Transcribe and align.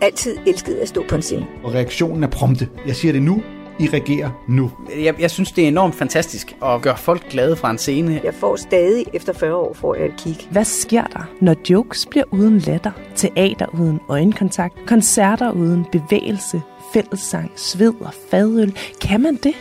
altid 0.00 0.36
elsket 0.46 0.74
at 0.74 0.88
stå 0.88 1.04
på 1.08 1.14
en 1.14 1.22
scene. 1.22 1.46
Og 1.64 1.74
reaktionen 1.74 2.22
er 2.24 2.28
prompte. 2.28 2.68
Jeg 2.86 2.96
siger 2.96 3.12
det 3.12 3.22
nu, 3.22 3.42
I 3.78 3.88
regerer 3.88 4.30
nu. 4.48 4.70
Jeg, 5.02 5.20
jeg 5.20 5.30
synes, 5.30 5.52
det 5.52 5.64
er 5.64 5.68
enormt 5.68 5.94
fantastisk 5.94 6.56
at 6.64 6.82
gøre 6.82 6.96
folk 6.96 7.28
glade 7.30 7.56
fra 7.56 7.70
en 7.70 7.78
scene. 7.78 8.20
Jeg 8.24 8.34
får 8.34 8.56
stadig, 8.56 9.04
efter 9.12 9.32
40 9.32 9.54
år, 9.54 9.74
får 9.74 9.94
jeg 9.94 10.06
et 10.06 10.14
kig. 10.18 10.36
Hvad 10.50 10.64
sker 10.64 11.04
der, 11.04 11.30
når 11.40 11.54
jokes 11.70 12.06
bliver 12.06 12.24
uden 12.30 12.58
latter, 12.58 12.90
teater 13.16 13.66
uden 13.80 14.00
øjenkontakt, 14.08 14.86
koncerter 14.86 15.52
uden 15.52 15.86
bevægelse, 15.92 16.62
fællessang, 16.92 17.52
sved 17.56 17.94
og 18.00 18.14
fadøl? 18.30 18.76
Kan 19.00 19.20
man 19.20 19.34
det? 19.34 19.54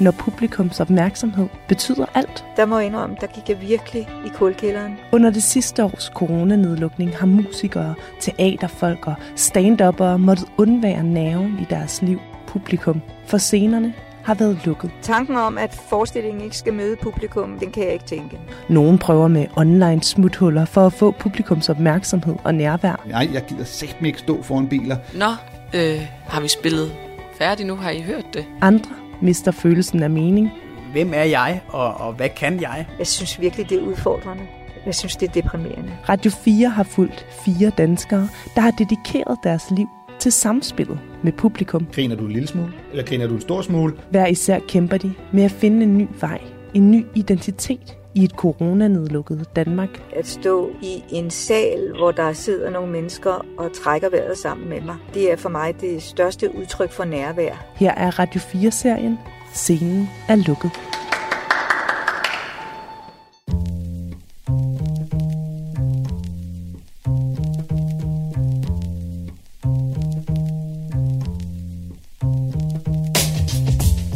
Når 0.00 0.10
publikums 0.10 0.80
opmærksomhed 0.80 1.48
betyder 1.68 2.06
alt. 2.14 2.44
Der 2.56 2.66
må 2.66 2.78
jeg 2.78 2.86
indrømme, 2.86 3.16
der 3.20 3.26
gik 3.26 3.48
jeg 3.48 3.60
virkelig 3.60 4.08
i 4.26 4.28
kulkælderen. 4.28 4.96
Under 5.12 5.30
det 5.30 5.42
sidste 5.42 5.84
års 5.84 6.10
coronanedlukning 6.14 7.16
har 7.16 7.26
musikere, 7.26 7.94
teaterfolk 8.20 9.06
og 9.06 9.14
stand 9.36 10.18
måttet 10.18 10.46
undvære 10.58 11.04
nerven 11.04 11.58
i 11.60 11.66
deres 11.70 12.02
liv, 12.02 12.20
publikum, 12.46 13.02
for 13.26 13.38
scenerne 13.38 13.94
har 14.22 14.34
været 14.34 14.58
lukket. 14.64 14.90
Tanken 15.02 15.36
om, 15.36 15.58
at 15.58 15.74
forestillingen 15.88 16.40
ikke 16.44 16.56
skal 16.56 16.74
møde 16.74 16.96
publikum, 16.96 17.58
den 17.58 17.70
kan 17.70 17.82
jeg 17.82 17.92
ikke 17.92 18.04
tænke. 18.04 18.38
Nogen 18.68 18.98
prøver 18.98 19.28
med 19.28 19.46
online 19.56 20.02
smuthuller 20.02 20.64
for 20.64 20.86
at 20.86 20.92
få 20.92 21.10
publikums 21.10 21.68
opmærksomhed 21.68 22.34
og 22.44 22.54
nærvær. 22.54 23.06
Nej, 23.06 23.28
jeg 23.32 23.44
gider 23.48 23.64
sæt 23.64 23.96
mig 24.00 24.08
ikke 24.08 24.18
stå 24.18 24.42
foran 24.42 24.68
biler. 24.68 24.96
Nå, 25.14 25.30
øh, 25.74 26.00
har 26.28 26.40
vi 26.40 26.48
spillet 26.48 26.92
færdigt 27.38 27.66
nu? 27.66 27.76
Har 27.76 27.90
I 27.90 28.00
hørt 28.00 28.24
det? 28.34 28.44
Andre 28.60 29.09
mister 29.22 29.50
følelsen 29.50 30.02
af 30.02 30.10
mening. 30.10 30.50
Hvem 30.92 31.12
er 31.14 31.22
jeg, 31.22 31.60
og, 31.68 31.94
og 31.94 32.12
hvad 32.12 32.28
kan 32.28 32.60
jeg? 32.60 32.86
Jeg 32.98 33.06
synes 33.06 33.40
virkelig, 33.40 33.70
det 33.70 33.78
er 33.78 33.82
udfordrende. 33.82 34.42
Jeg 34.86 34.94
synes, 34.94 35.16
det 35.16 35.28
er 35.28 35.32
deprimerende. 35.32 35.92
Radio 36.08 36.30
4 36.30 36.68
har 36.68 36.82
fulgt 36.82 37.26
fire 37.44 37.70
danskere, 37.78 38.28
der 38.54 38.60
har 38.60 38.70
dedikeret 38.70 39.38
deres 39.42 39.70
liv 39.70 39.86
til 40.18 40.32
samspillet 40.32 40.98
med 41.22 41.32
publikum. 41.32 41.86
Griner 41.94 42.16
du 42.16 42.24
en 42.24 42.32
lille 42.32 42.48
smule, 42.48 42.72
eller 42.90 43.04
griner 43.04 43.26
du 43.26 43.34
en 43.34 43.40
stor 43.40 43.62
smule? 43.62 43.94
Hver 44.10 44.26
især 44.26 44.58
kæmper 44.68 44.96
de 44.96 45.12
med 45.32 45.44
at 45.44 45.50
finde 45.50 45.82
en 45.82 45.98
ny 45.98 46.08
vej, 46.20 46.40
en 46.74 46.90
ny 46.90 47.06
identitet 47.14 47.99
i 48.14 48.24
et 48.24 48.30
coronanedlukket 48.30 49.46
Danmark. 49.56 50.02
At 50.16 50.26
stå 50.26 50.70
i 50.82 51.04
en 51.10 51.30
sal, 51.30 51.92
hvor 51.98 52.10
der 52.10 52.32
sidder 52.32 52.70
nogle 52.70 52.92
mennesker 52.92 53.46
og 53.58 53.72
trækker 53.72 54.10
vejret 54.10 54.38
sammen 54.38 54.68
med 54.68 54.80
mig, 54.80 54.96
det 55.14 55.32
er 55.32 55.36
for 55.36 55.48
mig 55.48 55.80
det 55.80 56.02
største 56.02 56.56
udtryk 56.56 56.90
for 56.90 57.04
nærvær. 57.04 57.66
Her 57.74 57.94
er 57.94 58.18
Radio 58.18 58.40
4-serien 58.40 59.18
Scenen 59.52 60.08
er 60.28 60.36
lukket. 60.36 60.70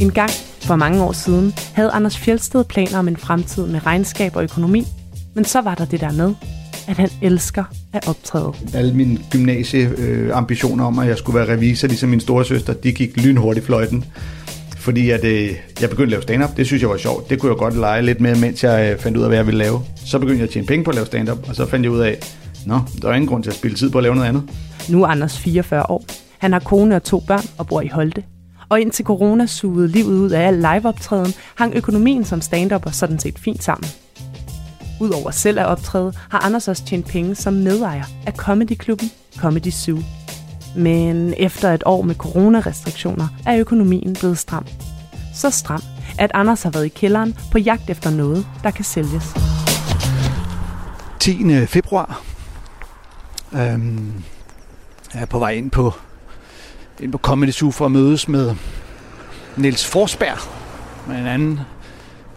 En 0.00 0.10
gang 0.10 0.30
for 0.64 0.76
mange 0.76 1.02
år 1.02 1.12
siden 1.12 1.54
havde 1.74 1.90
Anders 1.90 2.18
Fjeldsted 2.18 2.64
planer 2.64 2.98
om 2.98 3.08
en 3.08 3.16
fremtid 3.16 3.66
med 3.66 3.86
regnskab 3.86 4.36
og 4.36 4.42
økonomi, 4.42 4.86
men 5.34 5.44
så 5.44 5.60
var 5.60 5.74
der 5.74 5.84
det 5.84 6.00
der 6.00 6.12
med, 6.12 6.34
at 6.88 6.96
han 6.96 7.08
elsker 7.22 7.64
at 7.92 8.08
optræde. 8.08 8.52
Alle 8.74 8.94
mine 8.94 9.18
gymnasieambitioner 9.30 10.84
om, 10.84 10.98
at 10.98 11.08
jeg 11.08 11.18
skulle 11.18 11.38
være 11.38 11.52
revisor, 11.52 11.88
ligesom 11.88 12.08
min 12.08 12.20
store 12.20 12.44
søster, 12.44 12.72
de 12.72 12.92
gik 12.92 13.16
lynhurtigt 13.16 13.66
fløjten. 13.66 14.04
Fordi 14.78 15.10
at, 15.10 15.24
øh, 15.24 15.50
jeg 15.80 15.90
begyndte 15.90 16.02
at 16.02 16.10
lave 16.10 16.22
stand-up. 16.22 16.56
Det 16.56 16.66
synes 16.66 16.82
jeg 16.82 16.90
var 16.90 16.96
sjovt. 16.96 17.30
Det 17.30 17.40
kunne 17.40 17.52
jeg 17.52 17.58
godt 17.58 17.76
lege 17.76 18.02
lidt 18.02 18.20
med, 18.20 18.36
mens 18.36 18.64
jeg 18.64 18.92
øh, 18.92 18.98
fandt 18.98 19.16
ud 19.16 19.22
af, 19.22 19.28
hvad 19.28 19.38
jeg 19.38 19.46
ville 19.46 19.58
lave. 19.58 19.80
Så 20.06 20.18
begyndte 20.18 20.38
jeg 20.38 20.46
at 20.46 20.50
tjene 20.50 20.66
penge 20.66 20.84
på 20.84 20.90
at 20.90 20.94
lave 20.94 21.06
stand-up, 21.06 21.48
og 21.48 21.54
så 21.54 21.66
fandt 21.66 21.84
jeg 21.84 21.92
ud 21.92 22.00
af, 22.00 22.18
Nå, 22.66 22.80
der 23.02 23.08
er 23.08 23.14
ingen 23.14 23.28
grund 23.28 23.42
til 23.42 23.50
at 23.50 23.56
spille 23.56 23.76
tid 23.76 23.90
på 23.90 23.98
at 23.98 24.02
lave 24.02 24.14
noget 24.14 24.28
andet. 24.28 24.42
Nu 24.88 25.02
er 25.02 25.06
Anders 25.06 25.38
44 25.38 25.90
år. 25.90 26.04
Han 26.38 26.52
har 26.52 26.60
kone 26.60 26.96
og 26.96 27.02
to 27.02 27.20
børn 27.20 27.44
og 27.58 27.66
bor 27.66 27.80
i 27.80 27.88
Holte 27.88 28.22
og 28.68 28.80
indtil 28.80 29.04
corona 29.04 29.46
sugede 29.46 29.88
livet 29.88 30.18
ud 30.18 30.30
af 30.30 30.46
al 30.46 30.54
liveoptræden, 30.54 31.34
hang 31.54 31.74
økonomien 31.74 32.24
som 32.24 32.40
stand 32.40 32.72
og 32.72 32.94
sådan 32.94 33.18
set 33.18 33.38
fint 33.38 33.64
sammen. 33.64 33.90
Udover 35.00 35.30
selv 35.30 35.58
at 35.58 35.66
optræde, 35.66 36.12
har 36.30 36.38
Anders 36.38 36.68
også 36.68 36.84
tjent 36.84 37.06
penge 37.06 37.34
som 37.34 37.54
medejer 37.54 38.04
af 38.26 38.32
Comedy-klubben 38.32 39.10
Comedy 39.38 39.70
Zoo. 39.70 39.98
Men 40.76 41.34
efter 41.36 41.72
et 41.72 41.82
år 41.86 42.02
med 42.02 42.14
coronarestriktioner 42.14 43.28
er 43.46 43.58
økonomien 43.58 44.16
blevet 44.20 44.38
stram. 44.38 44.66
Så 45.34 45.50
stram, 45.50 45.82
at 46.18 46.30
Anders 46.34 46.62
har 46.62 46.70
været 46.70 46.84
i 46.84 46.88
kælderen 46.88 47.36
på 47.52 47.58
jagt 47.58 47.90
efter 47.90 48.10
noget, 48.10 48.46
der 48.62 48.70
kan 48.70 48.84
sælges. 48.84 49.34
10. 51.20 51.66
februar. 51.66 52.22
Øhm, 53.52 54.12
jeg 55.14 55.22
er 55.22 55.26
på 55.26 55.38
vej 55.38 55.50
ind 55.50 55.70
på 55.70 55.92
ind 57.00 57.12
på 57.12 57.18
Comedy 57.18 57.50
Zoo 57.50 57.70
for 57.70 57.86
at 57.86 57.92
mødes 57.92 58.28
med 58.28 58.54
Niels 59.56 59.86
Forsberg, 59.86 60.38
med 61.08 61.18
en 61.18 61.26
anden 61.26 61.60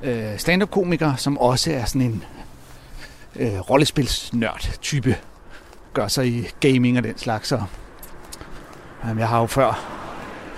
øh, 0.03 0.37
stand-up-komiker, 0.37 1.15
som 1.15 1.37
også 1.37 1.71
er 1.71 1.85
sådan 1.85 2.01
en 2.01 2.23
øh, 3.35 3.59
rollespilsnørd 3.59 4.77
type. 4.81 5.17
Gør 5.93 6.07
sig 6.07 6.27
i 6.27 6.47
gaming 6.59 6.97
og 6.97 7.03
den 7.03 7.17
slags. 7.17 7.51
Og, 7.51 7.63
jamen, 9.03 9.19
jeg 9.19 9.27
har 9.27 9.39
jo 9.39 9.45
før 9.45 9.97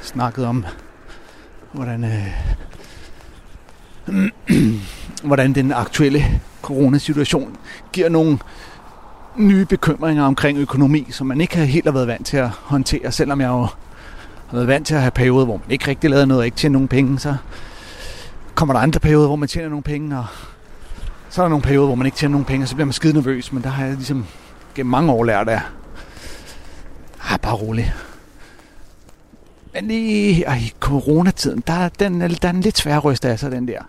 snakket 0.02 0.46
om, 0.46 0.66
hvordan, 1.72 2.04
øh, 2.04 2.28
hvordan 5.28 5.56
den 5.56 5.72
aktuelle 5.72 6.42
coronasituation 6.62 7.58
giver 7.94 8.10
nogle 8.10 8.40
nye 9.36 9.66
bekymringer 9.66 10.24
omkring 10.24 10.58
økonomi, 10.58 11.08
som 11.12 11.28
man 11.28 11.42
ikke 11.42 11.58
helt 11.58 11.86
har 11.86 11.92
været 11.92 12.08
vant 12.08 12.28
til 12.28 12.38
at 12.38 12.50
håndtere, 12.50 13.12
selvom 13.12 13.42
jeg 13.42 13.48
jo 13.48 13.68
har 14.50 14.58
været 14.58 14.68
vant 14.68 14.88
til 14.88 14.96
at 14.96 15.02
have 15.02 15.12
perioder, 15.12 15.46
hvor 15.46 15.58
man 15.58 15.72
ikke 15.72 15.88
rigtig 15.88 16.10
lavede 16.10 16.28
noget 16.28 16.40
og 16.40 16.46
ikke 16.46 16.58
tjener 16.58 16.74
nogen 16.74 16.88
penge, 16.88 17.20
så 17.20 17.36
kommer 18.56 18.74
der 18.74 18.82
andre 18.82 19.00
perioder, 19.00 19.28
hvor 19.28 19.36
man 19.36 19.50
tjener 19.50 19.70
nogle 19.70 19.84
penge, 19.84 20.18
og 20.18 20.26
så 21.30 21.42
er 21.42 21.46
der 21.46 21.50
nogle 21.50 21.64
perioder, 21.64 21.86
hvor 21.86 21.96
man 21.96 22.06
ikke 22.06 22.18
tjener 22.18 22.32
nogen 22.32 22.46
penge, 22.46 22.64
og 22.64 22.68
så 22.68 22.76
bliver 22.76 22.86
man 22.86 22.94
skide 22.94 23.14
nervøs, 23.14 23.54
men 23.54 23.64
der 23.64 23.70
har 23.70 23.86
jeg 23.86 23.96
ligesom 23.96 24.26
gennem 24.76 24.92
mange 24.92 25.12
år 25.12 25.24
lært 25.24 25.50
af, 25.50 25.62
ah, 27.30 27.40
bare 27.40 27.56
rolig. 27.56 27.94
Men 29.74 29.88
lige 29.88 30.46
i 30.62 30.74
coronatiden, 30.80 31.64
der, 31.68 31.90
den, 31.90 32.22
der 32.22 32.38
er 32.42 32.50
en 32.50 32.62
lidt 32.62 32.78
svær 32.78 33.00
ryst 33.00 33.26
af 33.26 33.40
sig, 33.40 33.52
den 33.52 33.68
der. 33.68 33.82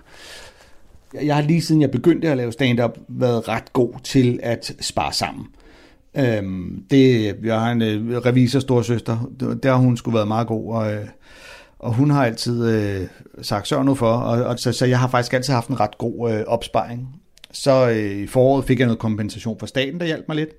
Jeg 1.22 1.34
har 1.34 1.42
lige 1.42 1.62
siden 1.62 1.82
jeg 1.82 1.90
begyndte 1.90 2.28
at 2.28 2.36
lave 2.36 2.52
stand-up 2.52 2.98
været 3.08 3.48
ret 3.48 3.72
god 3.72 3.92
til 4.04 4.40
at 4.42 4.72
spare 4.80 5.12
sammen. 5.12 5.46
Øhm, 6.14 6.84
det, 6.90 7.36
jeg 7.42 7.60
har 7.60 7.72
en 7.72 7.82
øh, 7.82 8.16
revisor 8.16 8.60
storsøster, 8.60 9.30
der 9.62 9.70
har 9.70 9.76
hun 9.76 9.96
skulle 9.96 10.14
været 10.14 10.28
meget 10.28 10.46
god, 10.46 10.74
og, 10.74 10.92
øh, 10.92 11.06
og 11.78 11.94
hun 11.94 12.10
har 12.10 12.24
altid 12.24 12.68
øh, 12.68 13.06
sagt 13.42 13.68
sørg 13.68 13.84
nu 13.84 13.94
for, 13.94 14.12
og, 14.12 14.44
og 14.44 14.58
så, 14.58 14.72
så 14.72 14.86
jeg 14.86 14.98
har 14.98 15.08
faktisk 15.08 15.32
altid 15.32 15.54
haft 15.54 15.68
en 15.68 15.80
ret 15.80 15.98
god 15.98 16.32
øh, 16.32 16.44
opsparing. 16.46 17.08
Så 17.52 17.90
øh, 17.90 18.10
i 18.10 18.26
foråret 18.26 18.64
fik 18.64 18.78
jeg 18.78 18.86
noget 18.86 18.98
kompensation 18.98 19.58
fra 19.60 19.66
staten, 19.66 20.00
der 20.00 20.06
hjalp 20.06 20.24
mig 20.28 20.36
lidt, 20.36 20.50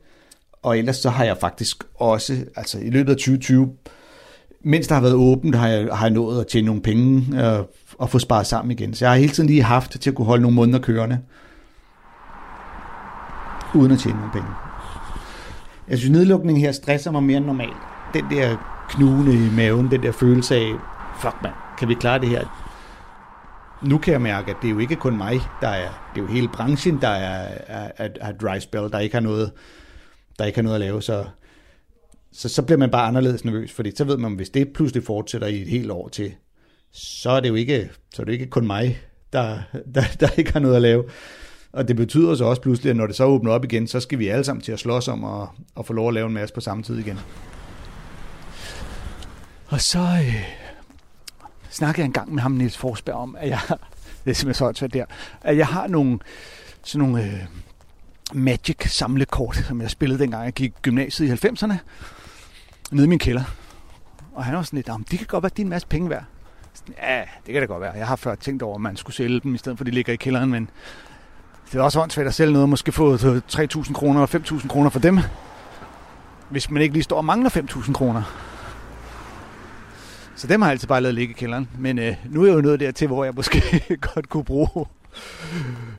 og 0.63 0.77
ellers 0.77 0.97
så 0.97 1.09
har 1.09 1.23
jeg 1.23 1.37
faktisk 1.37 1.83
også, 1.95 2.45
altså 2.55 2.79
i 2.79 2.89
løbet 2.89 3.11
af 3.11 3.15
2020, 3.17 3.71
mens 4.63 4.87
der 4.87 4.95
har 4.95 5.01
været 5.01 5.15
åbent, 5.15 5.55
har 5.55 5.67
jeg, 5.67 5.95
har 5.95 6.05
jeg 6.05 6.13
nået 6.13 6.41
at 6.41 6.47
tjene 6.47 6.65
nogle 6.65 6.81
penge 6.81 7.25
øh, 7.43 7.63
og 7.97 8.09
få 8.09 8.19
sparet 8.19 8.47
sammen 8.47 8.71
igen. 8.71 8.93
Så 8.93 9.05
jeg 9.05 9.11
har 9.11 9.17
hele 9.17 9.31
tiden 9.31 9.49
lige 9.49 9.63
haft 9.63 10.01
til 10.01 10.09
at 10.09 10.15
kunne 10.15 10.25
holde 10.25 10.41
nogle 10.41 10.55
måneder 10.55 10.79
kørende, 10.79 11.19
uden 13.75 13.91
at 13.91 13.99
tjene 13.99 14.17
nogle 14.17 14.31
penge. 14.33 14.70
Jeg 15.91 15.99
synes, 15.99 16.17
nedlukningen 16.17 16.63
her 16.63 16.71
stresser 16.71 17.11
mig 17.11 17.23
mere 17.23 17.37
end 17.37 17.45
normalt. 17.45 17.77
Den 18.13 18.25
der 18.31 18.57
knugende 18.89 19.33
i 19.33 19.49
maven, 19.55 19.91
den 19.91 20.03
der 20.03 20.11
følelse 20.11 20.55
af, 20.55 20.73
fuck 21.21 21.35
man, 21.43 21.51
kan 21.79 21.89
vi 21.89 21.93
klare 21.93 22.19
det 22.19 22.29
her? 22.29 22.45
Nu 23.83 23.97
kan 23.97 24.13
jeg 24.13 24.21
mærke, 24.21 24.51
at 24.51 24.57
det 24.61 24.67
er 24.67 24.71
jo 24.71 24.79
ikke 24.79 24.95
kun 24.95 25.17
mig, 25.17 25.39
der 25.61 25.67
er, 25.67 26.11
det 26.15 26.21
er 26.21 26.25
jo 26.25 26.33
hele 26.33 26.47
branchen, 26.47 27.01
der 27.01 27.07
er, 27.07 27.47
er, 27.67 27.91
er, 27.97 28.09
er 28.21 28.31
dry 28.31 28.59
spell, 28.59 28.91
der 28.91 28.99
ikke 28.99 29.15
har 29.15 29.21
noget, 29.21 29.51
der 30.39 30.45
ikke 30.45 30.57
har 30.57 30.63
noget 30.63 30.75
at 30.75 30.81
lave, 30.81 31.01
så, 31.01 31.25
så, 32.31 32.49
så 32.49 32.61
bliver 32.61 32.77
man 32.77 32.91
bare 32.91 33.07
anderledes 33.07 33.45
nervøs, 33.45 33.71
fordi 33.71 33.95
så 33.95 34.03
ved 34.03 34.17
man, 34.17 34.33
hvis 34.33 34.49
det 34.49 34.73
pludselig 34.73 35.03
fortsætter 35.03 35.47
i 35.47 35.61
et 35.61 35.67
helt 35.67 35.91
år 35.91 36.09
til, 36.09 36.33
så 36.91 37.29
er 37.29 37.39
det 37.39 37.49
jo 37.49 37.55
ikke, 37.55 37.89
så 38.13 38.21
er 38.21 38.25
det 38.25 38.33
ikke 38.33 38.47
kun 38.47 38.67
mig, 38.67 39.01
der, 39.33 39.59
der, 39.95 40.03
der 40.19 40.29
ikke 40.37 40.53
har 40.53 40.59
noget 40.59 40.75
at 40.75 40.81
lave. 40.81 41.03
Og 41.73 41.87
det 41.87 41.95
betyder 41.95 42.35
så 42.35 42.45
også 42.45 42.61
pludselig, 42.61 42.89
at 42.89 42.95
når 42.95 43.07
det 43.07 43.15
så 43.15 43.25
åbner 43.25 43.51
op 43.51 43.63
igen, 43.63 43.87
så 43.87 43.99
skal 43.99 44.19
vi 44.19 44.27
alle 44.27 44.43
sammen 44.43 44.61
til 44.63 44.71
at 44.71 44.79
slås 44.79 45.07
om 45.07 45.23
at, 45.23 45.47
at 45.79 45.85
få 45.85 45.93
lov 45.93 46.07
at 46.07 46.13
lave 46.13 46.27
en 46.27 46.33
masse 46.33 46.55
på 46.55 46.61
samme 46.61 46.83
tid 46.83 46.97
igen. 46.97 47.19
Og 49.67 49.81
så 49.81 49.99
øh, 49.99 50.43
snakkede 51.69 52.01
jeg 52.01 52.05
en 52.05 52.13
gang 52.13 52.33
med 52.33 52.41
ham, 52.41 52.51
Niels 52.51 52.77
Forsberg, 52.77 53.15
om, 53.15 53.35
at 53.39 53.49
jeg, 53.49 53.59
det 54.25 54.31
er 54.31 54.33
simpelthen 54.33 54.75
så 54.75 54.87
der, 54.87 55.05
at 55.41 55.57
jeg 55.57 55.67
har 55.67 55.87
nogle, 55.87 56.19
sådan 56.83 57.07
nogle 57.07 57.25
øh, 57.25 57.39
Magic 58.33 58.77
samlekort, 58.87 59.55
som 59.55 59.81
jeg 59.81 59.89
spillede 59.89 60.19
dengang 60.19 60.45
jeg 60.45 60.53
gik 60.53 60.73
gymnasiet 60.81 61.43
i 61.43 61.47
90'erne, 61.47 61.73
nede 62.91 63.05
i 63.05 63.09
min 63.09 63.19
kælder. 63.19 63.43
Og 64.33 64.45
han 64.45 64.55
var 64.55 64.63
sådan 64.63 64.77
lidt, 64.77 65.11
de 65.11 65.17
kan 65.17 65.27
godt 65.27 65.43
være 65.43 65.51
din 65.57 65.69
masse 65.69 65.87
penge 65.87 66.09
værd. 66.09 66.23
Ja, 67.01 67.23
det 67.45 67.53
kan 67.53 67.61
det 67.61 67.69
godt 67.69 67.81
være. 67.81 67.91
Jeg 67.91 68.07
har 68.07 68.15
før 68.15 68.35
tænkt 68.35 68.63
over, 68.63 68.75
at 68.75 68.81
man 68.81 68.97
skulle 68.97 69.15
sælge 69.15 69.39
dem, 69.39 69.55
i 69.55 69.57
stedet 69.57 69.77
for 69.77 69.83
at 69.83 69.87
de 69.87 69.91
ligger 69.91 70.13
i 70.13 70.15
kælderen, 70.15 70.49
men 70.49 70.69
det 71.71 71.79
er 71.79 71.83
også 71.83 72.01
åndssvagt 72.01 72.27
at 72.27 72.33
sælge 72.33 72.53
noget, 72.53 72.69
måske 72.69 72.91
få 72.91 73.15
3.000 73.15 73.93
kroner 73.93 74.23
eller 74.23 74.39
5.000 74.39 74.67
kroner 74.67 74.89
for 74.89 74.99
dem. 74.99 75.19
hvis 76.49 76.69
man 76.69 76.81
ikke 76.81 76.93
lige 76.93 77.03
står 77.03 77.17
og 77.17 77.25
mangler 77.25 77.49
5.000 77.49 77.93
kroner. 77.93 78.23
Så 80.35 80.47
dem 80.47 80.61
har 80.61 80.69
jeg 80.69 80.71
altid 80.71 80.87
bare 80.87 81.01
lavet 81.01 81.15
ligge 81.15 81.31
i 81.31 81.37
kælderen. 81.37 81.69
Men 81.77 81.99
øh, 81.99 82.15
nu 82.25 82.41
er 82.41 82.47
jeg 82.47 82.55
jo 82.55 82.61
nået 82.61 82.79
dertil, 82.79 83.07
hvor 83.07 83.23
jeg 83.23 83.33
måske 83.35 83.83
godt 84.13 84.29
kunne 84.29 84.43
bruge 84.43 84.85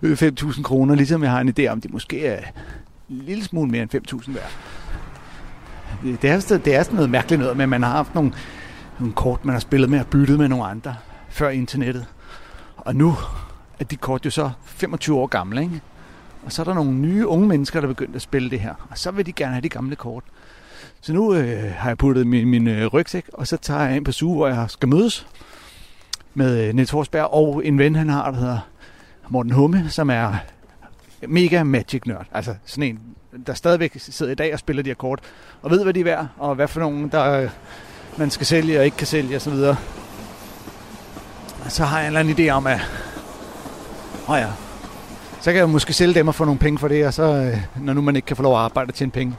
5.000 0.04 0.62
kroner, 0.62 0.94
ligesom 0.94 1.22
jeg 1.22 1.30
har 1.30 1.40
en 1.40 1.54
idé 1.58 1.66
om, 1.66 1.80
det 1.80 1.92
måske 1.92 2.26
er 2.26 2.38
en 3.10 3.18
lille 3.18 3.44
smule 3.44 3.70
mere 3.70 3.82
end 3.82 3.94
5.000 4.12 4.32
værd. 4.32 4.50
Det 6.22 6.30
er, 6.30 6.58
det 6.64 6.74
er 6.74 6.82
sådan 6.82 6.96
noget 6.96 7.10
mærkeligt 7.10 7.40
noget, 7.40 7.56
men 7.56 7.68
man 7.68 7.82
har 7.82 7.90
haft 7.90 8.14
nogle, 8.14 8.32
nogle 8.98 9.14
kort, 9.14 9.44
man 9.44 9.52
har 9.52 9.60
spillet 9.60 9.90
med 9.90 10.00
og 10.00 10.06
byttet 10.06 10.38
med 10.38 10.48
nogle 10.48 10.64
andre 10.64 10.94
før 11.28 11.48
internettet. 11.48 12.06
Og 12.76 12.96
nu 12.96 13.16
er 13.82 13.88
de 13.88 13.96
kort 13.96 14.24
jo 14.24 14.30
så 14.30 14.50
25 14.64 15.18
år 15.18 15.26
gamle, 15.26 15.62
ikke? 15.62 15.80
Og 16.44 16.52
så 16.52 16.62
er 16.62 16.64
der 16.64 16.74
nogle 16.74 16.92
nye 16.92 17.26
unge 17.26 17.48
mennesker, 17.48 17.80
der 17.80 17.88
er 17.88 17.92
begyndt 17.92 18.16
at 18.16 18.22
spille 18.22 18.50
det 18.50 18.60
her. 18.60 18.74
Og 18.90 18.98
så 18.98 19.10
vil 19.10 19.26
de 19.26 19.32
gerne 19.32 19.52
have 19.52 19.62
de 19.62 19.68
gamle 19.68 19.96
kort. 19.96 20.24
Så 21.00 21.12
nu 21.12 21.34
øh, 21.34 21.72
har 21.76 21.90
jeg 21.90 21.98
puttet 21.98 22.26
min, 22.26 22.48
min 22.48 22.68
øh, 22.68 22.86
rygsæk, 22.86 23.24
og 23.32 23.46
så 23.46 23.56
tager 23.56 23.80
jeg 23.80 23.96
ind 23.96 24.04
på 24.04 24.12
suge, 24.12 24.36
hvor 24.36 24.48
jeg 24.48 24.70
skal 24.70 24.88
mødes 24.88 25.26
med 26.34 26.68
øh, 26.68 26.74
Niels 26.74 26.90
Horsberg 26.90 27.24
og 27.24 27.66
en 27.66 27.78
ven, 27.78 27.94
han 27.94 28.08
har, 28.08 28.30
der 28.30 28.38
hedder 28.38 28.58
Morten 29.28 29.52
Humme, 29.52 29.86
som 29.88 30.10
er 30.10 30.34
mega 31.28 31.62
Magic-nørd. 31.62 32.26
Altså 32.32 32.54
sådan 32.64 32.84
en, 32.84 33.00
der 33.46 33.54
stadigvæk 33.54 33.92
sidder 33.96 34.32
i 34.32 34.34
dag 34.34 34.52
og 34.52 34.58
spiller 34.58 34.82
de 34.82 34.90
her 34.90 34.94
kort, 34.94 35.20
og 35.62 35.70
ved, 35.70 35.82
hvad 35.82 35.94
de 35.94 36.00
er 36.00 36.04
værd, 36.04 36.26
og 36.38 36.54
hvad 36.54 36.68
for 36.68 36.80
nogen, 36.80 37.08
der 37.08 37.32
øh, 37.32 37.50
man 38.16 38.30
skal 38.30 38.46
sælge 38.46 38.78
og 38.78 38.84
ikke 38.84 38.96
kan 38.96 39.06
sælge 39.06 39.36
osv. 39.36 39.52
Og 41.64 41.72
så 41.72 41.84
har 41.84 41.98
jeg 41.98 42.06
en 42.08 42.16
eller 42.16 42.20
anden 42.20 42.46
idé 42.46 42.50
om, 42.50 42.66
at 42.66 42.80
åh 44.28 44.38
ja, 44.38 44.48
så 45.40 45.52
kan 45.52 45.56
jeg 45.60 45.68
måske 45.68 45.92
sælge 45.92 46.14
dem 46.14 46.28
og 46.28 46.34
få 46.34 46.44
nogle 46.44 46.58
penge 46.58 46.78
for 46.78 46.88
det, 46.88 47.06
og 47.06 47.14
så, 47.14 47.22
øh, 47.22 47.58
når 47.84 47.92
nu 47.92 48.00
man 48.00 48.16
ikke 48.16 48.26
kan 48.26 48.36
få 48.36 48.42
lov 48.42 48.54
at 48.54 48.60
arbejde 48.60 48.90
og 48.90 48.94
tjene 48.94 49.12
penge, 49.12 49.36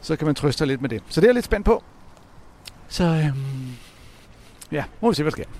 så 0.00 0.16
kan 0.16 0.26
man 0.26 0.34
trøste 0.34 0.58
sig 0.58 0.66
lidt 0.66 0.80
med 0.80 0.88
det. 0.88 1.02
Så 1.08 1.20
det 1.20 1.26
er 1.26 1.30
jeg 1.30 1.34
lidt 1.34 1.44
spændt 1.44 1.66
på. 1.66 1.82
Så 2.88 3.04
øhm, 3.04 3.68
ja, 4.72 4.84
må 5.00 5.08
vi 5.08 5.14
se, 5.14 5.22
hvad 5.22 5.32
der 5.32 5.36
sker. 5.36 5.50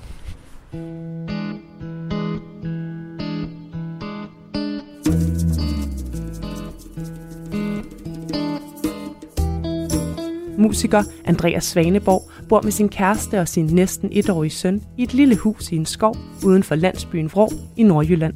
Musiker 10.58 11.02
Andreas 11.24 11.64
Svaneborg 11.64 12.30
bor 12.48 12.62
med 12.62 12.72
sin 12.72 12.88
kæreste 12.88 13.40
og 13.40 13.48
sin 13.48 13.66
næsten 13.66 14.08
etårige 14.12 14.50
søn 14.50 14.82
i 14.96 15.02
et 15.02 15.14
lille 15.14 15.36
hus 15.36 15.72
i 15.72 15.76
en 15.76 15.86
skov 15.86 16.16
uden 16.44 16.62
for 16.62 16.74
landsbyen 16.74 17.30
Vrå 17.32 17.48
i 17.76 17.82
Nordjylland. 17.82 18.34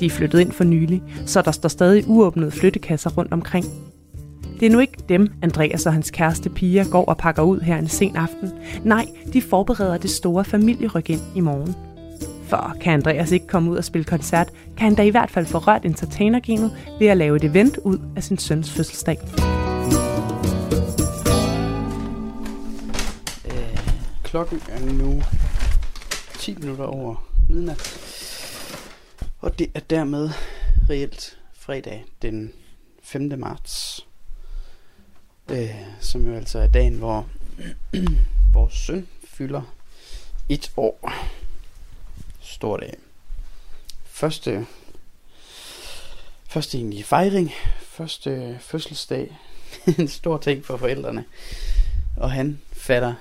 De 0.00 0.06
er 0.06 0.10
flyttet 0.10 0.40
ind 0.40 0.52
for 0.52 0.64
nylig, 0.64 1.02
så 1.26 1.42
der 1.42 1.50
står 1.50 1.68
stadig 1.68 2.04
uåbnede 2.08 2.50
flyttekasser 2.50 3.10
rundt 3.10 3.32
omkring. 3.32 3.66
Det 4.60 4.66
er 4.66 4.70
nu 4.70 4.78
ikke 4.78 4.98
dem, 5.08 5.32
Andreas 5.42 5.86
og 5.86 5.92
hans 5.92 6.10
kæreste 6.10 6.50
Pia 6.50 6.84
går 6.90 7.04
og 7.04 7.16
pakker 7.16 7.42
ud 7.42 7.60
her 7.60 7.76
en 7.76 7.88
sen 7.88 8.16
aften. 8.16 8.52
Nej, 8.84 9.06
de 9.32 9.42
forbereder 9.42 9.98
det 9.98 10.10
store 10.10 10.44
familieryk 10.44 11.10
ind 11.10 11.20
i 11.34 11.40
morgen. 11.40 11.74
For 12.46 12.76
kan 12.80 12.92
Andreas 12.92 13.32
ikke 13.32 13.46
komme 13.46 13.70
ud 13.70 13.76
og 13.76 13.84
spille 13.84 14.04
koncert, 14.04 14.50
kan 14.76 14.84
han 14.84 14.94
da 14.94 15.02
i 15.02 15.10
hvert 15.10 15.30
fald 15.30 15.46
få 15.46 15.58
rørt 15.58 15.84
entertainergenet 15.84 16.70
ved 16.98 17.06
at 17.06 17.16
lave 17.16 17.36
et 17.36 17.44
event 17.44 17.78
ud 17.84 17.98
af 18.16 18.24
sin 18.24 18.38
søns 18.38 18.70
fødselsdag. 18.70 19.18
Klokken 24.26 24.62
er 24.68 24.80
nu 24.80 25.22
10 26.38 26.54
minutter 26.54 26.84
over 26.84 27.30
midnat. 27.48 27.78
Og 29.38 29.58
det 29.58 29.70
er 29.74 29.80
dermed 29.80 30.30
reelt 30.90 31.38
fredag 31.52 32.04
den 32.22 32.52
5. 33.02 33.32
marts. 33.38 34.06
Øh, 35.50 35.74
som 36.00 36.26
jo 36.26 36.34
altså 36.34 36.58
er 36.58 36.66
dagen, 36.66 36.98
hvor 36.98 37.28
vores 38.54 38.74
søn 38.74 39.08
fylder 39.24 39.62
et 40.48 40.72
år. 40.76 41.12
Stor 42.40 42.76
dag. 42.76 42.96
Første, 44.04 44.66
første 46.48 46.78
egentlig 46.78 47.04
fejring. 47.04 47.52
Første 47.80 48.58
fødselsdag. 48.60 49.38
en 49.98 50.08
stor 50.08 50.38
ting 50.38 50.64
for 50.64 50.76
forældrene. 50.76 51.24
Og 52.16 52.32
han 52.32 52.60
fatter 52.72 53.14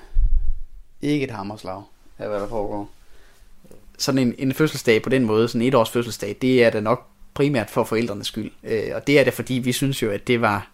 ikke 1.11 1.25
et 1.25 1.31
hammerslag 1.31 1.81
af, 2.19 2.27
hvad 2.27 2.39
der 2.39 2.47
foregår 2.47 2.89
sådan 3.97 4.19
en, 4.19 4.35
en 4.37 4.53
fødselsdag 4.53 5.01
på 5.01 5.09
den 5.09 5.25
måde, 5.25 5.47
sådan 5.47 5.61
et 5.61 5.75
års 5.75 5.89
fødselsdag, 5.89 6.35
det 6.41 6.63
er 6.63 6.69
da 6.69 6.79
nok 6.79 7.05
primært 7.33 7.69
for 7.69 7.83
forældrenes 7.83 8.27
skyld. 8.27 8.51
Øh, 8.63 8.91
og 8.95 9.07
det 9.07 9.19
er 9.19 9.23
det, 9.23 9.33
fordi 9.33 9.53
vi 9.53 9.71
synes 9.71 10.01
jo, 10.01 10.11
at 10.11 10.27
det 10.27 10.41
var, 10.41 10.67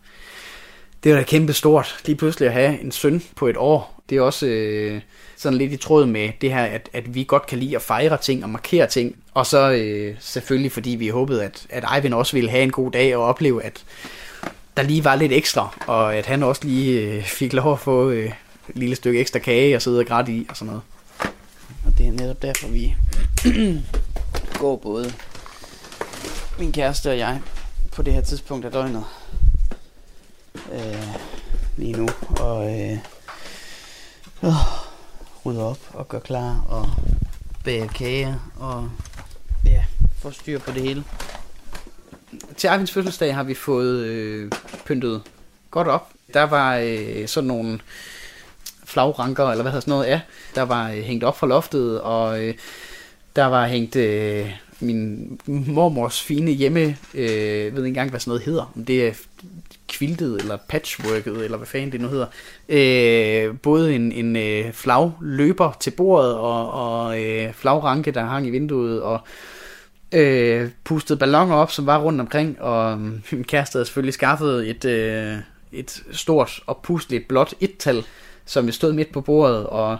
det 1.04 1.12
var 1.12 1.18
da 1.18 1.24
kæmpe 1.24 1.54
stort, 1.54 2.00
lige 2.06 2.16
pludselig 2.16 2.48
at 2.48 2.54
have 2.54 2.82
en 2.82 2.92
søn 2.92 3.24
på 3.36 3.48
et 3.48 3.58
år. 3.58 4.02
Det 4.10 4.18
er 4.18 4.22
også 4.22 4.46
øh, 4.46 5.02
sådan 5.36 5.58
lidt 5.58 5.74
i 5.74 5.78
tråd 5.78 6.06
med 6.06 6.30
det 6.42 6.54
her, 6.54 6.64
at, 6.64 6.90
at 6.94 7.16
vi 7.16 7.24
godt 7.24 7.46
kan 7.46 7.58
lide 7.58 7.76
at 7.76 7.82
fejre 7.82 8.18
ting 8.18 8.44
og 8.44 8.50
markere 8.50 8.88
ting. 8.88 9.16
Og 9.34 9.46
så 9.46 9.72
øh, 9.72 10.16
selvfølgelig, 10.20 10.72
fordi 10.72 10.90
vi 10.90 11.08
håbede, 11.08 11.44
at, 11.44 11.66
at 11.70 11.86
Eivind 11.96 12.14
også 12.14 12.34
ville 12.34 12.50
have 12.50 12.64
en 12.64 12.72
god 12.72 12.92
dag 12.92 13.16
og 13.16 13.24
opleve, 13.24 13.64
at 13.64 13.84
der 14.78 14.84
lige 14.84 15.04
var 15.04 15.16
lidt 15.16 15.32
ekstra, 15.32 15.78
og 15.88 16.16
at 16.16 16.26
han 16.26 16.44
også 16.44 16.62
lige 16.66 17.02
øh, 17.02 17.24
fik 17.24 17.54
lov 17.54 17.74
at 17.74 17.80
få 17.80 18.10
øh, 18.10 18.32
et 18.70 18.76
lille 18.76 18.96
stykke 18.96 19.20
ekstra 19.20 19.40
kage 19.40 19.76
og 19.76 19.82
sidde 19.82 20.00
og 20.00 20.06
græde 20.06 20.34
i 20.34 20.46
og 20.50 20.58
sådan 20.58 20.68
noget. 20.68 20.82
Og 21.86 21.98
det 21.98 22.08
er 22.08 22.12
netop 22.12 22.42
derfor, 22.42 22.68
vi 22.68 22.96
går 24.60 24.76
både 24.76 25.14
min 26.60 26.72
kæreste 26.72 27.10
og 27.10 27.18
jeg 27.18 27.42
på 27.92 28.02
det 28.02 28.14
her 28.14 28.22
tidspunkt 28.22 28.66
af 28.66 28.72
døgnet 28.72 29.06
øh, 30.74 31.16
lige 31.78 31.94
nu. 31.94 32.08
Og 32.40 32.80
øh, 32.80 32.98
øh, 34.44 34.54
rydder 35.46 35.64
op 35.64 35.80
og 35.94 36.08
gør 36.08 36.20
klar 36.20 36.66
og 36.70 36.90
bager 37.64 37.88
kage 37.88 38.36
og 38.60 38.90
ja, 39.66 39.84
får 40.18 40.32
styr 40.32 40.60
på 40.60 40.72
det 40.72 40.82
hele. 40.82 41.04
Til 42.58 42.68
Arvins 42.68 42.92
fødselsdag 42.92 43.36
har 43.36 43.44
vi 43.44 43.54
fået 43.54 44.00
øh, 44.00 44.52
pyntet 44.86 45.22
godt 45.72 45.88
op. 45.88 46.10
Der 46.34 46.44
var 46.44 46.76
øh, 46.76 47.28
sådan 47.28 47.48
nogle 47.48 47.80
flagranker, 48.92 49.50
eller 49.50 49.62
hvad 49.62 49.72
hedder 49.72 49.82
sådan 49.82 49.92
noget, 49.92 50.08
ja, 50.08 50.22
der 50.56 50.62
var 50.62 50.92
øh, 50.92 50.98
hængt 50.98 51.24
op 51.24 51.38
fra 51.38 51.48
loftet, 51.48 52.02
og 52.02 52.44
øh, 52.44 52.54
der 53.36 53.46
var 53.46 53.68
hængt 53.68 53.96
øh, 53.96 54.50
min 54.80 55.40
mormors 55.48 56.22
fine 56.22 56.52
hjemme, 56.52 56.98
øh, 57.14 57.66
jeg 57.66 57.76
ved 57.76 57.86
ikke 57.86 57.88
engang, 57.88 58.10
hvad 58.10 58.20
sådan 58.20 58.30
noget 58.30 58.44
hedder, 58.44 58.72
om 58.76 58.86
det 58.86 59.08
er 59.08 59.14
kviltet 59.88 60.42
eller 60.42 60.58
patchworket, 60.68 61.44
eller 61.44 61.58
hvad 61.58 61.68
fanden 61.68 61.92
det 61.92 62.02
nu 62.02 62.08
hedder. 62.08 62.28
Øh, 62.70 63.56
både 63.58 63.96
en, 63.96 64.12
en 64.12 64.36
øh, 64.36 64.74
flagløber 64.74 65.78
til 65.80 65.92
bordet, 65.92 66.34
og, 66.34 66.72
og 66.72 67.24
øh, 67.24 67.54
flagranke, 67.54 68.12
der 68.12 68.26
hang 68.26 68.48
i 68.48 68.50
vinduet, 68.50 69.02
og 69.02 69.20
øh, 70.12 70.70
pustet 70.84 71.20
balloner 71.20 71.56
op, 71.56 71.72
som 71.72 71.86
var 71.86 72.00
rundt 72.00 72.22
omkring, 72.22 72.62
og 72.62 72.92
øh, 72.92 73.00
min 73.32 73.44
kæreste 73.44 73.76
havde 73.76 73.86
selvfølgelig 73.86 74.14
skaffet 74.14 74.70
et, 74.70 74.86
øh, 74.86 75.38
et 75.72 76.04
stort 76.12 76.60
og 76.68 76.80
pusligt 76.84 77.28
blåt 77.28 77.54
et-tal, 77.60 78.04
som 78.52 78.68
vi 78.68 78.72
stod 78.72 78.94
midt 78.94 79.12
på 79.12 79.22
bordet, 79.22 79.68
og 79.68 79.98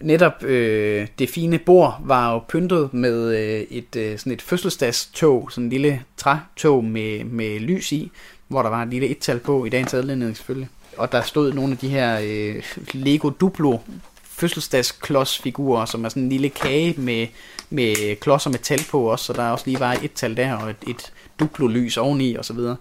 netop 0.00 0.44
øh, 0.44 1.06
det 1.18 1.30
fine 1.30 1.58
bord 1.58 2.00
var 2.04 2.32
jo 2.32 2.38
pyntet 2.48 2.94
med 2.94 3.36
øh, 3.36 3.60
et 3.60 3.96
øh, 3.96 4.18
sådan 4.18 4.32
et 4.32 4.42
fødselsdagstog, 4.42 5.48
sådan 5.52 5.64
en 5.64 5.70
lille 5.70 6.02
trætog 6.16 6.84
med, 6.84 7.24
med 7.24 7.60
lys 7.60 7.92
i, 7.92 8.10
hvor 8.48 8.62
der 8.62 8.70
var 8.70 8.82
et 8.82 8.88
lille 8.88 9.08
et-tal 9.08 9.38
på 9.38 9.64
i 9.64 9.68
dagens 9.68 9.94
adledning 9.94 10.36
selvfølgelig. 10.36 10.68
Og 10.96 11.12
der 11.12 11.22
stod 11.22 11.52
nogle 11.52 11.72
af 11.72 11.78
de 11.78 11.88
her 11.88 12.20
øh, 12.22 12.62
Lego 12.92 13.30
Duplo 13.30 13.78
fødselsdagsklodsfigurer, 14.22 15.84
som 15.84 16.04
er 16.04 16.08
sådan 16.08 16.22
en 16.22 16.28
lille 16.28 16.48
kage 16.48 16.94
med, 17.00 17.26
med 17.70 18.16
klodser 18.16 18.50
med 18.50 18.58
tal 18.58 18.80
på 18.90 19.00
også, 19.10 19.24
så 19.24 19.32
der 19.32 19.48
også 19.48 19.64
lige 19.66 19.80
var 19.80 19.96
et 20.02 20.12
tal 20.12 20.36
der 20.36 20.54
og 20.54 20.70
et, 20.70 20.76
et 20.88 21.12
Duplo-lys 21.38 21.96
oveni 21.96 22.34
og 22.34 22.44
så 22.44 22.52
videre. 22.52 22.76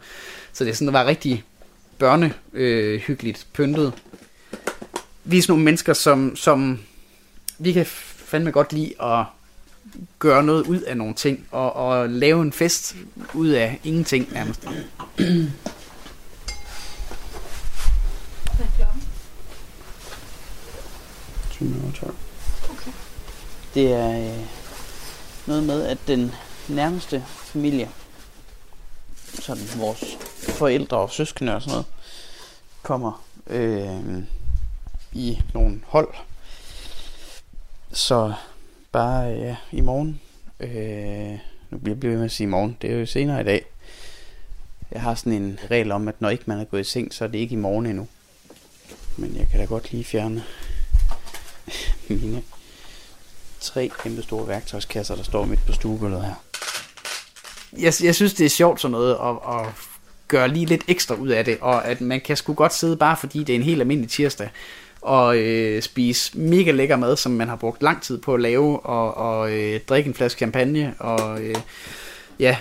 Så 0.53 0.65
det 0.65 0.77
sådan, 0.77 0.87
det 0.87 0.93
var 0.93 1.05
rigtig 1.05 1.43
børnehyggeligt 1.97 3.47
øh, 3.49 3.53
pyntet 3.53 3.93
vi 5.23 5.37
er 5.37 5.41
sådan 5.41 5.51
nogle 5.51 5.63
mennesker, 5.63 5.93
som, 5.93 6.35
som 6.35 6.79
vi 7.57 7.73
kan 7.73 7.85
fandme 7.85 8.51
godt 8.51 8.73
lide 8.73 9.01
at 9.01 9.25
gøre 10.19 10.43
noget 10.43 10.67
ud 10.67 10.81
af 10.81 10.97
nogle 10.97 11.13
ting, 11.13 11.47
og, 11.51 11.75
og 11.75 12.09
lave 12.09 12.41
en 12.41 12.53
fest 12.53 12.95
ud 13.33 13.47
af 13.47 13.79
ingenting 13.83 14.33
nærmest. 14.33 14.65
Okay. 22.69 22.91
Det 23.73 23.91
er 23.91 24.09
øh, 24.09 24.45
noget 25.45 25.63
med, 25.63 25.85
at 25.85 25.97
den 26.07 26.31
nærmeste 26.69 27.23
familie, 27.27 27.89
sådan 29.39 29.63
vores 29.77 30.17
forældre 30.49 30.97
og 30.97 31.11
søskende 31.11 31.55
og 31.55 31.61
sådan 31.61 31.71
noget, 31.71 31.85
kommer 32.83 33.23
øh, 33.47 34.23
i 35.13 35.41
nogle 35.53 35.81
hold. 35.87 36.13
Så 37.91 38.33
bare 38.91 39.23
ja, 39.23 39.55
i 39.71 39.81
morgen, 39.81 40.21
øh, 40.59 41.39
nu 41.69 41.77
bliver 41.77 41.95
jeg 41.95 42.01
ved 42.01 42.17
med 42.17 42.25
at 42.25 42.31
sige 42.31 42.47
i 42.47 42.49
morgen, 42.49 42.77
det 42.81 42.91
er 42.91 42.99
jo 42.99 43.05
senere 43.05 43.41
i 43.41 43.43
dag, 43.43 43.65
Jeg 44.91 45.01
har 45.01 45.15
sådan 45.15 45.33
en 45.33 45.59
regel 45.71 45.91
om, 45.91 46.07
at 46.07 46.21
når 46.21 46.29
ikke 46.29 46.43
man 46.47 46.59
er 46.59 46.63
gået 46.63 46.81
i 46.81 46.83
seng, 46.83 47.13
så 47.13 47.23
er 47.23 47.27
det 47.27 47.39
ikke 47.39 47.53
i 47.53 47.57
morgen 47.57 47.85
endnu. 47.85 48.07
Men 49.17 49.35
jeg 49.37 49.47
kan 49.49 49.59
da 49.59 49.65
godt 49.65 49.91
lige 49.91 50.03
fjerne 50.03 50.43
mine 52.09 52.43
tre 53.59 53.91
kæmpe 54.03 54.21
store 54.21 54.47
værktøjskasser, 54.47 55.15
der 55.15 55.23
står 55.23 55.45
midt 55.45 55.65
på 55.65 55.73
stuegulvet 55.73 56.25
her. 56.25 56.33
Jeg, 57.77 57.93
jeg 58.03 58.15
synes, 58.15 58.33
det 58.33 58.45
er 58.45 58.49
sjovt 58.49 58.81
sådan 58.81 58.91
noget 58.91 59.13
at, 59.13 59.59
at 59.59 59.73
gøre 60.27 60.47
lige 60.47 60.65
lidt 60.65 60.83
ekstra 60.87 61.15
ud 61.15 61.27
af 61.27 61.45
det, 61.45 61.57
og 61.61 61.87
at 61.87 62.01
man 62.01 62.21
kan 62.21 62.37
sgu 62.37 62.53
godt 62.53 62.73
sidde 62.73 62.97
bare 62.97 63.17
fordi 63.17 63.43
det 63.43 63.53
er 63.53 63.57
en 63.57 63.63
helt 63.63 63.81
almindelig 63.81 64.09
tirsdag, 64.11 64.49
og 65.03 65.37
øh, 65.37 65.81
spise 65.81 66.37
mega 66.37 66.71
lækker 66.71 66.95
mad, 66.95 67.17
som 67.17 67.31
man 67.31 67.47
har 67.47 67.55
brugt 67.55 67.83
lang 67.83 68.01
tid 68.01 68.17
på 68.17 68.33
at 68.33 68.41
lave, 68.41 68.79
og, 68.79 69.17
og 69.17 69.51
øh, 69.51 69.79
drikke 69.89 70.07
en 70.07 70.13
flaske 70.13 70.37
champagne, 70.37 70.93
og 70.99 71.41
øh, 71.41 71.55
ja, 72.39 72.57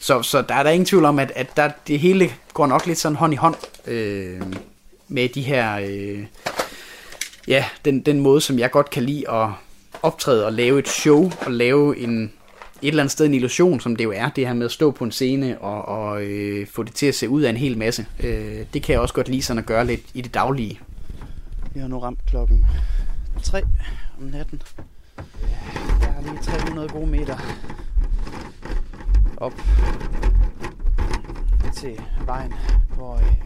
så, 0.00 0.22
så 0.22 0.42
der 0.42 0.54
er 0.54 0.62
der 0.62 0.70
ingen 0.70 0.86
tvivl 0.86 1.04
om, 1.04 1.18
at, 1.18 1.32
at 1.36 1.56
der, 1.56 1.70
det 1.86 1.98
hele 1.98 2.30
går 2.54 2.66
nok 2.66 2.86
lidt 2.86 2.98
sådan 2.98 3.16
hånd 3.16 3.32
i 3.32 3.36
hånd 3.36 3.54
øh, 3.86 4.40
med 5.08 5.28
de 5.28 5.42
her, 5.42 5.78
øh, 5.78 6.24
ja, 7.48 7.64
den, 7.84 8.00
den 8.00 8.20
måde, 8.20 8.40
som 8.40 8.58
jeg 8.58 8.70
godt 8.70 8.90
kan 8.90 9.02
lide 9.02 9.30
at 9.30 9.48
optræde 10.02 10.46
og 10.46 10.52
lave 10.52 10.78
et 10.78 10.88
show, 10.88 11.30
og 11.40 11.52
lave 11.52 11.98
en, 11.98 12.22
et 12.82 12.88
eller 12.88 13.02
andet 13.02 13.12
sted 13.12 13.26
en 13.26 13.34
illusion, 13.34 13.80
som 13.80 13.96
det 13.96 14.04
jo 14.04 14.12
er, 14.16 14.28
det 14.28 14.46
her 14.46 14.54
med 14.54 14.66
at 14.66 14.72
stå 14.72 14.90
på 14.90 15.04
en 15.04 15.12
scene 15.12 15.58
og, 15.60 15.88
og 15.88 16.22
øh, 16.22 16.66
få 16.66 16.82
det 16.82 16.94
til 16.94 17.06
at 17.06 17.14
se 17.14 17.28
ud 17.28 17.42
af 17.42 17.50
en 17.50 17.56
hel 17.56 17.78
masse. 17.78 18.06
Øh, 18.22 18.58
det 18.74 18.82
kan 18.82 18.92
jeg 18.92 19.00
også 19.00 19.14
godt 19.14 19.28
lide 19.28 19.42
sådan 19.42 19.58
at 19.58 19.66
gøre 19.66 19.86
lidt 19.86 20.00
i 20.14 20.20
det 20.20 20.34
daglige. 20.34 20.80
Vi 21.74 21.80
har 21.80 21.88
nu 21.88 21.98
ramt 21.98 22.26
klokken 22.26 22.66
3 23.42 23.62
om 24.18 24.22
natten. 24.22 24.62
Der 26.00 26.06
er 26.06 26.22
lige 26.22 26.38
300 26.42 26.88
gode 26.88 27.06
meter 27.06 27.38
op 29.36 29.52
til 31.74 32.00
vejen, 32.24 32.52
hvor 32.94 33.14
øh, 33.14 33.36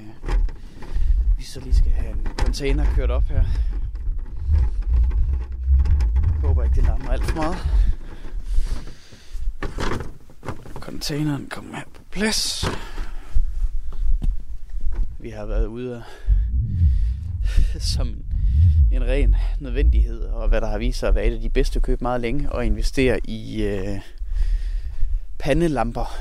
vi 1.39 1.43
så 1.43 1.61
lige 1.61 1.75
skal 1.75 1.93
have 1.93 2.11
en 2.11 2.27
container 2.39 2.85
kørt 2.95 3.11
op 3.11 3.25
her. 3.25 3.45
Jeg 6.23 6.41
håber 6.41 6.63
ikke, 6.65 6.75
det 6.75 6.85
larmer 6.85 7.11
alt 7.11 7.25
for 7.25 7.37
meget. 7.37 7.57
Containeren 10.75 11.47
kommer 11.49 11.77
her 11.77 11.85
på 11.95 12.01
plads. 12.11 12.65
Vi 15.19 15.31
har 15.31 15.47
været 15.47 15.67
ude 15.67 16.05
som 17.95 18.25
en 18.93 19.05
ren 19.05 19.37
nødvendighed, 19.61 20.21
og 20.21 20.49
hvad 20.49 20.61
der 20.61 20.67
har 20.67 20.79
vist 20.79 20.99
sig 20.99 21.09
at 21.09 21.15
være 21.15 21.27
et 21.27 21.35
af 21.35 21.41
de 21.41 21.51
bedste 21.51 21.81
køb 21.81 22.01
meget 22.01 22.21
længe, 22.21 22.53
og 22.53 22.67
investere 22.67 23.21
i 23.25 23.63
øh, 23.63 24.01
pandelamper, 25.39 26.17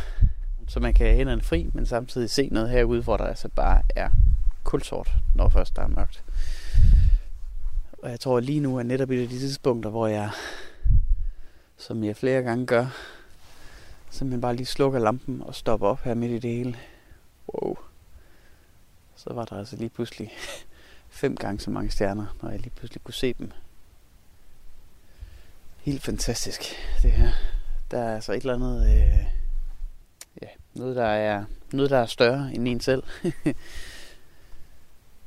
så 0.67 0.79
man 0.79 0.93
kan 0.93 1.05
have 1.05 1.17
hænderne 1.17 1.41
fri, 1.41 1.69
men 1.73 1.85
samtidig 1.85 2.29
se 2.29 2.49
noget 2.51 2.69
herude, 2.69 3.01
hvor 3.01 3.17
der 3.17 3.25
altså 3.25 3.47
bare 3.47 3.81
er 3.95 4.09
kulsort, 4.63 5.11
når 5.35 5.49
først 5.49 5.75
der 5.75 5.81
er 5.81 5.87
mørkt. 5.87 6.23
Og 8.03 8.09
jeg 8.09 8.19
tror 8.19 8.39
lige 8.39 8.59
nu 8.59 8.77
er 8.77 8.83
netop 8.83 9.11
et 9.11 9.21
af 9.21 9.29
de 9.29 9.39
tidspunkter, 9.39 9.89
hvor 9.89 10.07
jeg, 10.07 10.29
som 11.77 12.03
jeg 12.03 12.15
flere 12.15 12.41
gange 12.41 12.65
gør, 12.65 12.85
simpelthen 14.09 14.41
bare 14.41 14.55
lige 14.55 14.65
slukker 14.65 14.99
lampen 14.99 15.41
og 15.41 15.55
stopper 15.55 15.87
op 15.87 16.03
her 16.03 16.13
midt 16.13 16.31
i 16.31 16.39
det 16.39 16.51
hele. 16.51 16.75
Wow. 17.53 17.77
Så 19.15 19.33
var 19.33 19.45
der 19.45 19.57
altså 19.57 19.75
lige 19.75 19.89
pludselig 19.89 20.31
fem 21.15 21.35
gange 21.35 21.59
så 21.59 21.71
mange 21.71 21.91
stjerner, 21.91 22.25
når 22.41 22.49
jeg 22.49 22.59
lige 22.59 22.73
pludselig 22.75 23.03
kunne 23.03 23.13
se 23.13 23.33
dem. 23.33 23.51
Helt 25.77 26.03
fantastisk, 26.03 26.61
det 27.01 27.11
her. 27.11 27.31
Der 27.91 27.99
er 27.99 28.15
altså 28.15 28.33
et 28.33 28.39
eller 28.39 28.53
andet, 28.53 28.87
øh, 28.87 29.25
ja, 30.41 30.47
noget 30.73 30.95
der 30.95 31.05
er, 31.05 31.45
noget 31.73 31.89
der 31.89 31.97
er 31.97 32.05
større 32.05 32.53
end 32.53 32.67
en 32.67 32.79
selv. 32.79 33.03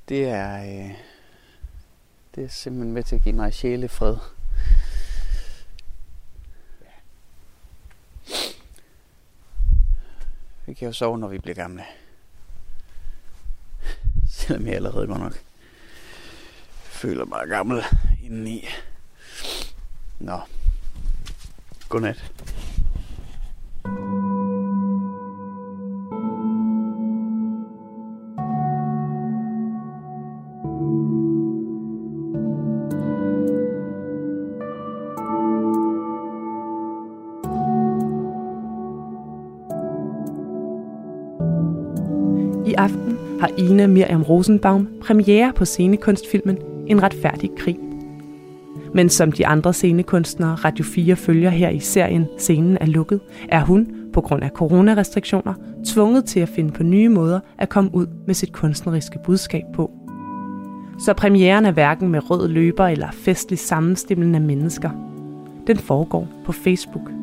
det 0.08 0.28
er, 0.28 0.62
øh, 0.62 0.94
det 2.34 2.44
er 2.44 2.48
simpelthen 2.48 2.92
med 2.92 3.02
til 3.02 3.16
at 3.16 3.22
give 3.22 3.34
mig 3.34 3.54
sjælefred. 3.54 4.16
Vi 10.66 10.74
kan 10.74 10.86
jo 10.86 10.92
sove, 10.92 11.18
når 11.18 11.28
vi 11.28 11.38
bliver 11.38 11.54
gamle. 11.54 11.84
Selvom 14.30 14.66
jeg 14.66 14.74
allerede 14.74 15.06
går 15.06 15.18
nok 15.18 15.47
føler 16.98 17.24
mig 17.24 17.48
gammel 17.48 17.82
indeni. 18.24 18.68
Nå. 20.20 20.38
Godnat. 21.88 22.32
I 42.66 42.74
aften 42.74 43.18
har 43.40 43.50
Ina 43.58 43.86
Miriam 43.86 44.22
Rosenbaum 44.22 44.88
premiere 45.02 45.52
på 45.52 45.64
scenekunstfilmen 45.64 46.77
en 46.88 47.02
retfærdig 47.02 47.50
krig. 47.56 47.78
Men 48.94 49.08
som 49.08 49.32
de 49.32 49.46
andre 49.46 49.72
scenekunstnere 49.72 50.54
Radio 50.54 50.84
4 50.84 51.16
følger 51.16 51.50
her 51.50 51.68
i 51.68 51.78
serien 51.78 52.26
Scenen 52.38 52.78
er 52.80 52.86
lukket, 52.86 53.20
er 53.48 53.64
hun, 53.64 53.88
på 54.12 54.20
grund 54.20 54.42
af 54.42 54.50
coronarestriktioner, 54.50 55.54
tvunget 55.86 56.24
til 56.24 56.40
at 56.40 56.48
finde 56.48 56.72
på 56.72 56.82
nye 56.82 57.08
måder 57.08 57.40
at 57.58 57.68
komme 57.68 57.90
ud 57.94 58.06
med 58.26 58.34
sit 58.34 58.52
kunstneriske 58.52 59.18
budskab 59.24 59.64
på. 59.74 59.90
Så 61.04 61.14
premieren 61.14 61.64
er 61.64 61.70
hverken 61.70 62.08
med 62.08 62.30
rød 62.30 62.48
løber 62.48 62.86
eller 62.86 63.10
festlig 63.12 63.58
sammenstimlen 63.58 64.34
af 64.34 64.40
mennesker. 64.40 64.90
Den 65.66 65.76
foregår 65.76 66.28
på 66.44 66.52
Facebook. 66.52 67.17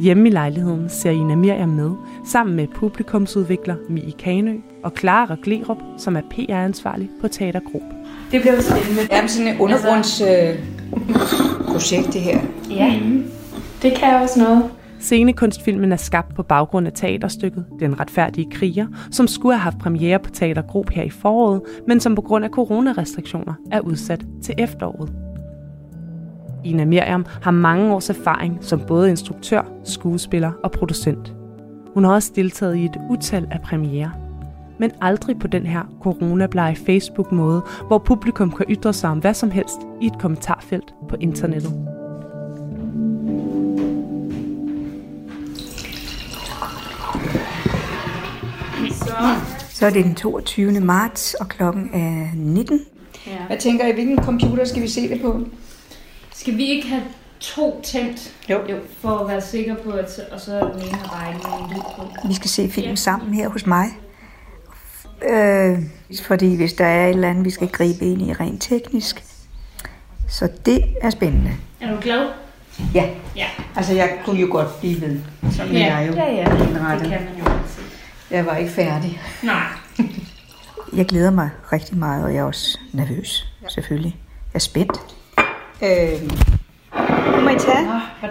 Hjemme 0.00 0.28
i 0.28 0.32
lejligheden 0.32 0.88
ser 0.88 1.10
Ina 1.10 1.34
Miriam 1.34 1.68
med, 1.68 1.90
sammen 2.26 2.56
med 2.56 2.66
publikumsudvikler 2.74 3.74
Mie 3.88 4.12
Kanø 4.12 4.56
og 4.84 4.92
Clara 4.98 5.36
Glerup, 5.42 5.76
som 5.98 6.16
er 6.16 6.20
PR-ansvarlig 6.30 7.10
på 7.20 7.28
Teatergruppe. 7.28 7.86
Det 8.32 8.40
bliver 8.40 8.60
spændende. 8.60 9.02
Det 9.02 9.12
er 9.12 9.26
sådan 9.26 9.54
et 9.54 9.60
undergrundsprojekt, 9.60 10.60
øh, 11.60 11.66
projekt, 11.72 12.12
det 12.12 12.20
her. 12.20 12.40
Ja, 12.70 13.00
det 13.82 13.92
kan 13.94 14.22
også 14.22 14.40
noget. 14.40 14.70
Scenekunstfilmen 15.00 15.92
er 15.92 15.96
skabt 15.96 16.34
på 16.34 16.42
baggrund 16.42 16.86
af 16.86 16.92
teaterstykket 16.92 17.64
Den 17.80 18.00
retfærdige 18.00 18.50
kriger, 18.50 18.86
som 19.10 19.28
skulle 19.28 19.54
have 19.54 19.62
haft 19.62 19.78
premiere 19.78 20.18
på 20.18 20.30
Teatergruppe 20.30 20.94
her 20.94 21.02
i 21.02 21.10
foråret, 21.10 21.60
men 21.86 22.00
som 22.00 22.14
på 22.14 22.22
grund 22.22 22.44
af 22.44 22.50
coronarestriktioner 22.50 23.54
er 23.72 23.80
udsat 23.80 24.24
til 24.42 24.54
efteråret. 24.58 25.25
Ina 26.66 26.84
Miriam 26.84 27.26
har 27.42 27.50
mange 27.50 27.94
års 27.94 28.10
erfaring 28.10 28.58
som 28.60 28.80
både 28.80 29.10
instruktør, 29.10 29.62
skuespiller 29.84 30.52
og 30.64 30.72
producent. 30.72 31.34
Hun 31.94 32.04
har 32.04 32.12
også 32.12 32.32
deltaget 32.36 32.76
i 32.76 32.84
et 32.84 32.96
utal 33.10 33.48
af 33.50 33.60
premiere. 33.60 34.12
Men 34.78 34.90
aldrig 35.00 35.38
på 35.38 35.46
den 35.46 35.66
her 35.66 35.82
coronablege 36.02 36.76
Facebook-måde, 36.76 37.62
hvor 37.86 37.98
publikum 37.98 38.52
kan 38.52 38.66
ytre 38.68 38.92
sig 38.92 39.10
om 39.10 39.18
hvad 39.18 39.34
som 39.34 39.50
helst 39.50 39.76
i 40.02 40.06
et 40.06 40.18
kommentarfelt 40.18 40.94
på 41.08 41.16
internettet. 41.20 41.72
Så 49.68 49.86
er 49.86 49.90
det 49.90 50.04
den 50.04 50.14
22. 50.14 50.80
marts, 50.80 51.34
og 51.34 51.48
klokken 51.48 51.90
er 51.92 52.26
19. 52.34 52.80
Ja. 53.26 53.46
Hvad 53.46 53.56
tænker 53.56 53.86
I, 53.86 53.92
hvilken 53.92 54.24
computer 54.24 54.64
skal 54.64 54.82
vi 54.82 54.88
se 54.88 55.08
det 55.08 55.20
på? 55.20 55.40
Skal 56.36 56.56
vi 56.56 56.64
ikke 56.64 56.88
have 56.88 57.02
to 57.40 57.80
tændt? 57.84 58.34
Jo. 58.50 58.60
jo 58.70 58.76
for 59.00 59.18
at 59.18 59.28
være 59.28 59.40
sikker 59.40 59.76
på, 59.84 59.90
at 59.90 60.20
og 60.32 60.40
så 60.40 60.52
den 60.74 60.82
ene 60.82 60.96
har 60.96 61.18
bare 61.20 61.34
ikke 61.34 61.46
nogen 61.48 61.70
lyd 61.70 61.80
på. 61.96 62.28
Vi 62.28 62.34
skal 62.34 62.50
se 62.50 62.70
filmen 62.70 62.90
Ja. 62.90 62.94
sammen 62.96 63.34
her 63.34 63.48
hos 63.48 63.66
mig. 63.66 63.86
Øh, 65.28 65.78
fordi 66.22 66.56
hvis 66.56 66.72
der 66.72 66.84
er 66.86 67.06
et 67.06 67.10
eller 67.14 67.28
andet, 67.30 67.44
vi 67.44 67.50
skal 67.50 67.68
gribe 67.68 68.04
ind 68.04 68.22
i 68.22 68.32
rent 68.32 68.62
teknisk. 68.62 69.24
Så 70.28 70.48
det 70.66 70.84
er 71.02 71.10
spændende. 71.10 71.52
Er 71.80 71.94
du 71.94 72.00
glad? 72.00 72.28
Ja, 72.94 73.08
Ja. 73.36 73.46
altså 73.76 73.94
jeg 73.94 74.18
kunne 74.24 74.40
jo 74.40 74.48
godt 74.50 74.78
blive 74.80 75.00
ved. 75.00 75.20
Sådan 75.52 75.76
er 75.76 75.98
jeg 76.00 76.08
jo 76.08 76.12
ja, 76.14 76.32
ja. 76.34 76.44
Det 76.56 76.68
indrettet. 76.68 77.08
kan 77.08 77.20
man 77.24 77.38
jo 77.38 77.44
altid. 77.44 77.82
Jeg 78.30 78.46
var 78.46 78.56
ikke 78.56 78.70
færdig. 78.70 79.20
Nej. 79.42 79.62
Jeg 80.96 81.06
glæder 81.06 81.30
mig 81.30 81.50
rigtig 81.72 81.96
meget, 81.98 82.24
og 82.24 82.34
jeg 82.34 82.40
er 82.40 82.44
også 82.44 82.78
nervøs, 82.92 83.52
selvfølgelig. 83.68 84.16
Jeg 84.52 84.54
er 84.54 84.58
spændt. 84.58 85.00
Øh, 85.82 86.20
nu 87.36 87.40
må 87.42 87.48
I 87.48 87.58
tage. 87.58 87.86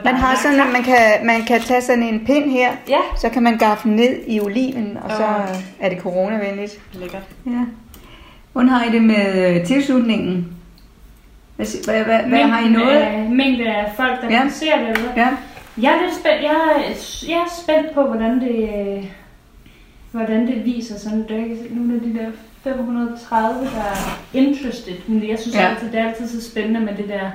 Man 0.06 0.16
har 0.16 0.36
sådan, 0.44 0.60
at 0.60 0.68
man 0.74 0.84
kan, 0.84 1.25
man 1.25 1.42
kan 1.48 1.62
tage 1.62 1.82
sådan 1.82 2.04
en 2.04 2.25
pind 2.25 2.52
her, 2.52 2.72
Ja. 2.90 2.98
så 3.18 3.30
kan 3.30 3.44
man 3.44 3.58
gafle 3.58 3.96
ned 3.96 4.16
i 4.28 4.40
oliven, 4.40 4.98
og 5.04 5.12
så 5.12 5.25
er 5.80 5.90
det 5.90 6.00
coronavenligt. 6.00 6.80
Lækkert. 6.94 7.24
Ja. 7.46 7.52
Hvordan 8.52 8.70
har 8.70 8.84
I 8.86 8.92
det 8.92 9.02
med 9.04 9.56
øh, 9.60 9.66
tilslutningen? 9.66 10.48
Hvad, 11.56 11.66
hvad, 11.86 12.04
hvad, 12.04 12.20
hvad 12.20 12.44
har 12.44 12.66
I 12.66 12.70
nået? 12.70 12.92
af- 12.96 13.30
Mængde 13.30 13.66
af 13.75 13.92
folk, 13.96 14.22
der 14.22 14.30
Ja. 14.30 14.42
ser 14.50 14.78
det, 14.80 14.88
eller? 14.98 15.12
Ja. 15.18 15.28
Jeg 15.82 15.92
er 15.94 16.02
lidt 16.02 16.16
spændt. 16.16 16.44
Jeg 16.44 16.52
er, 16.52 16.80
jeg 17.30 17.38
er 17.38 17.54
spændt 17.64 17.94
på, 17.94 18.02
hvordan 18.04 18.40
det, 18.42 18.70
øh, 18.98 19.06
hvordan 20.12 20.48
det 20.48 20.66
viser 20.66 21.00
sådan, 21.00 21.25
der 21.30 21.36
er 21.36 21.75
nogle 21.75 21.94
af 21.96 22.02
de 22.02 22.14
der 22.20 22.28
530, 22.66 23.66
der 23.76 23.82
er 23.82 24.20
interested, 24.34 24.94
men 25.08 25.30
jeg 25.30 25.40
synes 25.40 25.56
Ja. 25.56 25.62
ja. 25.62 25.70
altid, 25.70 25.92
det 25.92 26.00
er 26.00 26.10
altid 26.10 26.42
så 26.42 26.50
spændende 26.50 26.80
med 26.80 26.96
det 26.98 27.08
der, 27.10 27.14
jeg 27.22 27.32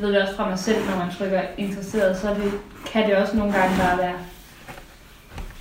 ved 0.00 0.08
det 0.12 0.22
også 0.22 0.36
fra 0.36 0.48
mig 0.48 0.58
selv, 0.58 0.76
når 0.90 0.96
man 0.96 1.06
trykker 1.18 1.40
interesseret, 1.58 2.18
så 2.20 2.28
det, 2.28 2.52
kan 2.92 3.06
det 3.08 3.16
også 3.16 3.36
nogle 3.36 3.52
gange 3.52 3.76
bare 3.78 3.98
være, 3.98 4.14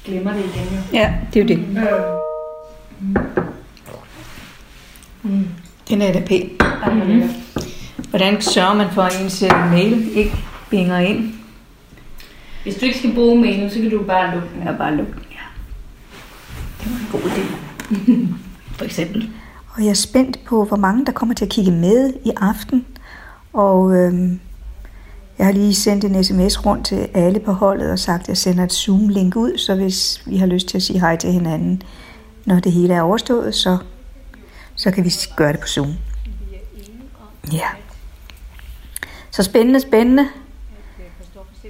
glemmer 0.05 0.33
det 0.33 0.39
igen 0.39 0.65
jo. 0.71 0.97
Ja, 0.97 1.13
det 1.33 1.39
er 1.39 1.43
jo 1.43 1.47
det. 1.47 1.77
Øh, 1.77 3.27
Mm. 5.23 5.47
Den 5.89 6.01
er 6.01 6.13
da 6.13 6.19
pæn. 6.25 6.49
lækkert. 7.09 7.29
Hvordan 8.09 8.41
sørger 8.41 8.73
man 8.73 8.87
for, 8.91 9.01
at 9.01 9.21
ens 9.23 9.43
øh, 9.43 9.71
mail 9.71 10.17
ikke 10.17 10.35
binger 10.69 10.97
ind? 10.99 11.33
Hvis 12.63 12.75
du 12.75 12.85
ikke 12.85 12.97
skal 12.97 13.13
bruge 13.13 13.41
mailen, 13.41 13.69
så 13.69 13.79
kan 13.79 13.89
du 13.89 14.03
bare 14.03 14.33
lukke 14.35 14.47
den. 14.55 14.67
Jeg 14.67 14.77
bare 14.77 14.95
lukke 14.95 15.11
den, 15.13 15.21
ja. 15.31 15.37
Det 16.83 16.91
var 16.91 16.97
en 16.99 17.07
god 17.11 17.29
idé. 17.29 17.43
For 18.77 18.85
eksempel. 18.85 19.29
Og 19.75 19.83
jeg 19.83 19.89
er 19.89 19.93
spændt 19.93 20.39
på, 20.45 20.65
hvor 20.65 20.77
mange 20.77 21.05
der 21.05 21.11
kommer 21.11 21.35
til 21.35 21.45
at 21.45 21.51
kigge 21.51 21.71
med 21.71 22.13
i 22.25 22.31
aften. 22.37 22.85
Og 23.53 23.95
øhm, 23.95 24.39
jeg 25.37 25.45
har 25.45 25.53
lige 25.53 25.75
sendt 25.75 26.03
en 26.03 26.23
sms 26.23 26.65
rundt 26.65 26.85
til 26.85 27.09
alle 27.13 27.39
på 27.39 27.51
holdet 27.51 27.91
og 27.91 27.99
sagt, 27.99 28.21
at 28.21 28.27
jeg 28.27 28.37
sender 28.37 28.63
et 28.63 28.73
Zoom-link 28.73 29.35
ud, 29.35 29.57
så 29.57 29.75
hvis 29.75 30.23
vi 30.25 30.37
har 30.37 30.45
lyst 30.45 30.67
til 30.67 30.77
at 30.77 30.83
sige 30.83 30.99
hej 30.99 31.15
til 31.15 31.31
hinanden, 31.31 31.81
når 32.45 32.59
det 32.59 32.71
hele 32.71 32.93
er 32.93 33.01
overstået, 33.01 33.55
så, 33.55 33.77
så 34.75 34.91
kan 34.91 35.05
vi 35.05 35.13
gøre 35.35 35.51
det 35.51 35.59
på 35.59 35.67
Zoom. 35.67 35.93
Ja. 37.53 37.67
Så 39.31 39.43
spændende, 39.43 39.79
spændende. 39.79 40.27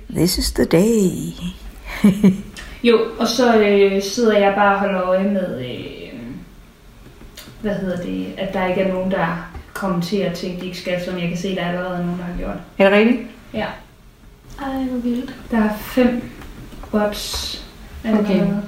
This 0.09 0.37
is 0.37 0.51
the 0.51 0.65
day. 0.65 1.11
Jo, 2.83 2.99
og 3.19 3.27
så 3.27 3.61
øh, 3.61 4.03
sidder 4.03 4.37
jeg 4.37 4.53
bare 4.55 4.75
og 4.75 4.79
holder 4.79 5.03
øje 5.03 5.23
med, 5.23 5.65
øh, 5.65 5.96
hvad 7.61 7.75
hedder 7.75 7.97
det, 7.97 8.27
at 8.37 8.53
der 8.53 8.67
ikke 8.67 8.81
er 8.81 8.93
nogen, 8.93 9.11
der 9.11 9.49
kommenterer 9.73 10.33
ting, 10.33 10.61
de 10.61 10.65
ikke 10.65 10.77
skal, 10.77 11.05
som 11.05 11.17
jeg 11.17 11.29
kan 11.29 11.37
se, 11.37 11.55
der 11.55 11.65
allerede 11.65 11.97
er 11.97 12.03
nogen, 12.05 12.19
der 12.19 12.25
har 12.25 12.37
gjort. 12.37 12.55
Er 12.77 12.89
det 12.89 12.99
rigtigt? 12.99 13.19
Ja. 13.53 13.65
Ej, 14.61 14.83
hvor 14.83 14.99
vildt. 14.99 15.35
Der 15.51 15.57
er 15.57 15.77
fem 15.77 16.29
bots. 16.91 17.65
Okay. 18.05 18.15
allerede. 18.31 18.61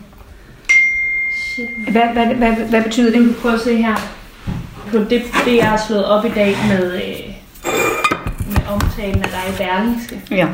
Shit. 1.55 1.91
Hvad, 1.91 2.13
hvad, 2.13 2.36
hvad, 2.36 2.51
hvad 2.55 2.84
betyder 2.84 3.12
det? 3.12 3.25
kan 3.25 3.36
prøve 3.41 3.53
at 3.53 3.60
se 3.62 3.75
her. 3.75 3.96
På 4.91 4.98
det, 4.98 5.24
det 5.46 5.55
jeg 5.55 5.69
har 5.69 5.77
slået 5.88 6.05
op 6.05 6.25
i 6.25 6.29
dag 6.29 6.55
med, 6.67 6.93
øh, 6.93 7.34
med 8.48 8.62
omtalen 8.67 9.24
af 9.24 9.29
dig 9.29 9.53
i 9.53 9.58
Berlingske. 9.58 10.22
Ja. 10.31 10.48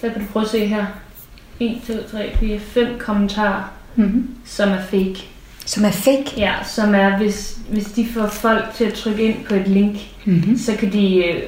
Så 0.00 0.08
kan 0.08 0.20
du 0.20 0.26
prøve 0.32 0.44
at 0.44 0.50
se 0.50 0.66
her. 0.66 0.86
1, 1.60 1.80
2, 1.86 1.92
3, 2.10 2.36
4, 2.40 2.58
5 2.60 2.98
kommentarer, 2.98 3.72
Mm-hmm. 3.94 4.34
som 4.44 4.68
er 4.68 4.80
fake. 4.82 5.28
Som 5.68 5.84
er 5.84 5.90
fake. 5.90 6.32
Ja, 6.36 6.54
som 6.64 6.94
er, 6.94 7.16
hvis, 7.18 7.58
hvis 7.70 7.84
de 7.84 8.06
får 8.14 8.26
folk 8.26 8.64
til 8.74 8.84
at 8.84 8.94
trykke 8.94 9.22
ind 9.22 9.44
på 9.44 9.54
et 9.54 9.68
link, 9.68 9.96
Mm-hmm. 10.24 10.58
så 10.58 10.76
kan 10.76 10.92
de 10.92 11.24
øh, 11.24 11.42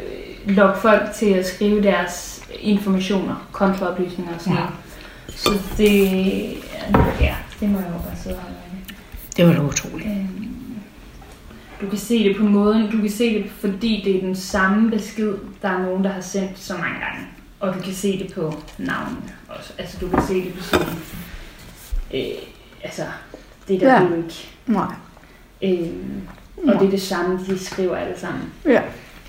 lokke 0.47 0.81
folk 0.81 1.03
til 1.15 1.27
at 1.27 1.47
skrive 1.47 1.83
deres 1.83 2.43
informationer, 2.61 3.49
kontooplysninger 3.53 4.35
og 4.35 4.41
sådan 4.41 4.53
Ja. 4.57 4.59
noget. 4.61 4.75
Så 5.37 5.51
det, 5.77 6.03
ja, 7.21 7.35
det 7.61 7.69
må 7.69 7.79
jeg 7.79 7.87
jo 7.89 7.99
bare 8.09 8.17
sidde 8.23 8.37
og 8.37 8.43
holde. 8.43 8.57
Det 9.37 9.47
var 9.47 9.53
da 9.53 9.61
utroligt. 9.61 10.09
Øhm, 10.11 10.47
Du 11.81 11.89
kan 11.89 11.99
se 11.99 12.25
det 12.29 12.37
på 12.37 12.43
måden, 12.45 12.91
du 12.91 13.01
kan 13.01 13.11
se 13.11 13.35
det, 13.35 13.51
fordi 13.61 14.03
det 14.05 14.17
er 14.17 14.21
den 14.21 14.37
samme 14.37 14.91
besked, 14.91 15.35
der 15.63 15.69
er 15.69 15.79
nogen, 15.79 16.05
der 16.05 16.13
har 16.13 16.21
sendt 16.21 16.59
så 16.59 16.73
mange 16.73 17.01
gange. 17.01 17.27
Og 17.61 17.75
du 17.75 17.81
kan 17.81 17.95
se 17.95 18.19
det 18.19 18.35
på 18.35 18.55
navnene 18.79 19.33
også. 19.49 19.73
Altså 19.79 19.97
du 20.01 20.09
kan 20.09 20.23
se 20.29 20.35
det 20.35 20.55
på 20.55 20.63
sådan, 20.63 20.87
øh, 22.15 22.21
altså 22.85 23.03
det 23.73 23.81
der 23.81 23.87
Ja. 23.95 24.03
ja. 24.03 24.09
du 24.09 24.15
ikke. 24.15 24.49
Nej. 24.67 24.95
Øhm, 25.63 26.23
og 26.69 26.81
det 26.81 26.87
er 26.87 26.91
det 26.91 27.03
samme, 27.03 27.41
de 27.47 27.65
skriver 27.65 27.97
alle 27.97 28.19
sammen. 28.19 28.43
Ja. 28.67 28.83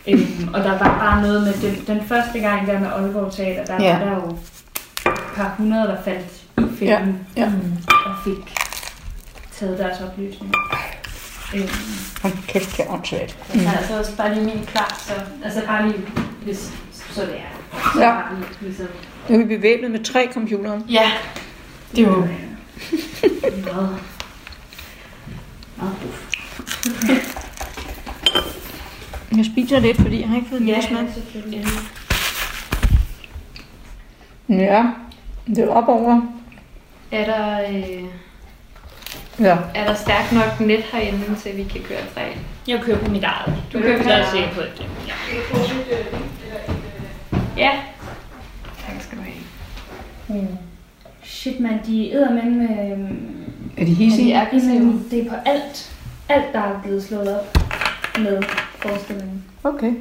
Øhm, 0.08 0.49
og 0.54 0.60
der 0.63 0.69
var 0.69 0.97
bare 0.99 1.21
noget 1.21 1.41
med 1.43 1.54
den, 1.71 1.84
den 1.88 2.08
første 2.08 2.39
gang 2.39 2.67
der 2.67 2.80
med 2.80 2.88
Aalborg 2.88 3.32
Teater, 3.34 3.65
der 3.65 3.84
Ja. 3.84 3.97
var 3.99 4.06
der 4.06 4.15
jo 4.15 4.30
et 4.32 5.21
par 5.36 5.54
hundrede, 5.58 5.88
der 5.88 6.01
faldt 6.04 6.43
i 6.58 6.77
fælden 6.80 7.19
Ja. 7.38 7.41
Ja. 7.41 7.51
og 8.06 8.15
fik 8.23 8.56
taget 9.51 9.77
deres 9.80 10.01
oplysninger. 10.01 10.58
Øhm, 11.56 11.69
Hold 12.21 12.34
kæft, 12.47 12.77
det 12.77 12.86
er 12.86 12.89
åndssvagt. 12.93 13.38
Mm. 13.54 13.62
Jeg 13.62 13.69
har 13.69 13.77
altså 13.77 13.99
også 13.99 14.17
bare 14.17 14.34
lige 14.34 14.45
min 14.45 14.65
klar, 14.65 14.97
så 15.08 15.13
altså 15.43 15.62
bare 15.65 15.88
lige, 15.88 16.01
hvis 16.43 16.71
så 17.12 17.21
det 17.21 17.36
er. 17.36 17.77
Så 17.93 18.01
Ja. 18.01 18.15
ligesom, 18.62 18.86
Nu 19.30 19.36
er 19.36 19.45
vi 19.45 19.56
bevæbnet 19.58 19.91
med 19.91 20.04
tre 20.04 20.30
computere. 20.34 20.82
ja, 20.89 21.12
det 21.95 22.04
er 22.04 22.08
jo 22.08 22.27
meget. 23.73 23.97
Jeg 29.38 29.46
spiser 29.46 29.80
lidt, 29.80 29.98
fordi 29.98 30.20
jeg 30.22 30.30
har 30.30 30.36
ikke 30.36 30.50
fået 30.50 30.67
Ja, 30.67 30.74
ja, 30.74 30.82
smag. 30.82 31.08
Ja, 34.50 34.86
det 35.48 35.58
er 35.60 35.67
op 35.70 35.88
over. 35.88 36.22
Er 37.12 37.26
der, 37.26 37.62
øh, 37.72 38.04
Ja. 39.39 39.58
er 39.76 39.86
der 39.88 39.94
stærkt 39.96 40.32
nok 40.32 40.60
net 40.60 40.84
herinde, 40.91 41.36
til 41.36 41.58
vi 41.58 41.63
kan 41.63 41.82
køre 41.82 41.98
fra? 42.13 42.22
Jeg 42.67 42.82
køber 42.82 43.10
mit 43.10 43.24
eget. 43.24 43.56
Du 43.74 43.78
Du 43.78 43.84
køber 43.84 43.98
køber 43.98 44.04
så 44.04 44.10
er 44.10 44.17
dit 44.17 44.24
jeg 44.24 44.32
sikker 44.32 44.50
på 44.54 44.62
det. 44.62 44.86
Ja. 45.08 45.13
ja. 47.63 47.72
Tak 48.88 49.02
skal 49.02 49.17
du 49.17 49.24
have. 49.24 50.41
Mm. 50.41 50.48
Shit 51.24 51.60
man, 51.60 51.80
de 51.88 52.12
æder 52.13 52.34
med 52.34 52.44
med... 52.44 53.08
Er 53.82 53.86
de 53.86 53.94
hissige? 53.94 54.28
de 54.28 54.34
er 54.34 54.50
det 55.12 55.26
er 55.26 55.30
på 55.30 55.36
alt. 55.46 55.91
Alt, 56.30 56.54
der 56.54 56.60
er 56.60 56.82
blevet 56.84 57.04
slået 57.04 57.39
op 57.39 57.58
med 58.17 58.44
forestillingen. 58.80 59.44
Okay. 59.63 59.94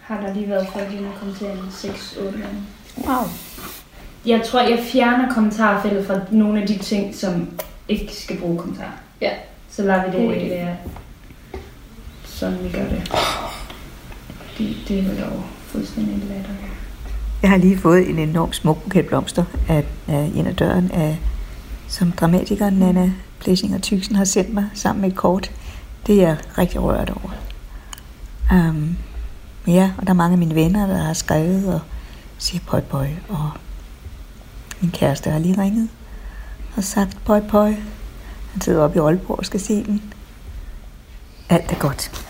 Har 0.00 0.20
der 0.20 0.34
lige 0.34 0.48
været 0.48 0.68
folk 0.68 0.86
og 0.86 1.18
kommentere 1.18 1.52
en 1.52 1.58
6-8 1.58 2.22
gange. 2.24 2.62
Wow. 2.96 3.28
Jeg 4.26 4.42
tror, 4.46 4.60
jeg 4.60 4.78
fjerner 4.78 5.34
kommentarfeltet 5.34 6.06
fra 6.06 6.20
nogle 6.30 6.60
af 6.60 6.66
de 6.66 6.78
ting, 6.78 7.14
som 7.14 7.48
ikke 7.88 8.14
skal 8.14 8.38
bruge 8.38 8.58
kommentarer. 8.58 8.90
Ja. 9.20 9.30
Så 9.70 9.82
lader 9.82 10.10
vi 10.10 10.16
det 10.16 10.36
idé. 10.36 10.48
være 10.48 10.76
sådan, 12.24 12.58
vi 12.64 12.68
gør 12.70 12.84
det. 12.84 13.12
Det, 14.58 14.76
det 14.88 14.98
er 14.98 15.26
jo 15.26 15.42
fuldstændig 15.66 16.14
latterligt. 16.14 16.72
Jeg 17.42 17.50
har 17.50 17.56
lige 17.56 17.78
fået 17.78 18.10
en 18.10 18.18
enorm 18.18 18.52
smuk 18.52 18.82
buket 18.82 19.06
blomster 19.06 19.44
af, 19.68 19.84
af 20.08 20.30
en 20.34 20.46
af 20.46 20.56
døren, 20.56 20.90
af, 20.94 21.18
som 21.88 22.12
dramatikeren 22.12 22.74
Nana 22.74 23.12
og 23.74 23.82
Tyksen 23.82 24.16
har 24.16 24.24
sendt 24.24 24.54
mig 24.54 24.68
sammen 24.74 25.00
med 25.00 25.10
et 25.10 25.16
kort. 25.16 25.50
Det 26.06 26.22
er 26.22 26.28
jeg 26.28 26.36
rigtig 26.58 26.82
rørt 26.82 27.10
over. 27.10 27.30
Um, 28.52 28.96
ja, 29.66 29.92
og 29.98 30.02
der 30.02 30.10
er 30.10 30.14
mange 30.14 30.32
af 30.32 30.38
mine 30.38 30.54
venner, 30.54 30.86
der 30.86 30.96
har 30.96 31.12
skrevet 31.12 31.74
og 31.74 31.80
siger 32.38 32.62
pøj 32.66 32.80
pøj, 32.80 33.08
og 33.28 33.50
min 34.80 34.90
kæreste 34.90 35.30
har 35.30 35.38
lige 35.38 35.62
ringet 35.62 35.88
og 36.76 36.84
sagt 36.84 37.18
pøj 37.24 37.40
pøj. 37.40 37.74
Han 38.52 38.60
sidder 38.60 38.82
oppe 38.82 38.96
i 38.96 39.00
Aalborg 39.00 39.38
og 39.38 39.46
skal 39.46 39.60
se 39.60 39.84
den. 39.84 40.02
Alt 41.48 41.72
er 41.72 41.76
godt. 41.76 42.26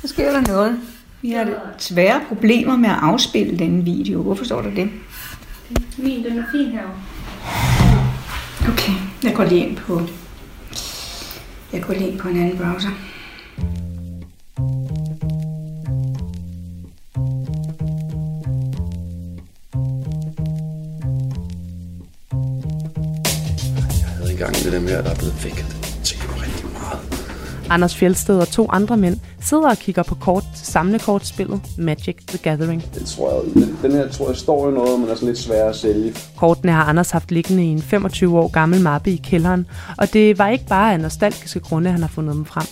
Så 0.00 0.08
sker 0.08 0.32
der 0.32 0.40
noget. 0.40 0.80
Vi 1.22 1.30
har 1.30 1.46
svære 1.78 2.20
problemer 2.28 2.76
med 2.76 2.88
at 2.88 2.96
afspille 3.00 3.58
denne 3.58 3.84
video. 3.84 4.22
Hvorfor 4.22 4.44
står 4.44 4.62
der 4.62 4.70
det? 4.70 4.90
Min, 5.98 6.24
den 6.24 6.38
er 6.38 6.44
fin 6.52 6.70
herovre. 6.70 7.13
Okay, 8.68 8.92
jeg 9.22 9.34
går 9.34 9.44
lige 9.44 9.66
ind 9.66 9.76
på... 9.76 10.00
Jeg 11.72 11.82
går 11.82 11.94
lige 11.94 12.10
ind 12.10 12.18
på 12.18 12.28
en 12.28 12.36
anden 12.36 12.58
browser. 12.58 12.90
Jeg 24.00 24.08
havde 24.08 24.30
engang 24.30 24.54
det 24.54 24.72
dem 24.72 24.82
med, 24.82 24.92
at 24.92 25.04
der 25.04 25.10
er 25.10 25.14
blevet 25.14 25.44
væk. 25.44 25.83
Anders 27.74 27.96
Fjeldsted 27.96 28.38
og 28.38 28.48
to 28.48 28.68
andre 28.70 28.96
mænd 28.96 29.16
sidder 29.40 29.70
og 29.70 29.78
kigger 29.78 30.02
på 30.02 30.14
kort 30.14 30.44
til 30.56 30.66
samlekortspillet 30.66 31.60
Magic 31.78 32.16
the 32.28 32.38
Gathering. 32.38 32.84
Det 32.94 33.06
tror 33.06 33.32
jeg, 33.32 33.54
den, 33.54 33.78
den 33.82 33.92
her 33.92 34.08
tror 34.08 34.28
jeg 34.28 34.36
står 34.36 34.70
i 34.70 34.72
noget, 34.72 35.00
men 35.00 35.08
er 35.08 35.14
sådan 35.14 35.28
lidt 35.28 35.38
svær 35.38 35.68
at 35.68 35.76
sælge. 35.76 36.14
Kortene 36.36 36.72
har 36.72 36.84
Anders 36.84 37.10
haft 37.10 37.30
liggende 37.30 37.64
i 37.64 37.66
en 37.66 37.82
25 37.82 38.38
år 38.38 38.48
gammel 38.48 38.80
mappe 38.80 39.10
i 39.10 39.16
kælderen, 39.24 39.66
og 39.98 40.12
det 40.12 40.38
var 40.38 40.48
ikke 40.48 40.66
bare 40.66 40.92
af 40.92 41.00
nostalgiske 41.00 41.60
grunde, 41.60 41.90
han 41.90 42.00
har 42.00 42.08
fundet 42.08 42.34
dem 42.34 42.44
frem. 42.44 42.66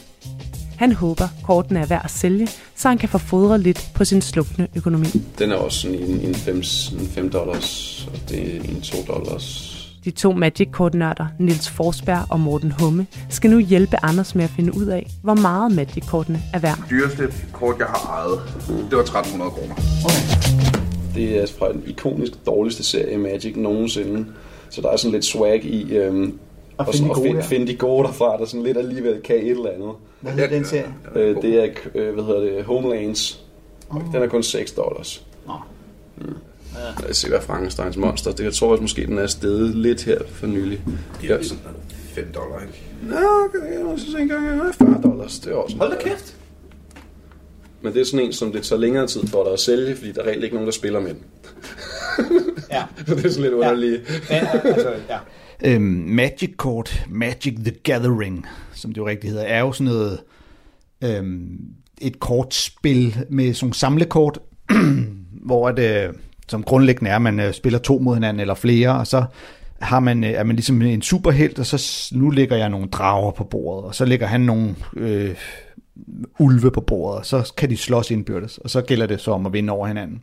Han 0.76 0.92
håber, 0.92 1.28
kortene 1.44 1.80
er 1.80 1.86
værd 1.86 2.04
at 2.04 2.10
sælge, 2.10 2.48
så 2.76 2.88
han 2.88 2.98
kan 2.98 3.08
få 3.08 3.18
fodret 3.18 3.60
lidt 3.60 3.90
på 3.94 4.04
sin 4.04 4.22
slukne 4.22 4.68
økonomi. 4.74 5.06
Den 5.38 5.50
er 5.50 5.56
også 5.56 5.80
sådan 5.80 5.98
en, 5.98 6.20
en 6.20 6.34
5 6.34 6.56
en 6.56 7.08
fem 7.14 7.30
dollars, 7.30 8.08
og 8.12 8.18
det 8.28 8.56
er 8.56 8.60
en 8.60 8.80
2 8.80 8.96
dollars. 9.14 9.71
De 10.04 10.10
to 10.10 10.32
Magic-kortnørder, 10.32 11.26
Nils 11.38 11.68
Forsberg 11.70 12.24
og 12.30 12.40
Morten 12.40 12.70
Humme, 12.80 13.06
skal 13.30 13.50
nu 13.50 13.58
hjælpe 13.58 13.96
Anders 14.02 14.34
med 14.34 14.44
at 14.44 14.50
finde 14.50 14.76
ud 14.76 14.86
af, 14.86 15.10
hvor 15.22 15.34
meget 15.34 15.72
Magic-kortene 15.72 16.42
er 16.54 16.58
værd. 16.58 16.78
dyreste 16.90 17.32
kort, 17.52 17.78
jeg 17.78 17.86
har 17.86 18.10
ejet, 18.18 18.40
det 18.90 18.96
var 18.96 19.02
1300 19.02 19.50
kroner. 19.50 19.74
Det 21.14 21.42
er 21.42 21.46
fra 21.58 21.72
den 21.72 21.82
ikonisk 21.86 22.32
dårligste 22.46 22.82
serie 22.84 23.18
Magic 23.18 23.56
nogensinde. 23.56 24.26
Så 24.70 24.80
der 24.80 24.88
er 24.90 24.96
sådan 24.96 25.12
lidt 25.12 25.24
swag 25.24 25.64
i, 25.64 25.92
øhm, 25.96 26.38
Og 26.78 26.86
og, 26.88 26.94
finde 26.94 27.08
de 27.08 27.10
og 27.10 27.16
gode 27.16 27.26
finde, 27.26 27.40
der. 27.40 27.46
finde 27.46 27.66
de 27.66 27.76
gode 27.76 28.06
derfra, 28.06 28.36
der 28.38 28.44
sådan 28.44 28.62
lidt 28.62 28.76
alligevel 28.78 29.20
kan 29.24 29.36
et 29.36 29.50
eller 29.50 29.70
andet. 29.70 29.90
Hvad 30.20 30.32
hedder 30.32 30.48
den 30.48 30.64
serie? 30.64 30.94
Øh, 31.14 31.36
det 31.42 31.64
er, 31.64 31.68
øh, 31.94 32.14
hvad 32.14 32.24
hedder 32.24 32.40
det, 32.40 32.64
Homelands. 32.64 33.44
Den 34.12 34.22
er 34.22 34.26
kun 34.26 34.42
6 34.42 34.72
dollars. 34.72 35.26
Nå. 35.46 35.52
Mm. 36.16 36.34
Os 37.11 37.16
se, 37.16 37.28
hvad 37.28 37.40
Frankensteins 37.40 37.96
monster. 37.96 38.32
Det, 38.32 38.44
jeg 38.44 38.54
tror 38.54 38.70
også 38.70 38.82
måske, 38.82 39.06
den 39.06 39.18
er 39.18 39.26
steget 39.26 39.74
lidt 39.74 40.04
her 40.04 40.18
for 40.28 40.46
nylig. 40.46 40.80
Det 41.20 41.30
er 41.30 41.42
sådan 41.42 41.62
5 42.14 42.32
dollar, 42.35 42.61
ikke? 42.61 42.82
Nå, 43.02 43.16
okay, 43.16 43.88
jeg 43.88 43.98
synes 43.98 44.20
ikke 44.20 44.35
engang, 44.35 44.46
jeg 44.46 44.74
40 44.74 45.00
dollars. 45.02 45.38
Det 45.38 45.52
er 45.52 45.56
også 45.56 45.76
Hold 45.76 45.90
da 45.90 46.08
kæft. 46.08 46.37
Men 47.82 47.92
det 47.92 48.00
er 48.00 48.04
sådan 48.04 48.26
en, 48.26 48.32
som 48.32 48.52
det 48.52 48.62
tager 48.62 48.80
længere 48.80 49.06
tid 49.06 49.26
for 49.26 49.44
dig 49.44 49.52
at 49.52 49.61
sælge, 49.61 49.96
fordi 49.96 50.12
der 50.12 50.22
er 50.22 50.26
reelt 50.26 50.44
ikke 50.44 50.56
nogen, 50.56 50.66
der 50.66 50.72
spiller 50.72 51.00
med 51.00 51.14
den. 51.14 51.24
Ja. 52.70 52.85
Så 53.06 53.14
det 53.14 53.24
er 53.24 53.30
sådan 53.30 53.42
lidt 53.42 53.54
underligt. 53.54 54.22
Ja, 54.30 54.48
altså, 54.64 54.94
ja. 55.08 55.18
Øhm, 55.64 55.82
Magic 56.08 56.56
Court, 56.56 57.06
Magic 57.11 57.54
the 57.64 57.74
Gathering, 57.82 58.46
som 58.74 58.90
det 58.90 58.98
jo 58.98 59.06
rigtig 59.06 59.30
hedder, 59.30 59.44
er 59.44 59.61
jo 59.61 59.72
sådan 59.72 59.92
noget 59.92 60.20
øhm, 61.04 61.58
et 62.00 62.20
kortspil 62.20 63.26
med 63.30 63.54
sådan 63.54 63.64
nogle 63.66 63.74
samlekort, 63.74 64.38
hvor 65.46 65.70
det, 65.70 66.11
som 66.52 66.62
grundlæggende 66.62 67.10
er, 67.10 67.16
at 67.16 67.22
man 67.22 67.40
øh, 67.40 67.52
spiller 67.52 67.78
to 67.78 67.98
mod 67.98 68.14
hinanden 68.14 68.40
eller 68.40 68.54
flere, 68.54 68.98
og 68.98 69.06
så 69.06 69.24
har 69.80 70.00
man, 70.00 70.24
øh, 70.24 70.30
er 70.30 70.44
man 70.44 70.56
ligesom 70.56 70.82
en 70.82 71.02
superhelt, 71.02 71.58
og 71.58 71.66
så 71.66 72.08
nu 72.12 72.30
lægger 72.30 72.56
jeg 72.56 72.68
nogle 72.68 72.88
drager 72.88 73.30
på 73.30 73.44
bordet, 73.44 73.84
og 73.84 73.94
så 73.94 74.04
lægger 74.04 74.26
han 74.26 74.40
nogle 74.40 74.74
øh, 74.96 75.34
ulve 76.38 76.70
på 76.70 76.80
bordet, 76.80 77.18
og 77.18 77.26
så 77.26 77.52
kan 77.56 77.70
de 77.70 77.76
slås 77.76 78.10
indbyrdes, 78.10 78.58
og 78.58 78.70
så 78.70 78.80
gælder 78.80 79.06
det 79.06 79.20
så 79.20 79.30
om 79.30 79.46
at 79.46 79.52
vinde 79.52 79.72
over 79.72 79.86
hinanden. 79.86 80.22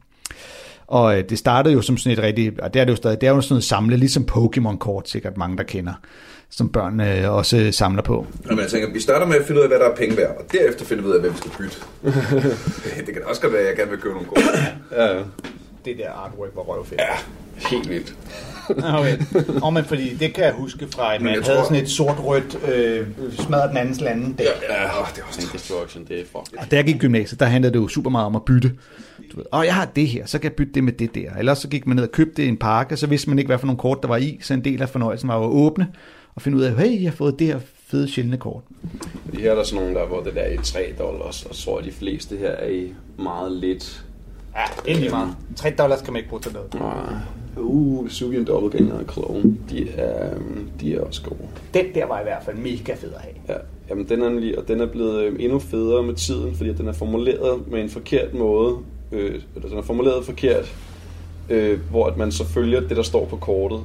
Og 0.87 1.17
øh, 1.17 1.23
det 1.29 1.37
startede 1.37 1.73
jo 1.73 1.81
som 1.81 1.97
sådan 1.97 2.17
et 2.17 2.23
rigtig, 2.23 2.63
og 2.63 2.73
det 2.73 2.79
er 2.79 2.85
det 2.85 2.91
jo 2.91 2.95
stadig, 2.95 3.21
det 3.21 3.27
er 3.27 3.31
jo 3.31 3.41
sådan 3.41 3.53
noget 3.53 3.63
samle, 3.63 3.97
ligesom 3.97 4.27
Pokémon-kort, 4.31 5.09
sikkert 5.09 5.37
mange, 5.37 5.57
der 5.57 5.63
kender, 5.63 5.93
som 6.49 6.69
børn 6.69 6.99
øh, 6.99 7.33
også 7.33 7.57
øh, 7.57 7.73
samler 7.73 8.01
på. 8.01 8.27
Jamen, 8.45 8.59
jeg 8.59 8.69
tænker, 8.69 8.93
vi 8.93 8.99
starter 8.99 9.25
med 9.25 9.35
at 9.35 9.45
finde 9.45 9.59
ud 9.59 9.63
af, 9.63 9.69
hvad 9.69 9.79
der 9.79 9.89
er 9.89 9.95
penge 9.95 10.17
værd, 10.17 10.37
og 10.37 10.45
derefter 10.51 10.85
finder 10.85 11.03
vi 11.03 11.09
ud 11.09 11.13
af, 11.13 11.19
hvad 11.19 11.29
vi 11.29 11.37
skal 11.37 11.51
bytte. 11.57 11.77
det 13.05 13.13
kan 13.13 13.21
også 13.25 13.41
godt 13.41 13.53
være, 13.53 13.61
at 13.61 13.67
jeg 13.67 13.75
gerne 13.75 13.91
vil 13.91 13.99
købe 13.99 14.13
nogle 14.13 14.27
gode. 14.27 14.41
Ja, 14.91 15.17
ja. 15.17 15.23
Det 15.85 15.97
der 15.97 16.11
artwork 16.11 16.49
var 16.55 16.61
røvfedt. 16.61 17.01
Ja, 17.01 17.67
helt 17.69 17.89
vildt. 17.89 18.15
Okay. 18.69 19.17
Og 19.63 19.73
men 19.73 19.83
fordi 19.85 20.15
det 20.15 20.33
kan 20.33 20.43
jeg 20.43 20.53
huske 20.53 20.87
fra, 20.95 21.15
at 21.15 21.21
man 21.21 21.33
havde 21.33 21.45
tror- 21.45 21.63
sådan 21.63 21.83
et 21.83 21.89
sort-rødt 21.89 22.59
øh, 22.73 23.07
smadret 23.39 23.69
den 23.69 23.77
andens 23.77 24.01
lande. 24.01 24.35
Ja, 24.39 24.43
ja, 24.43 25.01
åh, 25.01 25.07
det 25.15 25.21
er 25.21 25.25
også 25.27 25.39
Tank 25.41 25.53
Destruction, 25.53 26.05
det 26.05 26.19
er 26.19 26.23
fuck. 26.25 26.61
Og 26.61 26.71
da 26.71 26.75
jeg 26.75 26.85
gik 26.85 26.95
i 26.95 26.97
gymnasiet, 26.97 27.39
der 27.39 27.45
handlede 27.45 27.73
det 27.73 27.79
jo 27.79 27.87
super 27.87 28.09
meget 28.09 28.25
om 28.25 28.35
at 28.35 28.45
bytte. 28.45 28.71
Du 29.31 29.37
ved, 29.37 29.45
åh, 29.53 29.65
jeg 29.65 29.75
har 29.75 29.85
det 29.85 30.07
her, 30.07 30.25
så 30.25 30.39
kan 30.39 30.43
jeg 30.49 30.55
bytte 30.55 30.73
det 30.73 30.83
med 30.83 30.93
det 30.93 31.15
der. 31.15 31.35
Ellers 31.39 31.57
så 31.57 31.67
gik 31.67 31.87
man 31.87 31.95
ned 31.95 32.03
og 32.03 32.11
købte 32.11 32.45
en 32.45 32.57
pakke, 32.57 32.97
så 32.97 33.07
vidste 33.07 33.29
man 33.29 33.39
ikke, 33.39 33.47
hvad 33.49 33.57
for 33.57 33.65
nogle 33.67 33.79
kort 33.79 33.97
der 34.01 34.07
var 34.07 34.17
i, 34.17 34.39
så 34.41 34.53
en 34.53 34.63
del 34.63 34.81
af 34.81 34.89
fornøjelsen 34.89 35.29
var 35.29 35.37
jo 35.37 35.43
at 35.43 35.49
åbne 35.49 35.87
og 36.35 36.41
finde 36.41 36.57
ud 36.57 36.63
af, 36.63 36.75
hey, 36.75 37.01
jeg 37.03 37.11
har 37.11 37.15
fået 37.15 37.39
det 37.39 37.47
her 37.47 37.59
fede 37.87 38.07
sjældne 38.11 38.37
kort. 38.37 38.63
Her 39.33 39.51
er 39.51 39.55
der 39.55 39.63
sådan 39.63 39.83
nogle, 39.83 39.99
der, 39.99 40.05
hvor 40.07 40.21
det 40.23 40.35
der 40.35 40.41
er 40.41 40.53
i 40.53 40.57
3 40.63 40.93
dollars, 40.99 41.43
og 41.45 41.55
så 41.55 41.63
tror 41.65 41.79
jeg, 41.79 41.85
de 41.87 41.91
fleste 41.91 42.37
her 42.37 42.49
er 42.49 42.69
i 42.69 42.93
meget 43.19 43.51
lidt. 43.51 44.03
Ja, 44.55 44.91
endelig 44.91 45.12
meget. 45.12 45.35
3 45.55 45.69
dollars 45.77 46.01
kan 46.01 46.13
man 46.13 46.19
ikke 46.19 46.29
bruge 46.29 46.41
til 46.41 46.53
noget. 46.53 46.73
Nej. 46.73 47.15
Uh, 47.57 48.05
Vesuvian 48.05 48.45
Doppelganger 48.45 48.93
og 48.93 49.13
Clone, 49.13 49.57
de 49.69 49.89
er, 49.89 50.29
de 50.81 50.95
er 50.95 51.01
også 51.01 51.21
gode. 51.23 51.49
Den 51.73 51.85
der 51.95 52.05
var 52.05 52.19
i 52.19 52.23
hvert 52.23 52.43
fald 52.43 52.57
mega 52.57 52.93
fed 52.93 53.13
at 53.13 53.21
have. 53.21 53.33
Ja, 53.49 53.55
jamen 53.89 54.09
den 54.09 54.21
er 54.21 54.29
nemlig, 54.29 54.59
og 54.59 54.67
den 54.67 54.81
er 54.81 54.85
blevet 54.85 55.23
øh, 55.23 55.35
endnu 55.39 55.59
federe 55.59 56.03
med 56.03 56.13
tiden, 56.13 56.55
fordi 56.55 56.69
at 56.69 56.77
den 56.77 56.88
er 56.88 56.93
formuleret 56.93 57.71
med 57.71 57.81
en 57.81 57.89
forkert 57.89 58.33
måde, 58.33 58.77
øh, 59.12 59.41
eller 59.55 59.69
den 59.69 59.77
er 59.77 59.81
formuleret 59.81 60.25
forkert, 60.25 60.75
øh, 61.49 61.79
hvor 61.89 62.07
at 62.07 62.17
man 62.17 62.31
så 62.31 62.45
følger 62.45 62.79
det, 62.79 62.97
der 62.97 63.03
står 63.03 63.25
på 63.25 63.35
kortet. 63.38 63.79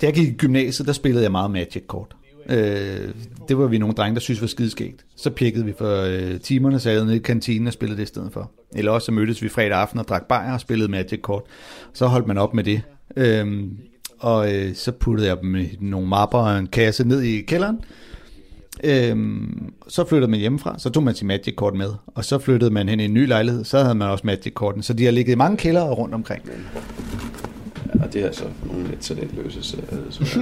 Da 0.00 0.06
jeg 0.06 0.14
gik 0.14 0.28
i 0.28 0.32
gymnasiet, 0.32 0.86
der 0.86 0.92
spillede 0.92 1.22
jeg 1.22 1.32
meget 1.32 1.50
Magic-kort. 1.50 2.16
Øh, 2.48 3.08
det 3.48 3.58
var 3.58 3.66
vi 3.66 3.78
nogle 3.78 3.94
drenge, 3.94 4.14
der 4.14 4.20
synes 4.20 4.40
var 4.40 4.46
skideskægt. 4.46 5.04
Så 5.16 5.30
pikkede 5.30 5.64
vi 5.64 5.74
for 5.78 6.02
øh, 6.02 6.40
timerne, 6.40 6.80
sad 6.80 7.04
nede 7.04 7.16
i 7.16 7.18
kantinen 7.18 7.66
og 7.66 7.72
spillede 7.72 7.96
det 7.96 8.02
i 8.02 8.06
stedet 8.06 8.32
for. 8.32 8.50
Eller 8.76 8.92
også 8.92 9.06
så 9.06 9.12
mødtes 9.12 9.42
vi 9.42 9.48
fredag 9.48 9.78
aften 9.78 9.98
og 9.98 10.08
drak 10.08 10.24
bajer 10.28 10.52
og 10.52 10.60
spillede 10.60 10.90
Magic-kort. 10.90 11.42
Så 11.92 12.06
holdt 12.06 12.26
man 12.26 12.38
op 12.38 12.54
med 12.54 12.64
det. 12.64 12.82
Øh, 13.16 13.64
og 14.18 14.54
øh, 14.54 14.74
så 14.74 14.92
puttede 14.92 15.28
jeg 15.28 15.40
dem 15.42 15.56
i 15.56 15.76
nogle 15.80 16.08
mapper 16.08 16.38
og 16.38 16.58
en 16.58 16.66
kasse 16.66 17.08
ned 17.08 17.22
i 17.22 17.40
kælderen. 17.40 17.78
Øhm, 18.84 19.72
så 19.88 20.04
flyttede 20.08 20.30
man 20.30 20.40
hjemmefra, 20.40 20.78
så 20.78 20.90
tog 20.90 21.02
man 21.02 21.14
sit 21.14 21.26
Magic-kort 21.26 21.74
med, 21.74 21.90
og 22.06 22.24
så 22.24 22.38
flyttede 22.38 22.70
man 22.70 22.88
hen 22.88 23.00
i 23.00 23.04
en 23.04 23.14
ny 23.14 23.26
lejlighed, 23.26 23.64
så 23.64 23.82
havde 23.82 23.94
man 23.94 24.08
også 24.08 24.26
Magic-korten, 24.26 24.82
så 24.82 24.92
de 24.92 25.04
har 25.04 25.12
ligget 25.12 25.32
i 25.32 25.36
mange 25.36 25.56
kældere 25.56 25.94
rundt 25.94 26.14
omkring. 26.14 26.42
Og 28.02 28.12
det 28.12 28.24
er 28.24 28.32
så 28.32 28.44
nogle 28.66 28.88
lidt 28.88 29.00
talentløse 29.00 29.62
så, 29.62 29.76
så. 30.10 30.38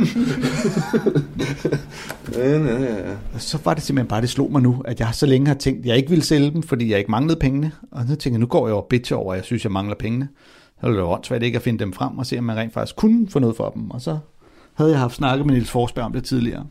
Men, 2.28 2.66
ja, 2.66 2.82
ja, 2.82 3.10
ja. 3.10 3.16
Så 3.38 3.58
var 3.64 3.74
det 3.74 3.82
simpelthen 3.82 4.08
bare, 4.08 4.20
det 4.20 4.30
slog 4.30 4.52
mig 4.52 4.62
nu, 4.62 4.82
at 4.84 5.00
jeg 5.00 5.08
så 5.12 5.26
længe 5.26 5.46
har 5.46 5.54
tænkt, 5.54 5.80
at 5.80 5.86
jeg 5.86 5.96
ikke 5.96 6.08
ville 6.08 6.24
sælge 6.24 6.50
dem, 6.50 6.62
fordi 6.62 6.90
jeg 6.90 6.98
ikke 6.98 7.10
manglede 7.10 7.38
pengene. 7.38 7.72
Og 7.90 8.02
så 8.02 8.08
tænkte 8.08 8.30
jeg, 8.30 8.38
nu 8.38 8.46
går 8.46 8.66
jeg 8.66 8.74
over 8.74 8.86
bitch 8.90 9.14
over, 9.14 9.32
at 9.32 9.36
jeg 9.36 9.44
synes, 9.44 9.64
jeg 9.64 9.72
mangler 9.72 9.94
pengene. 9.94 10.28
Så 10.80 10.86
ville 10.86 10.96
det 10.96 11.02
jo 11.02 11.10
åndssvagt 11.10 11.42
ikke 11.42 11.56
at 11.56 11.62
finde 11.62 11.78
dem 11.78 11.92
frem 11.92 12.18
og 12.18 12.26
se, 12.26 12.38
om 12.38 12.44
man 12.44 12.56
rent 12.56 12.72
faktisk 12.72 12.96
kunne 12.96 13.28
få 13.28 13.38
noget 13.38 13.56
for 13.56 13.70
dem. 13.70 13.90
Og 13.90 14.00
så 14.00 14.18
havde 14.74 14.90
jeg 14.90 15.00
haft 15.00 15.14
snakket 15.14 15.46
med 15.46 15.54
Niels 15.54 15.70
Forsberg 15.70 16.04
om 16.04 16.12
det 16.12 16.24
tidligere. 16.24 16.66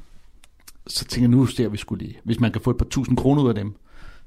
Så 0.88 1.00
tænkte 1.00 1.22
jeg, 1.22 1.30
nu 1.30 1.46
ser 1.46 1.70
vi 1.70 1.78
skulle 1.78 2.06
lige. 2.06 2.18
Hvis 2.24 2.40
man 2.40 2.52
kan 2.52 2.62
få 2.62 2.70
et 2.70 2.78
par 2.78 2.86
tusind 2.86 3.18
kroner 3.18 3.44
ud 3.44 3.50
af 3.50 3.56
dem, 3.56 3.74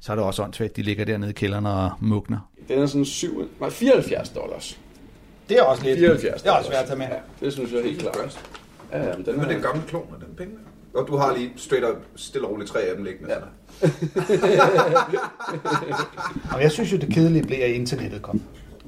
så 0.00 0.12
er 0.12 0.16
det 0.16 0.24
også 0.24 0.42
åndssvagt, 0.42 0.76
de 0.76 0.82
ligger 0.82 1.04
dernede 1.04 1.30
i 1.30 1.32
kælderen 1.32 1.66
og 1.66 1.90
mugner. 2.00 2.50
Den 2.68 2.78
er 2.78 2.86
sådan 2.86 3.04
7, 3.04 3.48
nej, 3.60 3.70
74 3.70 4.28
dollars. 4.28 4.78
Det 5.48 5.58
er 5.58 5.62
også 5.62 5.84
lidt. 5.84 5.98
74 5.98 6.42
Det 6.42 6.48
er 6.48 6.52
også 6.52 6.70
svært 6.70 6.80
at 6.82 6.86
tage 6.86 6.98
med. 6.98 7.06
Ja, 7.06 7.46
det 7.46 7.52
synes 7.52 7.72
jeg 7.72 7.82
helt 7.82 8.00
klart. 8.00 8.38
Ja, 8.92 8.98
ja, 9.06 9.16
men 9.16 9.26
den 9.26 9.40
er, 9.40 9.48
den 9.48 9.60
gamle 9.62 9.82
klon 9.88 10.06
og 10.14 10.26
den 10.26 10.34
penge? 10.36 10.52
Og 10.94 11.08
du 11.08 11.16
har 11.16 11.36
lige 11.36 11.52
straight 11.56 11.86
up, 11.86 11.96
stille 12.16 12.46
og 12.46 12.52
roligt 12.52 12.70
tre 12.70 12.80
af 12.80 12.96
dem 12.96 13.04
liggende. 13.04 13.32
Ja. 13.32 13.38
Og 16.54 16.62
jeg 16.62 16.70
synes 16.72 16.92
jo, 16.92 16.96
det 16.96 17.14
kedelige 17.14 17.42
blev, 17.42 17.58
at 17.62 17.70
internettet 17.70 18.22
kom. 18.22 18.40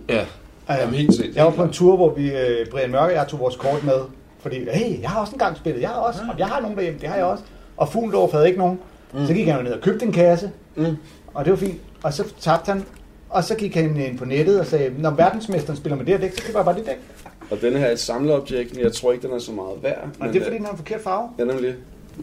ja, 0.09 0.27
Jamen, 0.68 0.94
helt 0.94 1.14
sikkert. 1.14 1.37
Jeg 1.37 1.44
var 1.44 1.51
på 1.51 1.62
en 1.62 1.73
tur, 1.73 1.96
hvor 1.96 2.14
vi, 2.14 2.33
øh, 2.33 2.66
Brian 2.70 2.90
Mørke 2.90 3.05
og 3.07 3.12
jeg 3.12 3.29
tog 3.29 3.40
vores 3.40 3.57
kort 3.57 3.85
med, 3.85 4.01
fordi, 4.40 4.57
hey, 4.73 5.01
jeg 5.03 5.11
har 5.11 5.20
også 5.20 5.33
engang 5.33 5.57
spillet, 5.57 5.81
jeg 5.81 5.88
har 5.88 5.96
også, 5.96 6.20
og 6.33 6.38
jeg 6.38 6.46
har 6.46 6.61
nogen 6.61 6.77
derhjemme, 6.77 7.01
det 7.01 7.09
har 7.09 7.16
jeg 7.16 7.25
også. 7.25 7.44
Og 7.77 7.88
Fuglendorf 7.88 8.33
havde 8.33 8.46
ikke 8.46 8.59
nogen. 8.59 8.79
Mm. 9.14 9.27
Så 9.27 9.35
gik 9.35 9.46
han 9.46 9.57
jo 9.57 9.62
ned 9.62 9.73
og 9.73 9.81
købte 9.81 10.07
en 10.07 10.12
kasse, 10.12 10.51
Mm. 10.77 10.96
og 11.35 11.44
det 11.44 11.51
var 11.51 11.57
fint. 11.57 11.81
Og 12.03 12.12
så 12.12 12.25
tabte 12.40 12.73
han, 12.73 12.85
og 13.31 13.45
så 13.45 13.55
gik 13.55 13.75
han 13.75 13.97
ind 13.97 14.19
på 14.19 14.25
nettet 14.25 14.61
og 14.61 14.66
sagde, 14.66 14.95
når 14.99 15.11
verdensmesteren 15.11 15.77
spiller 15.77 15.97
med 15.97 16.05
det 16.05 16.14
her 16.14 16.21
dæk, 16.21 16.33
så 16.37 16.43
køber 16.43 16.59
jeg 16.59 16.64
bare 16.64 16.77
det 16.77 16.87
dæk. 16.87 16.97
Og 17.51 17.61
den 17.61 17.73
her 17.77 17.87
er 17.87 17.93
et 17.93 17.99
samleobjekt, 18.01 18.75
men 18.75 18.85
jeg 18.85 18.93
tror 18.93 19.12
ikke, 19.12 19.27
den 19.27 19.35
er 19.35 19.38
så 19.38 19.53
meget 19.53 19.83
værd. 19.83 20.03
Og 20.03 20.09
men, 20.27 20.35
det 20.35 20.40
er 20.40 20.45
fordi, 20.45 20.55
øh, 20.55 20.59
den 20.59 20.64
har 20.64 20.73
en 20.73 20.79
forkert 20.79 21.01
farve. 21.01 21.29
Ja, 21.38 21.45
nemlig. 21.45 21.75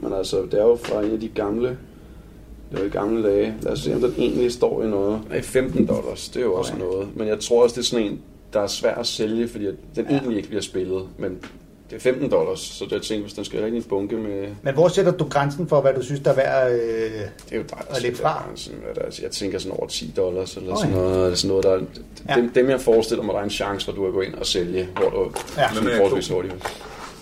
Men 0.01 0.13
altså, 0.13 0.41
det 0.41 0.53
er 0.53 0.63
jo 0.63 0.75
fra 0.75 1.01
en 1.03 1.11
af 1.11 1.19
de 1.19 1.27
gamle, 1.27 1.67
det 2.71 2.79
var 2.79 2.85
i 2.85 2.89
gamle 2.89 3.27
dage. 3.29 3.53
Lad 3.61 3.71
os 3.71 3.79
se, 3.79 3.95
om 3.95 4.01
den 4.01 4.13
egentlig 4.17 4.51
står 4.51 4.83
i 4.83 4.87
noget. 4.87 5.21
Nej, 5.29 5.41
15 5.41 5.85
dollars, 5.85 6.29
det 6.29 6.39
er 6.39 6.43
jo 6.45 6.53
også 6.53 6.73
Okay. 6.73 6.83
noget. 6.83 7.07
Men 7.15 7.27
jeg 7.27 7.39
tror 7.39 7.63
også, 7.63 7.73
det 7.73 7.81
er 7.81 7.85
sådan 7.85 8.05
en, 8.05 8.19
der 8.53 8.59
er 8.61 8.67
svær 8.67 8.95
at 8.95 9.07
sælge, 9.07 9.47
fordi 9.47 9.65
den 9.65 9.75
ja. 9.95 10.01
egentlig 10.09 10.37
ikke 10.37 10.49
bliver 10.49 10.61
spillet. 10.61 11.03
Men 11.17 11.37
det 11.89 11.95
er 11.95 11.99
15 11.99 12.31
dollars, 12.31 12.59
så 12.59 12.85
jeg 12.91 13.01
tænker, 13.01 13.23
hvis 13.23 13.33
den 13.33 13.45
skal 13.45 13.61
rigtig 13.61 13.77
en 13.77 13.83
bunke 13.83 14.15
med... 14.15 14.47
Men 14.61 14.73
hvor 14.73 14.87
sætter 14.87 15.11
du 15.11 15.23
grænsen 15.29 15.67
for, 15.67 15.81
hvad 15.81 15.93
du 15.93 16.01
synes, 16.03 16.19
der 16.19 16.31
er 16.31 16.35
værd? 16.35 16.71
Øh... 16.71 16.79
Det 16.79 17.21
er 17.51 17.55
jo 17.55 17.61
dig, 17.63 17.77
lidt 18.01 18.01
sætter 18.01 18.15
fra. 18.21 18.43
grænsen, 18.47 18.73
hvad 18.85 18.95
der 18.95 19.01
er. 19.01 19.19
Jeg 19.23 19.31
tænker 19.31 19.59
sådan 19.59 19.77
over 19.77 19.87
10 19.87 20.13
dollars, 20.17 20.57
eller 20.57 20.71
Okay. 20.73 20.81
sådan 20.81 20.95
noget. 20.97 21.23
Eller 21.23 21.35
sådan 21.35 21.47
noget 21.49 21.63
der, 21.63 21.79
Ja. 22.29 22.41
dem, 22.41 22.49
dem, 22.49 22.69
jeg 22.69 22.81
forestiller 22.81 23.23
mig, 23.23 23.33
der 23.33 23.39
er 23.39 23.43
en 23.43 23.49
chance 23.49 23.85
for, 23.85 23.91
at 23.91 23.95
du 23.97 24.03
kan 24.03 24.11
gå 24.13 24.21
ind 24.21 24.33
og 24.33 24.45
sælge, 24.45 24.87
hvor 24.95 25.09
du 25.09 25.31
Ja. 25.57 25.73
sådan 25.73 25.89
forholdsvis 25.97 26.29
hurtigt. 26.29 26.53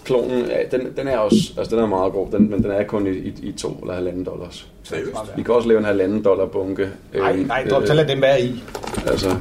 Klonen, 0.03 0.45
ja, 0.45 0.77
den, 0.77 0.93
den 0.97 1.07
er 1.07 1.17
også, 1.17 1.37
altså 1.57 1.75
den 1.75 1.83
er 1.83 1.87
meget 1.87 2.13
god, 2.13 2.27
den, 2.31 2.49
men 2.51 2.63
den 2.63 2.71
er 2.71 2.83
kun 2.83 3.07
i, 3.07 3.09
i, 3.09 3.33
i 3.43 3.51
to 3.51 3.69
eller 3.81 3.93
halvanden 3.93 4.23
dollars. 4.23 4.67
Seriøst? 4.83 5.11
Vi 5.35 5.43
kan 5.43 5.53
også 5.55 5.67
lave 5.67 5.77
en 5.77 5.85
halvanden 5.85 6.23
dollar 6.23 6.45
bunke. 6.45 6.89
Nej, 7.13 7.35
nej, 7.35 7.67
drop, 7.69 7.85
så 7.87 7.93
lad 7.93 8.05
dem 8.07 8.21
være 8.21 8.41
i. 8.41 8.63
Altså, 9.07 9.35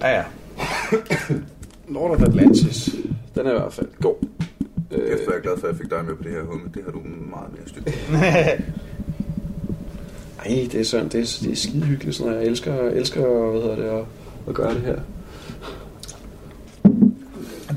Ja, 0.00 0.08
ja. 0.16 0.22
Lord 1.94 2.10
of 2.10 2.22
Atlantis, 2.22 2.90
den 3.34 3.46
er 3.46 3.50
i 3.50 3.58
hvert 3.58 3.72
fald 3.72 3.88
god. 4.02 4.14
Øh, 4.90 5.08
Kæft, 5.08 5.22
hvor 5.22 5.30
er 5.30 5.36
jeg 5.36 5.42
glad 5.42 5.58
for, 5.58 5.66
at 5.66 5.72
jeg 5.72 5.80
fik 5.80 5.90
dig 5.90 6.04
med 6.04 6.14
på 6.14 6.22
det 6.22 6.32
her 6.32 6.42
hul, 6.42 6.60
men 6.60 6.70
det 6.74 6.82
har 6.84 6.92
du 6.92 7.00
meget 7.04 7.52
mere 7.52 7.68
styr 7.68 7.82
på. 7.82 7.90
Ej, 10.44 10.68
det 10.72 10.80
er 10.80 10.84
sådan, 10.84 11.08
det 11.08 11.20
er, 11.20 11.38
det 11.42 11.52
er 11.52 11.56
skide 11.56 11.84
hyggeligt, 11.84 12.16
sådan, 12.16 12.32
noget. 12.32 12.42
jeg 12.42 12.50
elsker, 12.50 12.74
elsker 12.74 13.50
hvad 13.50 13.62
hedder 13.62 13.76
det, 13.76 13.84
at, 13.84 14.04
at 14.48 14.54
gøre 14.54 14.74
det 14.74 14.80
her. 14.80 14.98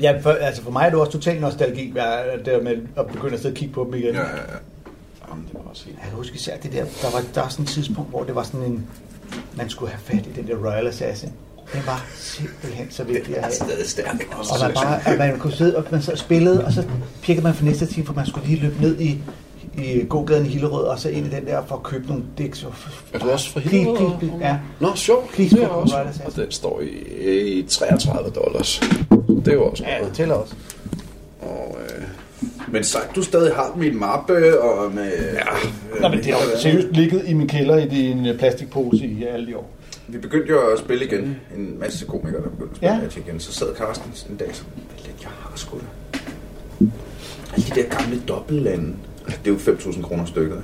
Ja, 0.02 0.19
for, 0.19 0.30
altså 0.32 0.62
for 0.63 0.71
mig 0.71 0.86
er 0.86 0.89
det 0.89 0.99
også 0.99 1.12
total 1.12 1.41
nostalgi, 1.41 1.93
det 2.38 2.45
der 2.45 2.62
med 2.62 2.78
at 2.97 3.08
begynde 3.08 3.34
at 3.34 3.39
sidde 3.39 3.54
og 3.54 3.58
kigge 3.58 3.73
på 3.73 3.84
dem 3.84 3.93
igen. 3.93 4.15
Ja, 4.15 4.21
ja, 4.21 4.28
ja. 4.28 4.58
Jamen, 5.30 5.45
det 5.45 5.54
var 5.54 5.69
også 5.69 5.86
helt... 5.86 5.97
Jeg 5.97 6.08
kan 6.08 6.17
huske 6.17 6.36
især 6.36 6.58
det 6.58 6.71
der, 6.71 6.84
der 6.84 7.12
var, 7.12 7.23
der 7.36 7.41
var 7.41 7.49
sådan 7.49 7.63
et 7.63 7.69
tidspunkt, 7.69 8.10
hvor 8.10 8.23
det 8.23 8.36
var 8.36 8.43
sådan 8.43 8.71
en, 8.71 8.88
man 9.58 9.69
skulle 9.69 9.91
have 9.91 10.02
fat 10.02 10.28
i 10.28 10.41
den 10.41 10.47
der 10.47 10.56
Royal 10.56 10.88
Assassin. 10.88 11.30
Den 11.73 11.82
var 11.86 12.06
simpelthen 12.15 12.88
så 12.91 13.04
vigtig 13.04 13.38
at 13.38 13.43
have. 13.43 13.54
Stadig 13.54 13.89
stærk. 13.89 14.15
Og 14.32 14.45
man 14.62 14.73
bare, 14.73 15.08
at 15.08 15.17
man 15.17 15.39
kunne 15.39 15.54
sidde 15.54 15.78
og 15.78 15.84
man 15.91 16.02
så 16.02 16.15
spillede, 16.15 16.65
og 16.65 16.73
så 16.73 16.84
pirkede 17.21 17.43
man 17.43 17.54
for 17.54 17.65
næste 17.65 17.86
time, 17.86 18.06
for 18.06 18.13
man 18.13 18.26
skulle 18.26 18.47
lige 18.47 18.62
løbe 18.62 18.82
ned 18.82 18.99
i, 18.99 19.19
i 19.78 20.06
gågaden 20.10 20.45
i 20.45 20.49
Hillerød, 20.49 20.84
og 20.84 20.99
så 20.99 21.10
ind 21.10 21.26
i 21.28 21.30
den 21.30 21.45
der 21.45 21.65
for 21.67 21.76
at 21.76 21.84
købe 21.84 22.08
nogle 22.08 22.23
dæk. 22.38 22.56
Er 23.13 23.19
du 23.19 23.30
også 23.30 23.49
fra 23.49 23.60
Hillerød? 23.60 23.97
please, 23.97 24.15
please. 24.19 24.36
Ja. 24.47 24.58
Nå, 24.80 24.95
sjovt. 24.95 25.30
Please, 25.32 25.56
Det 25.56 25.63
er 25.63 25.67
også. 25.67 25.95
Og 26.26 26.36
den 26.36 26.52
står 26.52 26.82
i, 26.82 27.60
i 27.60 27.63
33 27.67 28.30
dollars. 28.30 28.82
Det 29.28 29.47
er 29.47 29.54
jo 29.54 29.65
også 29.65 29.84
Ja, 29.88 30.06
det 30.06 30.13
tæller 30.13 30.36
også. 30.36 30.54
Og 31.41 31.78
øh, 31.89 32.04
Men 32.67 32.84
sagt, 32.84 33.15
du 33.15 33.21
stadig 33.21 33.56
har 33.56 33.78
en 33.84 33.99
mappe 33.99 34.62
og 34.62 34.91
med... 34.93 35.12
Ja. 35.34 35.39
Nå, 36.02 36.08
men 36.08 36.17
det 36.17 36.26
har 36.26 36.39
seriøst 36.58 36.88
ligget 36.91 37.23
i 37.28 37.34
min 37.34 37.47
kælder 37.47 37.78
i 37.78 38.12
en 38.12 38.26
øh, 38.26 38.39
plastikpose 38.39 39.06
i 39.06 39.23
alle 39.23 39.47
de 39.47 39.58
år. 39.58 39.69
Vi 40.13 40.17
begyndte 40.17 40.49
jo 40.49 40.67
at 40.71 40.80
spille 40.80 41.06
igen. 41.06 41.36
En 41.58 41.80
masse 41.80 42.06
komikere, 42.06 42.41
der 42.43 42.49
begyndte 42.49 42.71
at 42.71 42.76
spille 42.78 42.93
Ja. 42.95 43.02
Magic 43.02 43.17
igen. 43.28 43.39
Så 43.39 43.52
sad 43.54 43.76
Carsten 43.76 44.12
en 44.30 44.38
dag 44.38 44.56
sådan, 44.56 44.71
"Vent 44.76 45.06
lidt, 45.06 45.21
jeg 45.21 45.30
har 45.39 45.52
sgu 45.56 45.78
da. 45.78 45.86
Alle 47.54 47.65
de 47.69 47.82
der 47.82 47.89
gamle 47.97 48.21
dobbeltlande. 48.28 48.93
Det 49.28 49.36
er 49.45 49.52
jo 49.52 49.58
5.000 49.58 50.04
kroner 50.04 50.26
stykket. 50.26 50.63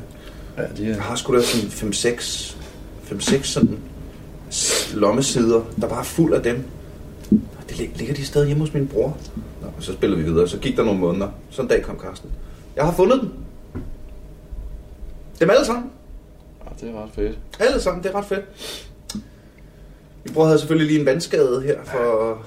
Ja, 0.58 0.62
de 0.78 0.88
Jeg 0.88 1.02
har 1.02 1.16
sgu 1.16 1.36
da 1.36 1.42
sådan 1.42 1.70
5-6 1.70 2.58
5-6 3.04 3.44
sådan 3.44 3.80
lommesider, 4.94 5.62
der 5.82 5.88
bare 5.88 6.00
er 6.00 6.04
fuld 6.04 6.34
af 6.34 6.44
dem. 6.44 6.64
Og 7.32 7.70
det 7.70 7.78
lig- 7.78 7.92
ligger 7.98 8.14
de 8.14 8.26
stadig 8.26 8.48
hjemme 8.48 8.64
hos 8.64 8.74
min 8.74 8.88
bror. 8.88 9.18
Nå, 9.62 9.68
og 9.78 9.84
så 9.84 9.94
spillede 9.94 10.22
vi 10.24 10.30
videre. 10.32 10.48
Så 10.48 10.58
gik 10.58 10.78
der 10.78 10.84
nogle 10.84 11.00
måneder. 11.00 11.28
Så 11.50 11.62
en 11.62 11.68
dag 11.68 11.82
kom 11.84 12.00
Carsten. 12.00 12.30
Jeg 12.76 12.86
har 12.86 12.94
fundet 12.94 13.22
dem. 13.22 13.30
Dem 15.40 15.50
alle 15.50 15.66
sammen. 15.66 15.86
Ja, 16.66 16.86
det 16.88 16.96
er 16.96 17.04
ret 17.04 17.10
fedt. 17.16 17.38
Alle 17.60 17.82
sammen, 17.82 18.04
det 18.04 18.12
er 18.12 18.16
ret 18.16 18.26
fedt. 18.26 18.42
Min 20.26 20.34
bror 20.34 20.46
havde 20.46 20.60
selvfølgelig 20.60 20.88
lige 20.88 21.00
en 21.00 21.06
vandskade 21.06 21.62
her 21.62 21.78
for 21.86 22.38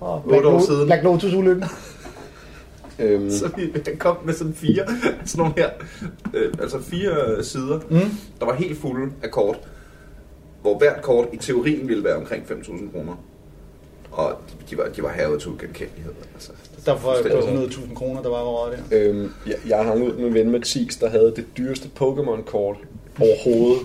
Og 0.00 0.22
8 0.26 0.48
år 0.48 0.60
siden. 0.60 0.86
Black 0.86 1.02
Lotus 1.02 1.32
ulykken. 1.34 1.64
Øhm, 2.98 3.30
Så 3.30 3.50
vi 3.56 3.72
han 3.86 3.96
kom 4.06 4.16
med 4.24 4.34
sådan 4.34 4.54
fire, 4.54 4.86
sådan 5.24 5.38
nogle 5.44 5.54
her, 5.56 5.70
øh, 6.34 6.52
altså 6.60 6.80
fire 6.82 7.44
sider, 7.44 7.80
Mm. 7.90 8.00
der 8.40 8.46
var 8.46 8.54
helt 8.54 8.78
fulde 8.78 9.12
af 9.22 9.30
kort, 9.30 9.58
hvor 10.62 10.78
hvert 10.78 11.02
kort 11.02 11.28
i 11.32 11.36
teorien 11.36 11.88
ville 11.88 12.04
være 12.04 12.16
omkring 12.16 12.44
5.000 12.50 12.92
kroner. 12.92 13.12
Og 14.10 14.32
de 14.70 14.78
var, 14.78 14.84
de 14.96 15.02
var 15.02 15.08
havet 15.08 15.40
til 15.40 15.48
ugenkendelighed. 15.50 16.12
Altså, 16.34 16.50
Der 16.86 16.92
var 16.92 16.98
fuldstændig. 16.98 17.68
100.000 17.68 17.94
kroner, 17.94 18.22
der 18.22 18.28
var 18.30 18.36
over 18.38 18.68
der. 18.70 18.76
øhm, 19.10 19.30
jeg, 19.46 19.54
jeg 19.68 19.84
hang 19.84 20.02
ud 20.02 20.12
med 20.12 20.26
en 20.26 20.34
ven 20.34 20.50
Mathis, 20.50 20.96
der 20.96 21.08
havde 21.08 21.32
det 21.36 21.44
dyreste 21.56 21.88
Pokémon-kort 22.00 22.76
overhovedet, 23.20 23.82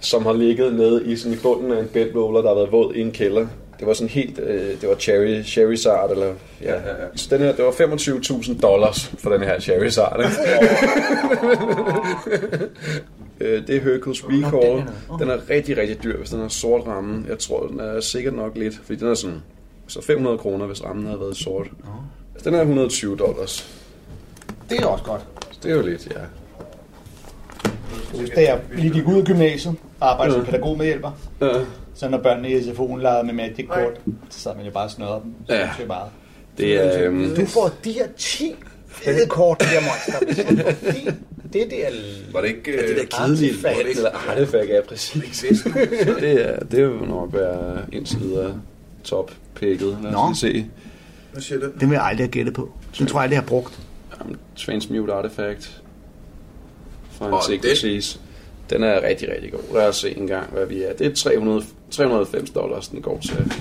som 0.00 0.26
har 0.26 0.32
ligget 0.32 0.74
nede 0.74 1.04
i, 1.06 1.16
sådan 1.16 1.32
i 1.32 1.36
bunden 1.42 1.72
af 1.72 1.80
en 1.80 1.88
bedroller, 1.92 2.40
der 2.40 2.48
har 2.48 2.54
været 2.54 2.72
våd 2.72 2.94
i 2.94 3.00
en 3.00 3.12
kælder. 3.12 3.46
Det 3.78 3.86
var 3.88 3.94
sådan 3.94 4.08
helt, 4.08 4.38
øh, 4.38 4.80
det 4.80 4.88
var 4.88 4.94
Cherry, 4.94 5.42
Charizard, 5.44 6.10
eller, 6.10 6.26
ja. 6.26 6.32
Ja, 6.62 6.72
ja, 6.74 7.02
ja. 7.02 7.06
Så 7.16 7.28
den 7.30 7.40
her, 7.40 7.52
det 7.52 7.64
var 7.64 7.70
25.000 7.70 8.60
dollars 8.60 9.12
for 9.18 9.30
den 9.30 9.40
her 9.42 9.60
Charizard, 9.60 10.20
ikke? 10.24 10.36
Øh, 13.42 13.66
det 13.66 13.76
er 13.76 13.80
Hercules 13.80 14.24
Recall. 14.24 14.84
Den 15.18 15.30
er 15.30 15.50
rigtig, 15.50 15.76
rigtig 15.76 16.02
dyr, 16.02 16.16
hvis 16.16 16.30
den 16.30 16.40
har 16.40 16.48
sort 16.48 16.86
ramme. 16.86 17.24
Jeg 17.28 17.38
tror, 17.38 17.66
den 17.66 17.80
er 17.80 18.00
sikkert 18.00 18.34
nok 18.34 18.56
lidt, 18.56 18.74
fordi 18.84 18.98
den 18.98 19.08
er 19.08 19.14
sådan, 19.14 19.42
så 19.86 20.02
500 20.02 20.38
kroner, 20.38 20.66
hvis 20.66 20.84
rammen 20.84 21.06
havde 21.06 21.20
været 21.20 21.36
sort. 21.36 21.66
Altså, 22.34 22.50
den 22.50 22.54
er 22.58 22.60
120 22.60 23.16
dollars. 23.16 23.70
Det 24.70 24.80
er 24.80 24.86
også 24.86 25.04
godt. 25.04 25.20
Så 25.50 25.58
det 25.62 25.70
er 25.70 25.74
jo 25.76 25.82
lidt, 25.82 26.06
ja. 26.06 26.20
Da 28.36 28.40
jeg 28.40 28.58
lige 28.74 28.90
gik 28.94 29.06
ud 29.08 29.18
af 29.18 29.24
gymnasiet 29.24 29.74
og 30.00 30.10
arbejdede 30.12 30.36
som 30.36 30.44
pædagogmedhjælper, 30.44 31.10
Ja. 31.42 31.48
så 31.94 32.08
når 32.08 32.18
børnene 32.18 32.50
i 32.50 32.58
SFO'en 32.58 32.96
legede 32.98 33.26
med 33.26 33.34
Magic 33.34 33.66
Kort, 33.68 34.00
så 34.30 34.40
sad 34.40 34.56
man 34.56 34.64
jo 34.64 34.70
bare 34.70 34.84
og 34.84 34.90
snørrede 34.90 35.20
dem. 35.24 35.34
Så 35.48 35.54
Ja. 35.54 35.60
det 35.76 35.82
er 35.82 35.86
meget. 35.86 36.08
Det 36.58 36.74
er, 36.96 37.04
øhm, 37.08 37.34
Du 37.36 37.46
får 37.46 37.70
de 37.84 37.92
her 37.92 38.06
10 38.18 38.54
fede 38.88 39.26
kort, 39.26 39.60
de 39.60 39.64
her 39.66 39.80
monster. 39.80 40.44
Det, 40.92 41.14
det 41.52 41.70
der... 41.70 41.86
Var 42.32 42.40
det 42.40 42.48
ikke... 42.48 42.72
det 42.72 42.90
Øh, 42.90 42.96
der 42.96 43.04
kedelige 43.26 43.50
Artifact. 43.52 43.96
eller 43.96 44.10
artefakt 44.30 44.70
er 44.70 44.82
præcis. 44.88 45.44
Det, 46.20 46.48
er, 46.48 46.58
det 46.58 46.88
vil 46.90 47.08
nok 47.08 47.32
være 47.32 47.78
indtil 47.92 48.20
videre 48.20 48.54
top 49.04 49.30
picket. 49.54 49.98
Lad 50.02 50.14
os 50.14 50.38
se. 50.38 50.66
hvad 51.32 51.42
siger 51.42 51.58
det? 51.60 51.72
Det 51.80 51.88
vil 51.88 51.94
jeg 51.94 52.04
aldrig 52.04 52.24
have 52.26 52.30
gættet 52.32 52.54
på. 52.54 52.70
Den 52.98 53.06
tror 53.06 53.18
jeg 53.20 53.22
aldrig, 53.22 53.34
jeg 53.34 53.42
har 53.42 53.48
brugt. 53.48 53.78
Um, 54.24 54.36
Transmute 54.56 55.12
Artifact 55.12 55.79
fra 57.20 57.26
en 57.26 57.32
Og 57.32 57.44
Antiquities. 57.44 58.20
Den 58.70 58.82
er 58.82 59.02
rigtig, 59.02 59.28
rigtig 59.28 59.52
god. 59.52 59.60
Lad 59.74 59.88
os 59.88 59.96
se 59.96 60.18
en 60.18 60.26
gang, 60.26 60.52
hvad 60.52 60.66
vi 60.66 60.82
er. 60.82 60.92
Det 60.92 61.06
er 61.06 61.14
300, 61.14 61.64
390 61.90 62.50
dollars, 62.50 62.88
den 62.88 63.02
går 63.02 63.20
til. 63.20 63.52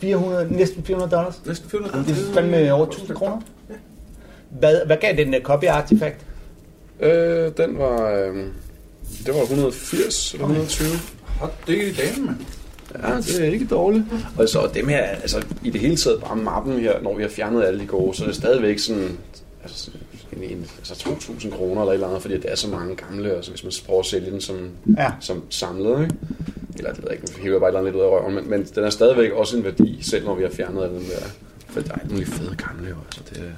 400, 0.00 0.48
næsten 0.50 0.84
400 0.84 1.16
dollars. 1.16 1.42
Næsten 1.46 1.70
400 1.70 2.04
Det 2.04 2.28
er 2.28 2.34
fandme 2.34 2.72
over 2.72 2.86
1000 2.86 3.16
kroner. 3.16 3.40
Hvad, 4.50 4.86
hvad 4.86 4.96
gav 4.96 5.16
den 5.16 5.32
der 5.32 5.40
copy 5.40 5.64
artifact? 5.64 6.26
Øh, 7.00 7.52
den 7.56 7.78
var... 7.78 8.10
Øh, 8.10 8.46
det 9.26 9.34
var 9.34 9.42
180 9.42 10.34
eller 10.34 10.46
120. 10.46 10.88
Hot, 11.40 11.54
det 11.66 11.78
er 11.78 12.16
i 12.16 12.20
mand. 12.20 12.36
Ja, 13.02 13.16
det 13.16 13.40
er 13.40 13.52
ikke 13.52 13.66
dårligt. 13.66 14.04
Og 14.38 14.48
så 14.48 14.70
dem 14.74 14.88
her, 14.88 15.02
altså 15.02 15.44
i 15.64 15.70
det 15.70 15.80
hele 15.80 15.96
taget 15.96 16.20
bare 16.20 16.36
mappen 16.36 16.80
her, 16.80 17.00
når 17.00 17.16
vi 17.16 17.22
har 17.22 17.30
fjernet 17.30 17.64
alle 17.64 17.80
de 17.80 17.86
gode, 17.86 18.16
så 18.16 18.22
er 18.24 18.26
det 18.26 18.36
stadigvæk 18.36 18.78
sådan, 18.78 19.18
altså, 19.62 19.84
sådan 19.84 19.95
en, 20.36 20.42
en, 20.42 20.66
altså 20.78 20.94
2.000 20.94 21.56
kroner 21.56 21.80
eller 21.82 21.92
et 21.92 21.94
eller 21.94 22.06
andet, 22.06 22.22
fordi 22.22 22.34
det 22.36 22.52
er 22.52 22.54
så 22.54 22.68
mange 22.68 22.96
gamle, 22.96 23.30
altså 23.36 23.50
hvis 23.50 23.64
man 23.64 23.72
prøver 23.86 24.00
at 24.00 24.06
sælge 24.06 24.30
den 24.30 24.40
som, 24.40 24.70
Ja. 24.98 25.12
som 25.20 25.42
samlet, 25.50 26.02
ikke? 26.02 26.14
Eller 26.78 26.90
det 26.92 27.02
ved 27.02 27.10
jeg 27.10 27.18
ikke, 27.22 27.32
nu 27.38 27.42
hiver 27.42 27.58
bare 27.60 27.68
et 27.68 27.70
eller 27.70 27.80
andet 27.80 27.92
lidt 27.94 28.02
ud 28.02 28.06
af 28.06 28.10
røven, 28.20 28.34
men, 28.34 28.50
men 28.50 28.64
den 28.74 28.84
er 28.84 28.90
stadigvæk 28.90 29.32
også 29.32 29.56
en 29.56 29.64
værdi, 29.64 29.98
selv 30.02 30.24
når 30.26 30.34
vi 30.34 30.42
har 30.42 30.50
fjernet 30.50 30.90
dem 30.90 30.98
der. 31.00 31.26
For 31.68 31.80
der 31.80 31.92
er 31.92 31.98
alle 31.98 32.10
mulige 32.10 32.26
fede 32.30 32.56
gamle, 32.56 32.88
altså 33.06 33.20
det 33.30 33.38
er... 33.38 33.50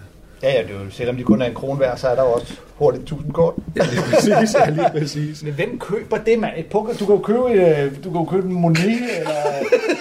Ja, 0.43 0.53
ja, 0.53 0.63
det 0.63 0.71
er 0.77 0.85
jo, 0.85 0.91
selvom 0.91 1.17
de 1.17 1.23
kun 1.23 1.43
er 1.43 1.47
en 1.47 1.55
krone 1.55 1.77
hver, 1.77 1.97
så 1.97 2.09
er 2.09 2.15
der 2.15 2.23
jo 2.23 2.29
også 2.33 2.55
hurtigt 2.75 3.03
1000 3.03 3.33
kort. 3.33 3.55
Ja, 3.77 3.83
lige 3.91 4.03
præcis, 4.13 4.55
ja, 4.55 4.71
lige 4.71 4.89
præcis. 4.93 5.43
Men 5.43 5.53
hvem 5.53 5.79
køber 5.79 6.19
det, 6.19 6.39
mand? 6.39 6.53
Et 6.57 6.67
poker, 6.67 6.93
du 6.95 7.07
kan 7.07 7.15
jo 7.15 7.21
købe, 7.21 7.53
et, 7.53 8.05
du 8.05 8.11
kan 8.11 8.21
jo 8.21 8.25
købe 8.25 8.47
en 8.49 8.53
Monet, 8.55 8.79
eller 9.19 9.31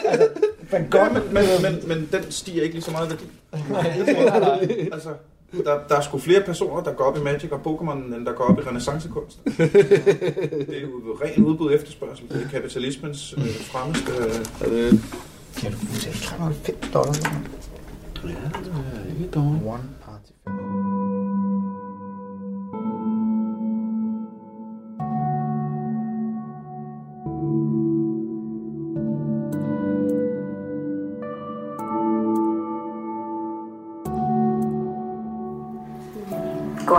altså, 0.10 0.28
Van 0.72 0.82
Ja, 0.94 0.98
Gogh. 0.98 1.14
men, 1.14 1.24
men, 1.34 1.44
men, 1.62 1.88
men 1.88 2.10
den 2.12 2.32
stiger 2.32 2.64
ikke 2.64 2.76
lige 2.76 2.84
så 2.84 2.92
meget 2.92 3.08
i 3.08 3.10
værdi. 3.10 3.24
nej, 3.72 4.40
nej. 4.40 4.90
Altså, 4.94 5.10
der, 5.52 5.80
der 5.90 5.96
er 5.96 6.02
sgu 6.02 6.18
flere 6.18 6.42
personer, 6.42 6.84
der 6.84 6.94
går 6.94 7.04
op 7.04 7.18
i 7.18 7.22
Magic 7.22 7.52
og 7.52 7.60
Pokémon, 7.66 8.16
end 8.16 8.26
der 8.26 8.34
går 8.34 8.44
op 8.44 8.60
i 8.60 8.62
renaissancekunst. 8.62 9.40
det 9.58 10.78
er 10.78 10.82
jo 10.82 11.18
ren 11.24 11.44
udbud 11.46 11.74
efterspørgsel. 11.74 12.30
Det 12.30 12.44
er 12.44 12.50
kapitalismens 12.50 13.34
øh, 13.38 13.44
fremmeste... 13.44 14.12
Øh, 14.68 14.94
Kan 15.58 15.72
du 15.72 15.78
få 15.78 16.00
til 16.00 16.22
390 16.24 16.94
dollars? 16.94 17.22
Ja, 17.24 18.30
det 18.30 18.74
er 18.74 19.20
ikke 19.20 19.32
dårligt. 19.36 19.64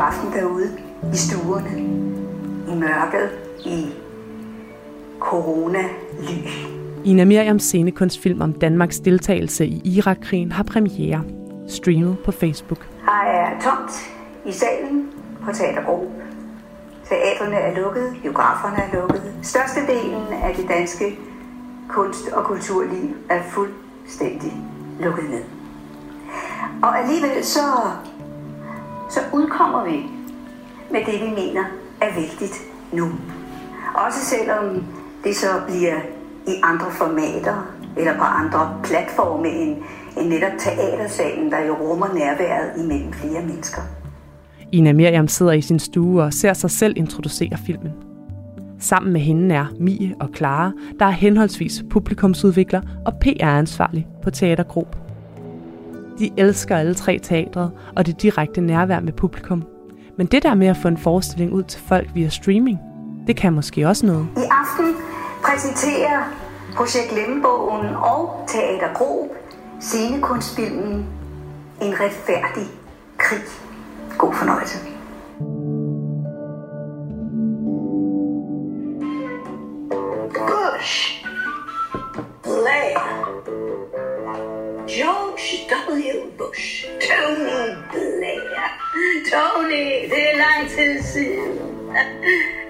Aften 0.09 0.33
derude 0.33 0.69
i 1.15 1.17
stuerne, 1.17 1.79
i 2.69 2.75
mørket, 2.75 3.31
i 3.65 3.87
corona-lys. 5.21 6.69
Ina 7.05 7.25
Miriams 7.25 7.63
scenekunstfilm 7.63 8.41
om 8.41 8.53
Danmarks 8.53 9.01
deltagelse 9.01 9.67
i 9.67 9.83
Irakkrigen 9.85 10.53
har 10.53 10.63
premiere. 10.63 11.23
Streamet 11.69 12.19
på 12.25 12.33
Facebook. 12.33 12.87
Her 13.01 13.31
er 13.31 13.61
tomt 13.61 13.93
i 14.47 14.53
salen 14.53 15.07
på 15.45 15.53
Teater 15.53 15.85
Gro. 15.85 16.13
Teatrene 17.09 17.57
er 17.57 17.83
lukket, 17.83 18.17
biograferne 18.23 18.77
er 18.77 19.01
lukket. 19.01 19.23
Størstedelen 19.43 20.27
af 20.43 20.55
det 20.57 20.69
danske 20.69 21.19
kunst- 21.89 22.29
og 22.33 22.45
kulturliv 22.45 23.17
er 23.31 23.43
fuldstændig 23.43 24.53
lukket 25.01 25.31
ned. 25.31 25.45
Og 26.83 26.99
alligevel 26.99 27.45
så, 27.45 27.61
så 29.09 29.21
udkommer 29.33 29.85
vi 29.85 30.07
med 30.91 31.01
det, 31.07 31.21
vi 31.21 31.31
mener 31.31 31.65
er 32.01 32.21
vigtigt 32.21 32.55
nu. 32.93 33.05
Også 33.95 34.19
selvom 34.25 34.85
det 35.25 35.37
så 35.37 35.47
bliver 35.67 35.97
i 36.47 36.61
andre 36.63 36.91
formater 36.91 37.75
eller 37.97 38.17
på 38.17 38.23
andre 38.23 38.77
platforme 38.85 39.49
end, 39.49 39.77
end 40.19 40.29
netop 40.29 40.53
teatersalen, 40.59 41.53
der 41.53 41.65
jo 41.67 41.75
rummer 41.75 42.07
nærværet 42.15 42.85
imellem 42.85 43.13
flere 43.13 43.43
mennesker. 43.43 43.83
Ina 44.73 44.93
Miriam 44.93 45.29
sidder 45.29 45.53
i 45.53 45.61
sin 45.61 45.79
stue 45.79 46.23
og 46.23 46.33
ser 46.33 46.53
sig 46.53 46.71
selv 46.71 46.95
introducere 46.97 47.59
filmen. 47.67 47.93
Sammen 48.81 49.13
med 49.13 49.21
hende 49.21 49.55
er 49.55 49.67
Mie 49.81 50.15
og 50.21 50.29
Clara, 50.37 50.73
der 50.99 51.07
er 51.07 51.11
henholdsvis 51.11 51.85
publikumsudvikler 51.91 52.81
og 53.07 53.13
PR-ansvarlig 53.21 54.07
på 54.23 54.31
Teatergrup. 54.31 55.08
De 56.19 56.31
elsker 56.37 56.77
alle 56.77 56.95
tre 56.95 57.19
teatret 57.23 57.71
og 57.97 58.07
det 58.07 58.23
direkte 58.23 58.61
nærvær 58.61 59.01
med 59.01 59.13
publikum. 59.13 59.63
Men 60.17 60.27
det 60.27 60.43
der 60.43 60.55
med 60.55 60.67
at 60.67 60.77
få 60.77 60.89
en 60.89 60.99
forestilling 60.99 61.53
ud 61.53 61.63
til 61.63 61.81
folk 61.81 62.09
via 62.15 62.29
streaming, 62.29 62.79
det 63.27 63.37
kan 63.37 63.53
måske 63.53 63.89
også 63.89 64.07
noget. 64.07 64.27
I 64.37 64.41
aften 64.51 64.95
præsenterer 65.45 66.23
Projekt 66.77 67.15
Lemmebogen 67.15 67.87
og 67.87 68.45
Teater 68.49 68.95
Grob 68.95 69.31
scenekunstfilmen 69.81 71.07
En 71.83 71.95
retfærdig 72.01 72.69
krig. 73.19 73.43
God 74.19 74.35
fornøjelse. 74.35 74.79
Bush, 80.49 81.25
Blair, 82.43 83.18
W. 85.69 86.31
Bush. 86.39 86.87
Tony 87.09 87.77
Blair. 87.93 88.65
Tony, 89.33 89.87
det 90.11 90.23
er 90.31 90.37
lang 90.37 90.71
tid 90.71 91.03
siden. 91.03 91.53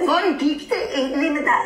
Hvordan 0.04 0.38
gik 0.38 0.68
det 0.68 0.82
egentlig 0.96 1.32
med 1.32 1.40
dig? 1.40 1.64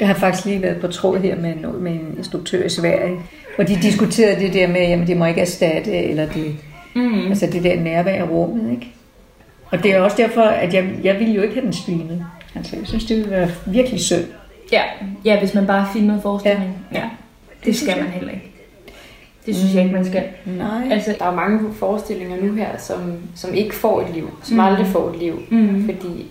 Jeg 0.00 0.08
har 0.08 0.14
faktisk 0.14 0.46
lige 0.46 0.62
været 0.62 0.80
på 0.80 0.88
tråd 0.88 1.18
her 1.18 1.36
med, 1.36 1.50
en, 1.50 1.82
med 1.82 1.92
en 1.92 2.14
instruktør 2.18 2.64
i 2.64 2.68
Sverige, 2.68 3.18
hvor 3.54 3.64
de 3.64 3.78
diskuterede 3.82 4.40
det 4.40 4.54
der 4.54 4.66
med, 4.66 4.80
at 4.80 5.06
det 5.06 5.16
må 5.16 5.26
ikke 5.26 5.40
erstatte, 5.40 5.92
eller 5.92 6.32
det, 6.32 6.56
mm. 6.94 7.26
altså 7.26 7.46
det 7.46 7.64
der 7.64 7.80
nærvær 7.80 8.14
i 8.14 8.22
rummet, 8.22 8.70
ikke? 8.72 8.94
Og 9.70 9.82
det 9.82 9.94
er 9.94 10.00
også 10.00 10.16
derfor, 10.16 10.42
at 10.42 10.74
jeg, 10.74 10.90
jeg 11.02 11.18
ville 11.18 11.34
jo 11.34 11.42
ikke 11.42 11.54
have 11.54 11.64
den 11.64 11.72
streamet. 11.72 12.26
Altså, 12.54 12.76
jeg 12.76 12.86
synes, 12.86 13.04
det 13.04 13.16
ville 13.16 13.30
være 13.30 13.50
virkelig 13.66 14.00
synd. 14.00 14.24
Ja, 14.72 14.82
ja 15.24 15.38
hvis 15.38 15.54
man 15.54 15.66
bare 15.66 15.86
filmede 15.92 16.20
forestillingen. 16.22 16.74
Ja. 16.92 16.98
ja. 16.98 17.04
Det, 17.58 17.66
det 17.66 17.76
skal 17.76 17.96
man 17.96 18.06
heller 18.06 18.30
ikke. 18.32 18.49
Det 19.46 19.56
synes 19.56 19.72
mm. 19.72 19.76
jeg 19.76 19.84
ikke, 19.84 19.96
man 19.96 20.04
skal. 20.04 20.24
Nej. 20.46 20.88
Altså, 20.90 21.14
der 21.18 21.24
er 21.24 21.34
mange 21.34 21.74
forestillinger 21.74 22.36
nu 22.42 22.54
her, 22.54 22.68
som, 22.78 23.14
som 23.34 23.54
ikke 23.54 23.74
får 23.74 24.00
et 24.00 24.14
liv, 24.14 24.30
som 24.42 24.54
mm. 24.54 24.60
aldrig 24.60 24.86
får 24.86 25.10
et 25.10 25.18
liv, 25.18 25.42
mm. 25.50 25.84
fordi 25.84 26.26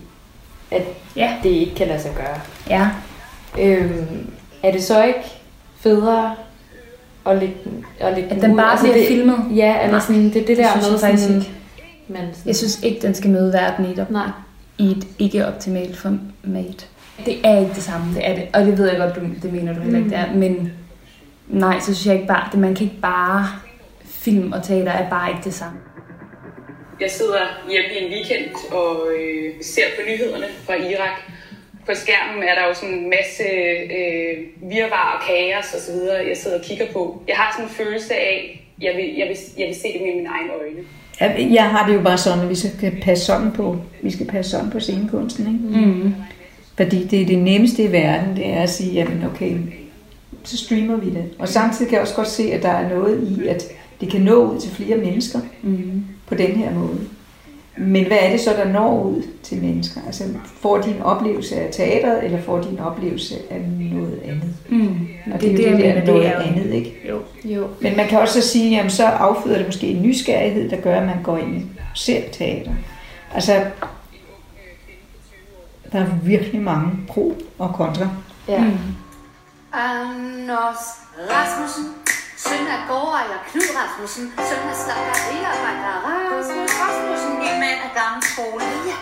at 0.70 0.82
ja. 1.16 1.34
det 1.42 1.48
ikke 1.48 1.74
kan 1.74 1.86
lade 1.86 2.00
sig 2.00 2.10
gøre. 2.16 2.40
Ja. 2.70 2.88
Øhm, 3.58 4.26
er 4.62 4.72
det 4.72 4.82
så 4.82 5.04
ikke 5.04 5.24
federe 5.76 6.34
at 7.26 7.38
lægge, 7.38 7.54
at 8.00 8.14
lægge 8.14 8.30
at 8.30 8.42
den 8.42 8.56
bare 8.56 8.70
altså, 8.70 8.86
bliver 8.86 8.98
det, 8.98 9.06
filmet? 9.08 9.38
Ja, 9.56 9.84
eller 9.84 10.00
sådan, 10.00 10.24
det 10.24 10.36
er 10.36 10.46
det 10.46 10.56
der 10.56 10.76
med 10.76 10.98
sådan, 10.98 11.14
ikke. 11.14 11.50
Men 12.08 12.16
sådan, 12.16 12.46
jeg 12.46 12.56
synes 12.56 12.82
ikke, 12.82 13.02
den 13.02 13.14
skal 13.14 13.30
møde 13.30 13.52
verden 13.52 13.84
i, 13.84 13.98
Nej. 14.10 14.28
i 14.78 14.90
et 14.90 15.06
ikke-optimalt 15.18 15.96
format. 15.96 16.88
Det 17.26 17.36
er 17.44 17.58
ikke 17.58 17.74
det 17.74 17.82
samme, 17.82 18.14
det 18.14 18.28
er 18.28 18.34
det. 18.34 18.44
Og 18.52 18.64
det 18.64 18.78
ved 18.78 18.88
jeg 18.88 18.98
godt, 18.98 19.16
du, 19.16 19.20
det 19.42 19.52
mener 19.52 19.74
du 19.74 19.80
heller 19.80 19.98
ikke, 19.98 20.10
det 20.10 20.18
er. 20.18 20.34
Men 20.34 20.72
nej, 21.52 21.80
så 21.80 21.84
synes 21.84 22.06
jeg 22.06 22.14
ikke 22.14 22.28
bare, 22.28 22.48
det, 22.52 22.60
man 22.60 22.74
kan 22.74 22.84
ikke 22.84 23.00
bare 23.02 23.46
film 24.04 24.52
og 24.52 24.62
teater 24.62 24.92
er 24.92 25.10
bare 25.10 25.30
ikke 25.30 25.42
det 25.44 25.54
samme. 25.54 25.78
Jeg 27.00 27.10
sidder 27.10 27.40
hjemme 27.70 27.90
i 27.94 28.04
en 28.04 28.12
weekend 28.12 28.72
og 28.72 29.08
øh, 29.18 29.52
ser 29.62 29.86
på 29.96 30.02
nyhederne 30.08 30.46
fra 30.66 30.74
Irak. 30.74 31.16
På 31.86 31.92
skærmen 31.94 32.42
er 32.42 32.54
der 32.54 32.68
jo 32.68 32.74
sådan 32.74 32.94
en 32.94 33.10
masse 33.10 33.44
øh, 33.98 34.34
virvar 34.70 35.06
og 35.14 35.26
kaos 35.26 35.74
og 35.74 35.80
så 35.80 35.92
videre, 35.92 36.28
jeg 36.28 36.36
sidder 36.36 36.58
og 36.58 36.64
kigger 36.64 36.86
på. 36.92 37.22
Jeg 37.28 37.36
har 37.36 37.52
sådan 37.52 37.64
en 37.64 37.74
følelse 37.74 38.14
af, 38.14 38.66
jeg 38.80 38.92
vil, 38.96 39.14
jeg 39.18 39.28
vil, 39.28 39.36
jeg 39.58 39.66
vil 39.68 39.76
se 39.76 39.88
det 39.92 40.00
med 40.00 40.14
mine 40.14 40.28
egne 40.28 40.52
øjne. 40.60 40.82
Jeg 41.54 41.70
har 41.70 41.86
det 41.86 41.94
jo 41.94 42.00
bare 42.00 42.18
sådan, 42.18 42.40
at 42.40 42.48
vi 42.48 42.54
skal 42.54 42.92
passe 43.02 43.24
sådan 43.24 43.52
på, 43.52 43.76
vi 44.02 44.10
skal 44.10 44.26
passe 44.26 44.50
sådan 44.50 44.70
på 44.70 44.80
scenekunsten. 44.80 45.46
Ikke? 45.46 45.86
Mm. 45.86 46.14
Fordi 46.76 47.06
det 47.06 47.22
er 47.22 47.26
det 47.26 47.38
nemmeste 47.38 47.82
i 47.82 47.92
verden, 47.92 48.36
det 48.36 48.46
er 48.46 48.62
at 48.62 48.70
sige, 48.70 48.92
jamen 48.92 49.24
okay, 49.34 49.56
så 50.44 50.56
streamer 50.56 50.96
vi 50.96 51.10
det. 51.10 51.24
Og 51.38 51.48
samtidig 51.48 51.88
kan 51.88 51.94
jeg 51.94 52.02
også 52.02 52.14
godt 52.14 52.28
se, 52.28 52.52
at 52.52 52.62
der 52.62 52.68
er 52.68 52.88
noget 52.88 53.28
i, 53.28 53.46
at 53.46 53.64
det 54.00 54.10
kan 54.10 54.20
nå 54.20 54.52
ud 54.52 54.60
til 54.60 54.70
flere 54.70 54.96
mennesker 54.96 55.38
mm. 55.62 56.04
på 56.26 56.34
den 56.34 56.50
her 56.50 56.74
måde. 56.74 57.00
Men 57.76 58.06
hvad 58.06 58.18
er 58.20 58.30
det 58.30 58.40
så, 58.40 58.50
der 58.50 58.72
når 58.72 59.02
ud 59.02 59.22
til 59.42 59.62
mennesker? 59.62 60.00
Altså, 60.06 60.24
får 60.60 60.78
de 60.78 60.90
en 60.90 61.02
oplevelse 61.02 61.56
af 61.56 61.72
teateret, 61.72 62.24
eller 62.24 62.40
får 62.40 62.58
de 62.58 62.68
en 62.68 62.78
oplevelse 62.78 63.34
af 63.50 63.60
noget 63.78 64.20
andet? 64.24 64.54
Mm. 64.68 65.08
Og 65.32 65.40
det, 65.40 65.56
det 65.56 65.66
er 65.66 65.70
jo 65.70 65.76
det, 65.76 65.84
det, 65.84 65.94
der 65.94 66.04
noget 66.04 66.22
det 66.22 66.30
er 66.30 66.40
andet, 66.40 66.74
ikke? 66.74 66.94
Jo. 67.08 67.18
jo. 67.44 67.66
Men 67.80 67.96
man 67.96 68.08
kan 68.08 68.18
også 68.18 68.42
så 68.42 68.48
sige, 68.48 68.70
jamen 68.70 68.90
så 68.90 69.04
afføder 69.04 69.56
det 69.56 69.66
måske 69.66 69.86
en 69.86 70.02
nysgerrighed, 70.02 70.70
der 70.70 70.76
gør, 70.76 71.00
at 71.00 71.06
man 71.06 71.22
går 71.22 71.38
ind 71.38 71.56
og 71.56 71.82
ser 71.94 72.20
teater. 72.32 72.72
Altså, 73.34 73.52
der 75.92 75.98
er 75.98 76.06
virkelig 76.24 76.60
mange 76.60 76.90
pro 77.08 77.34
og 77.58 77.74
kontra. 77.74 78.08
Ja. 78.48 78.64
Mm. 78.64 78.70
Anders 79.72 80.82
Rasmussen, 81.32 81.86
søn 82.44 82.66
af 82.76 82.80
gårdejer 82.88 83.38
Knud 83.50 83.70
Rasmussen, 83.78 84.24
søn 84.48 84.64
af 84.72 84.76
slagteriarbejder 84.82 85.94
Rasmus 86.06 86.70
Rasmussen, 86.82 87.32
en 87.48 87.56
mand 87.62 87.78
af 87.86 87.92
gammel 88.00 88.22
skole. 88.32 88.64
Ja. 88.90 88.98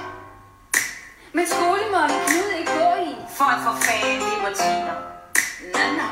Men 1.37 1.45
skole 1.55 1.85
må 1.93 2.01
Knud 2.29 2.49
ikke 2.59 2.73
gå 2.83 2.91
i, 3.11 3.13
for 3.37 3.49
at 3.55 3.61
få 3.67 3.73
fanden 3.87 4.19
libertiner. 4.31 4.97
Nå, 5.75 5.85
nå. 6.01 6.09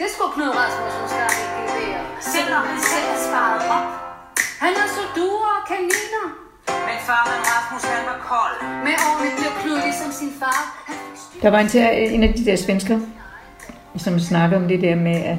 Det 0.00 0.08
skulle 0.12 0.32
Knud 0.36 0.50
Rasmussen 0.60 1.06
snart 1.14 1.36
ikke 1.44 1.58
levere, 1.66 2.02
selvom 2.34 2.62
han 2.70 2.80
selv 2.90 3.06
har 3.12 3.20
sparet 3.28 3.62
op. 3.76 3.86
Han 4.64 4.72
har 4.80 4.88
så 4.96 5.04
duer 5.16 5.50
og 5.58 5.62
kaniner. 5.72 6.26
Men 6.88 6.98
farmen 7.08 7.40
Rasmus, 7.50 7.84
han 7.94 8.02
var 8.10 8.18
kold. 8.32 8.56
Med 8.86 8.94
årene 9.06 9.30
blev 9.38 9.50
Knud 9.60 9.78
ligesom 9.86 10.10
sin 10.20 10.32
far. 10.40 10.60
Der 11.42 11.50
var 11.54 11.60
en, 11.64 11.68
til, 11.68 11.80
en 12.14 12.22
af 12.22 12.32
de 12.38 12.44
der 12.50 12.56
svensker, 12.66 12.98
som 13.96 14.18
snakker 14.18 14.56
om 14.56 14.68
det 14.68 14.80
der 14.80 14.96
med, 14.96 15.16
at, 15.16 15.36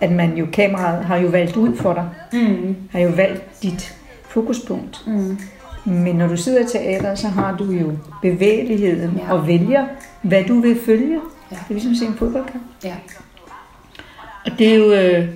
at 0.00 0.12
man 0.12 0.36
jo, 0.36 0.46
kameraet 0.52 1.04
har 1.04 1.16
jo 1.16 1.28
valgt 1.28 1.56
ud 1.56 1.76
for 1.76 1.92
dig. 1.94 2.08
Mm. 2.32 2.76
Har 2.92 3.00
jo 3.00 3.08
valgt 3.10 3.62
dit 3.62 3.96
fokuspunkt. 4.28 5.04
Mm. 5.06 5.38
Men 5.84 6.16
når 6.16 6.26
du 6.26 6.36
sidder 6.36 6.60
i 6.60 6.66
teater, 6.66 7.14
så 7.14 7.28
har 7.28 7.56
du 7.56 7.64
jo 7.64 7.92
bevægeligheden 8.22 9.20
Ja. 9.28 9.32
og 9.32 9.46
vælger, 9.46 9.86
hvad 10.22 10.44
du 10.44 10.60
vil 10.60 10.80
følge. 10.86 11.20
Ja. 11.50 11.56
Det 11.56 11.62
er 11.68 11.74
ligesom 11.74 11.92
at 11.92 11.98
se 11.98 12.06
en 12.06 12.14
fodboldkamp. 12.14 12.62
Ja. 12.84 12.94
Og 14.46 14.52
det 14.58 14.68
er 14.68 14.74
jo... 14.74 14.92
Øh, 14.92 15.28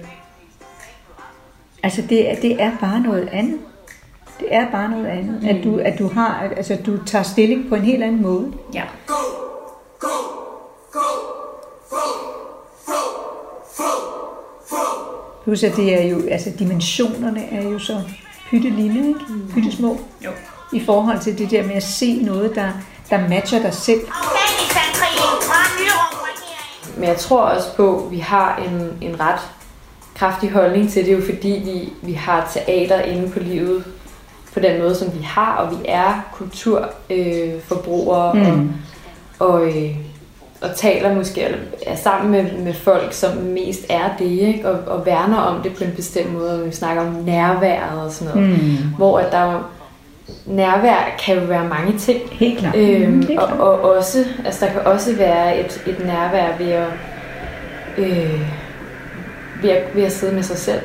altså, 1.83 2.03
det 2.09 2.31
er, 2.31 2.35
det 2.41 2.63
er 2.63 2.71
bare 2.81 3.01
noget 3.01 3.29
andet. 3.33 3.59
Det 4.41 4.47
er 4.51 4.71
bare 4.71 4.91
noget 4.91 5.07
andet. 5.07 5.43
Mm. 5.43 5.49
At, 5.49 5.65
du, 5.65 5.77
at 5.79 5.99
du 5.99 6.09
har... 6.09 6.53
Altså, 6.57 6.77
du 6.87 7.05
tager 7.05 7.23
stilling 7.23 7.69
på 7.69 7.75
en 7.75 7.83
helt 7.83 8.03
anden 8.03 8.23
måde. 8.23 8.53
Ja. 8.75 8.83
Plus 15.49 15.65
at 15.65 15.77
det 15.77 16.03
er 16.03 16.09
jo... 16.09 16.23
Altså, 16.31 16.51
dimensionerne 16.59 17.53
er 17.53 17.63
jo 17.63 17.79
så 17.79 18.01
pytte 18.51 18.71
lille, 18.71 19.09
ikke? 19.09 19.21
Pytte 19.55 19.73
små. 19.73 20.01
Jo. 20.25 20.31
I 20.73 20.81
forhold 20.81 21.21
til 21.21 21.39
det 21.39 21.51
der 21.51 21.67
med 21.67 21.75
at 21.75 21.83
se 21.83 22.23
noget, 22.23 22.55
der, 22.55 22.69
der 23.11 23.29
matcher 23.29 23.63
dig 23.63 23.75
selv. 23.75 24.01
Men 26.97 27.09
jeg 27.09 27.17
tror 27.17 27.41
også 27.41 27.77
på, 27.77 28.05
at 28.05 28.11
vi 28.11 28.19
har 28.19 28.57
en, 28.57 29.09
en 29.11 29.21
ret 29.21 29.41
kraftig 30.15 30.51
holdning 30.51 30.91
til 30.91 31.07
det, 31.07 31.13
jo 31.13 31.21
fordi 31.25 31.49
vi, 31.65 31.93
vi 32.09 32.13
har 32.13 32.51
teater 32.55 33.01
inde 33.01 33.31
på 33.31 33.39
livet 33.39 33.85
på 34.55 34.61
den 34.61 34.81
måde, 34.81 34.95
som 34.95 35.15
vi 35.15 35.23
har, 35.23 35.57
og 35.57 35.71
vi 35.71 35.77
er 35.85 36.29
kulturforbrugere 36.33 37.55
øh, 37.55 37.61
forbrugere 37.63 38.35
Mm. 38.35 38.73
og, 39.39 39.49
og, 39.49 39.67
øh, 39.69 39.97
og 40.63 40.77
taler 40.77 41.15
måske 41.15 41.43
eller 41.43 41.59
er 41.87 41.97
sammen 41.97 42.31
med, 42.31 42.53
med 42.59 42.75
folk, 42.75 43.13
som 43.13 43.37
mest 43.37 43.81
er 43.91 44.17
det, 44.19 44.25
ikke? 44.31 44.69
Og, 44.69 44.99
og 44.99 45.07
værner 45.07 45.37
om 45.37 45.63
det 45.63 45.77
på 45.77 45.85
en 45.85 45.93
bestemt 45.97 46.33
måde, 46.33 46.61
og 46.61 46.67
vi 46.67 46.73
snakker 46.73 47.03
om 47.03 47.13
nærværet 47.13 48.01
og 48.05 48.13
sådan 48.13 48.35
noget, 48.35 48.51
Mm. 48.51 48.77
hvor 48.97 49.19
at 49.19 49.33
der 49.33 49.53
jo- 49.53 49.63
nærvær 50.47 51.17
kan 51.25 51.39
jo 51.39 51.45
være 51.45 51.65
mange 51.65 51.99
ting. 51.99 52.21
Helt 52.33 52.59
klart. 52.59 52.77
Øhm, 52.77 53.11
Mm, 53.13 53.23
helt 53.27 53.41
og, 53.41 53.47
klart. 53.49 53.61
og 53.61 53.81
også, 53.97 54.25
altså 54.45 54.67
der 54.67 54.73
kan 54.73 54.81
også 54.81 55.17
være 55.17 55.59
et, 55.61 55.83
et 55.87 56.07
nærvær 56.07 56.57
ved 56.59 56.71
at, 56.73 56.89
øh, 57.99 58.41
ved, 59.63 59.71
at, 59.71 59.95
ved 59.95 60.03
at 60.03 60.13
sidde 60.13 60.35
med 60.35 60.43
sig 60.43 60.59
selv 60.59 60.83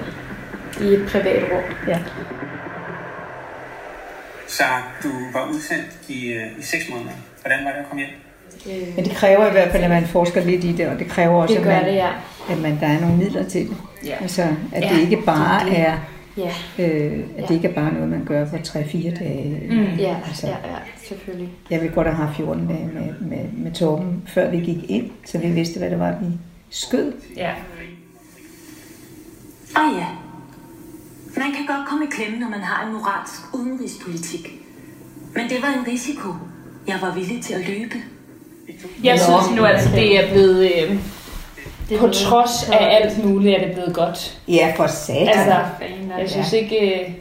i 0.82 0.86
et 0.86 1.06
privat 1.12 1.44
rum. 1.52 1.64
Ja. 1.88 2.00
Så 4.48 4.64
du 5.04 5.10
var 5.34 5.48
udsendt 5.54 5.88
i, 6.08 6.28
øh, 6.28 6.60
i 6.60 6.62
seks 6.62 6.84
måneder. 6.90 7.12
Hvordan 7.42 7.66
var 7.66 7.72
det 7.72 7.78
at 7.78 7.86
komme 7.90 8.04
hjem? 8.04 8.16
Øh, 8.65 8.95
Men 8.95 9.06
det 9.06 9.12
kræver 9.13 9.47
i 9.47 9.52
hvert 9.52 9.71
fald, 9.71 9.84
at 9.84 9.89
man 9.89 10.06
forsker 10.06 10.43
lidt 10.45 10.63
i 10.63 10.71
det, 10.71 10.88
og 10.88 10.99
det 10.99 11.08
kræver 11.08 11.41
også, 11.41 11.54
Det 11.54 11.60
at, 11.62 11.65
man, 11.67 11.86
det, 11.86 11.93
ja. 11.95 12.10
at 12.49 12.62
man, 12.62 12.80
der 12.80 12.88
er 12.88 13.02
nogle 13.02 13.17
midler 13.17 13.43
til 13.49 13.69
det. 13.69 13.78
Ja. 14.06 14.15
Altså, 14.21 14.41
at 14.71 14.84
Ja, 14.84 14.89
det 14.95 15.02
ikke 15.02 15.21
bare 15.26 15.65
det 15.69 15.80
er 15.80 15.86
det. 15.86 15.88
er, 15.88 15.97
Ja. 16.78 16.86
øh, 16.88 17.19
at 17.38 17.41
Ja. 17.41 17.47
det 17.47 17.56
ikke 17.56 17.67
er 17.67 17.73
bare 17.73 17.93
noget, 17.93 18.10
man 18.10 18.26
gør 18.26 18.45
på 18.49 18.56
3-4 18.56 19.19
dage. 19.19 19.62
Mm. 19.69 19.99
Ja, 19.99 20.15
Altså, 20.28 20.47
ja, 20.47 20.54
ja, 20.54 20.76
selvfølgelig. 21.08 21.49
Jeg 21.69 21.82
vil 21.82 21.92
godt 21.92 22.08
have 22.08 22.15
haft 22.25 22.35
14 22.38 22.67
dage 22.67 22.90
med, 22.94 23.29
med, 23.29 23.46
med 23.63 23.71
Torben, 23.71 24.23
før 24.27 24.50
vi 24.52 24.58
gik 24.58 24.90
ind, 24.90 25.10
så 25.25 25.38
vi 25.38 25.48
vidste, 25.48 25.79
hvad 25.79 25.90
det 25.90 26.00
var, 26.00 26.12
vi 26.21 26.25
skød. 26.69 27.12
Ja. 27.38 27.52
Ah 29.75 29.98
ja. 29.98 30.06
Man 31.38 31.52
kan 31.52 31.65
godt 31.67 31.88
komme 31.88 32.06
i 32.06 32.08
klemme, 32.12 32.40
når 32.40 32.50
man 32.50 32.60
har 32.60 32.88
en 32.88 32.94
moralsk 32.94 33.42
udenrigspolitik. 33.54 34.60
Men 35.35 35.50
det 35.50 35.58
var 35.62 35.67
en 35.79 35.88
risiko. 35.88 36.29
Jeg 36.88 36.96
var 37.02 37.13
villig 37.15 37.44
til 37.44 37.54
at 37.54 37.67
løbe. 37.69 37.96
Jeg 39.04 39.20
synes 39.20 39.56
nu, 39.56 39.66
altså, 39.66 39.90
det 39.96 40.20
er 40.24 40.32
blevet... 40.32 40.72
Øh, 40.76 40.98
Det 41.90 42.00
på 42.00 42.08
trods 42.08 42.70
af 42.72 42.78
alt 43.02 43.26
muligt, 43.26 43.56
er 43.58 43.66
det 43.66 43.74
blevet 43.74 43.96
godt. 43.96 44.38
Ja, 44.48 44.74
for 44.78 44.88
satan. 44.88 45.28
Altså, 45.28 45.60
Fanden, 45.80 46.12
jeg 46.20 46.30
synes 46.30 46.54
ikke... 46.54 46.80
øh, 47.06 47.12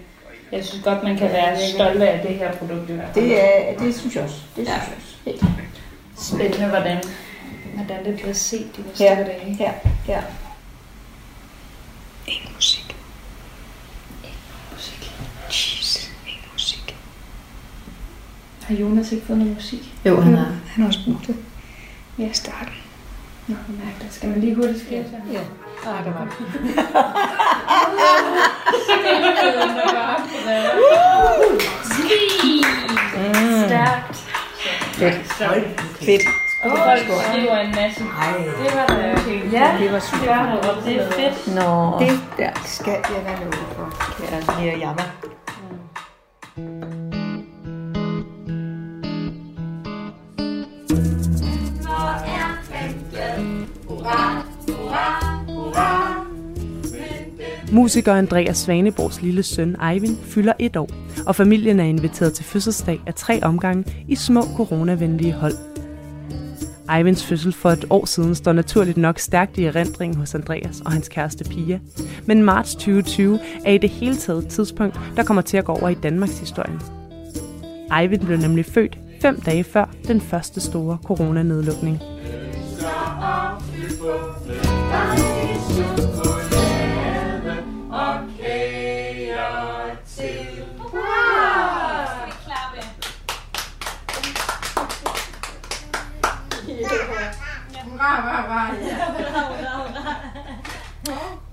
Jeg 0.52 0.64
synes 0.64 0.84
godt, 0.84 1.02
man 1.02 1.16
kan 1.18 1.32
være 1.32 1.56
stolt 1.74 2.02
af 2.02 2.20
det 2.26 2.36
her 2.36 2.52
produkt 2.52 2.90
i 2.90 2.92
hvert 2.92 3.08
fald. 3.14 3.24
det, 3.24 3.40
er, 3.44 3.78
det 3.78 3.94
synes 4.00 4.14
jeg 4.14 4.24
også. 4.24 4.36
Det 4.56 4.66
Ja. 4.66 4.72
synes 4.84 5.16
jeg 5.26 5.34
også. 5.34 6.34
Spændende, 6.34 6.66
hvordan, 6.66 6.98
hvordan 7.74 8.04
det 8.04 8.14
bliver 8.14 8.32
set 8.32 8.76
de 8.76 8.82
næste 8.88 9.04
Ja. 9.04 9.14
dage. 9.14 9.56
Ja, 9.60 9.72
ja. 10.08 10.20
Ingen. 12.26 12.48
Musik. 12.54 12.96
Jeez, 15.48 16.08
ingen 16.26 16.44
musik. 16.52 16.96
Har 18.72 18.78
Jonas 18.78 19.12
ikke 19.12 19.26
fået 19.26 19.38
noget 19.38 19.54
musik? 19.54 19.94
Jo, 20.06 20.20
han 20.20 20.34
har, 20.34 20.44
han 20.44 20.82
har 20.82 20.86
også 20.86 21.00
brugt 21.04 21.26
det. 21.26 21.36
Ja, 22.18 22.32
starten. 22.32 22.74
Nå, 23.46 23.54
mærkeligt. 23.84 24.14
Skal 24.14 24.28
man 24.28 24.40
lige 24.40 24.54
hurtigt 24.54 24.84
skrive 24.84 25.04
sig? 25.04 25.22
Ja. 25.32 25.40
Ah, 25.90 26.04
det 26.04 26.14
var 26.14 26.24
det. 26.24 26.32
Stærkt. 33.66 34.16
Fedt. 34.92 35.16
Fedt. 36.00 36.22
Og 36.64 36.70
folk 36.78 37.00
skriver 37.30 37.56
en 37.56 37.70
masse. 37.70 38.04
Det 38.64 38.76
var 38.76 38.86
da 38.86 38.94
Ja, 39.52 39.76
det 39.80 39.92
var 39.92 39.98
super. 39.98 40.80
Det 40.84 40.96
er 41.02 41.10
fedt. 41.10 41.54
Nå. 41.54 41.98
Det 41.98 42.20
der 42.38 42.50
skal 42.64 42.92
jeg 42.92 43.22
da 43.24 43.44
love 43.44 43.52
for. 43.76 43.88
Kære 44.18 44.60
lille 44.60 44.78
jammer. 44.78 45.04
Musiker 57.72 58.12
Andreas 58.12 58.56
Svaneborgs 58.56 59.22
lille 59.22 59.42
søn 59.42 59.76
Eivind 59.92 60.16
fylder 60.22 60.52
et 60.58 60.76
år, 60.76 60.90
og 61.26 61.36
familien 61.36 61.80
er 61.80 61.84
inviteret 61.84 62.32
til 62.32 62.44
fødselsdag 62.44 63.00
af 63.06 63.14
tre 63.14 63.42
omgange 63.42 63.84
i 64.08 64.14
små 64.14 64.42
coronavenlige 64.56 65.32
hold. 65.32 65.54
Eivinds 66.96 67.26
fødsel 67.26 67.52
for 67.52 67.70
et 67.70 67.84
år 67.90 68.06
siden 68.06 68.34
står 68.34 68.52
naturligt 68.52 68.96
nok 68.96 69.18
stærkt 69.18 69.58
i 69.58 69.64
erindringen 69.64 70.18
hos 70.18 70.34
Andreas 70.34 70.80
og 70.80 70.92
hans 70.92 71.08
kæreste 71.08 71.44
Pia. 71.44 71.78
Men 72.26 72.42
marts 72.42 72.74
2020 72.74 73.38
er 73.64 73.72
i 73.72 73.78
det 73.78 73.90
hele 73.90 74.16
taget 74.16 74.44
et 74.44 74.48
tidspunkt, 74.48 75.00
der 75.16 75.22
kommer 75.22 75.42
til 75.42 75.56
at 75.56 75.64
gå 75.64 75.72
over 75.72 75.88
i 75.88 75.94
Danmarks 75.94 76.38
historie. 76.38 76.78
Eivind 78.00 78.26
blev 78.26 78.38
nemlig 78.38 78.64
født 78.64 78.98
fem 79.20 79.40
dage 79.40 79.64
før 79.64 79.90
den 80.08 80.20
første 80.20 80.60
store 80.60 80.98
coronanedlukning. 81.04 81.98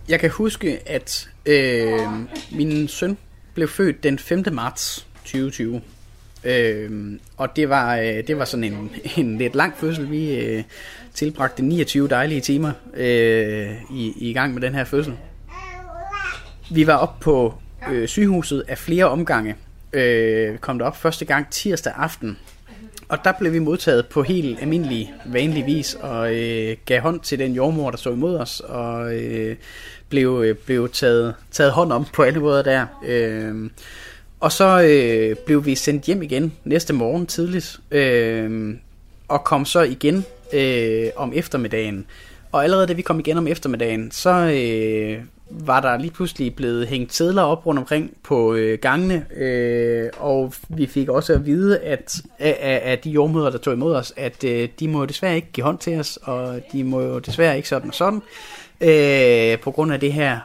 Jeg 0.10 0.20
kan 0.20 0.30
huske, 0.30 0.90
at 0.90 1.30
øh, 1.46 2.00
min 2.52 2.88
søn 2.88 3.18
blev 3.54 3.68
født 3.68 4.04
den 4.04 4.20
5. 4.20 4.44
marts 4.52 5.08
2020. 5.24 5.82
Øh, 6.44 7.20
og 7.38 7.56
det 7.56 7.70
var, 7.70 7.98
øh, 7.98 8.28
det 8.28 8.38
var 8.38 8.46
sådan 8.46 8.64
en, 8.64 8.92
en 9.18 9.38
lidt 9.38 9.56
lang 9.56 9.78
fødsel. 9.78 10.12
Vi 10.12 10.36
øh, 10.36 10.64
tilbragte 11.20 11.64
29 11.64 12.08
dejlige 12.08 12.42
timer 12.42 12.72
øh, 12.94 13.72
i, 13.94 14.14
i 14.18 14.34
gang 14.34 14.54
med 14.54 14.62
den 14.62 14.76
her 14.76 14.84
fødsel. 14.84 15.14
Vi 16.72 16.88
var 16.88 16.96
op 16.96 17.20
på 17.20 17.54
øh, 17.92 18.08
sygehuset 18.08 18.64
af 18.68 18.78
flere 18.78 19.06
omgange. 19.06 19.56
Øh, 19.94 20.58
kom 20.58 20.82
op 20.82 20.98
første 20.98 21.26
gang 21.26 21.50
tirsdag 21.52 21.94
aften. 21.96 22.38
Og 23.10 23.18
der 23.24 23.32
blev 23.40 23.54
vi 23.54 23.60
modtaget 23.60 24.08
på 24.08 24.24
helt 24.24 24.62
almindelig, 24.62 25.14
vanlig 25.26 25.66
vis, 25.66 25.94
og 25.94 26.36
øh, 26.36 26.78
gav 26.86 27.02
hånd 27.02 27.20
til 27.20 27.40
den 27.40 27.54
jordmor, 27.54 27.92
der 27.92 27.98
så 27.98 28.10
imod 28.10 28.36
os, 28.36 28.60
og 28.60 29.16
øh, 29.16 29.56
blev, 30.10 30.44
øh, 30.46 30.56
blev 30.56 30.90
taget, 30.90 31.36
taget 31.52 31.72
hånd 31.72 31.92
om 31.92 32.06
på 32.14 32.24
alle 32.24 32.40
måder 32.40 32.62
der. 32.62 32.86
Øh, 33.06 33.70
og 34.40 34.52
så 34.52 34.82
øh, 34.82 35.36
blev 35.46 35.66
vi 35.66 35.76
sendt 35.76 36.06
hjem 36.06 36.22
igen 36.22 36.54
næste 36.64 36.94
morgen 36.94 37.26
tidligt, 37.26 37.80
øh, 37.92 38.76
og 39.28 39.44
kom 39.44 39.66
så 39.66 39.82
igen 39.82 40.26
øh, 40.54 41.10
om 41.16 41.32
eftermiddagen. 41.36 42.06
Og 42.52 42.64
allerede 42.64 42.88
da 42.88 42.94
vi 42.94 43.02
kom 43.02 43.20
igen 43.20 43.38
om 43.38 43.48
eftermiddagen, 43.48 44.12
så 44.12 44.30
øh, 44.30 45.24
var 45.50 45.80
der 45.80 45.98
lige 45.98 46.12
pludselig 46.12 46.56
blevet 46.56 46.88
hængt 46.88 47.14
sædler 47.14 47.42
op 47.42 47.66
rundt 47.66 47.80
omkring 47.80 48.18
på 48.24 48.54
øh, 48.54 48.80
gangene, 48.80 49.26
øh, 49.36 50.10
og 50.18 50.54
vi 50.70 50.88
fik 50.88 51.10
også 51.10 51.34
at 51.34 51.46
vide 51.46 51.80
at 51.80 52.22
af, 52.40 52.82
af 52.84 53.00
de 53.00 53.10
jordmøder, 53.10 53.50
der 53.50 53.58
tog 53.58 53.74
imod 53.74 53.96
os, 53.96 54.14
at 54.18 54.44
øh, 54.44 54.70
de 54.80 54.88
må 54.88 55.00
jo 55.00 55.06
desværre 55.06 55.36
ikke 55.36 55.52
give 55.54 55.64
hånd 55.64 55.78
til 55.78 56.00
os, 56.00 56.20
og 56.22 56.62
de 56.72 56.84
må 56.84 57.02
jo 57.02 57.20
desværre 57.20 57.58
ikke 57.58 57.70
sådan 57.70 57.90
og 57.90 57.96
sådan, 57.96 58.22
øh, 58.82 59.60
på 59.60 59.72
grund 59.72 59.94
af 59.94 60.00
det 60.00 60.14
her, 60.14 60.40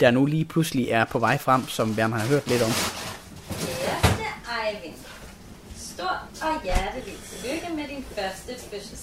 der 0.00 0.10
nu 0.10 0.26
lige 0.26 0.44
pludselig 0.44 0.88
er 0.90 1.04
på 1.04 1.18
vej 1.18 1.38
frem, 1.38 1.68
som 1.68 1.88
man 1.88 2.12
har 2.12 2.26
hørt 2.26 2.48
lidt 2.48 2.62
om. 2.62 2.70
Kæreste 2.70 4.24
Eivind, 4.66 4.94
stort 5.76 6.08
og 6.42 6.62
hjerteligt 6.64 7.20
tillykke 7.30 7.66
med 7.76 7.84
din 7.88 8.04
første 8.16 8.52
fødselsdag. 8.70 8.95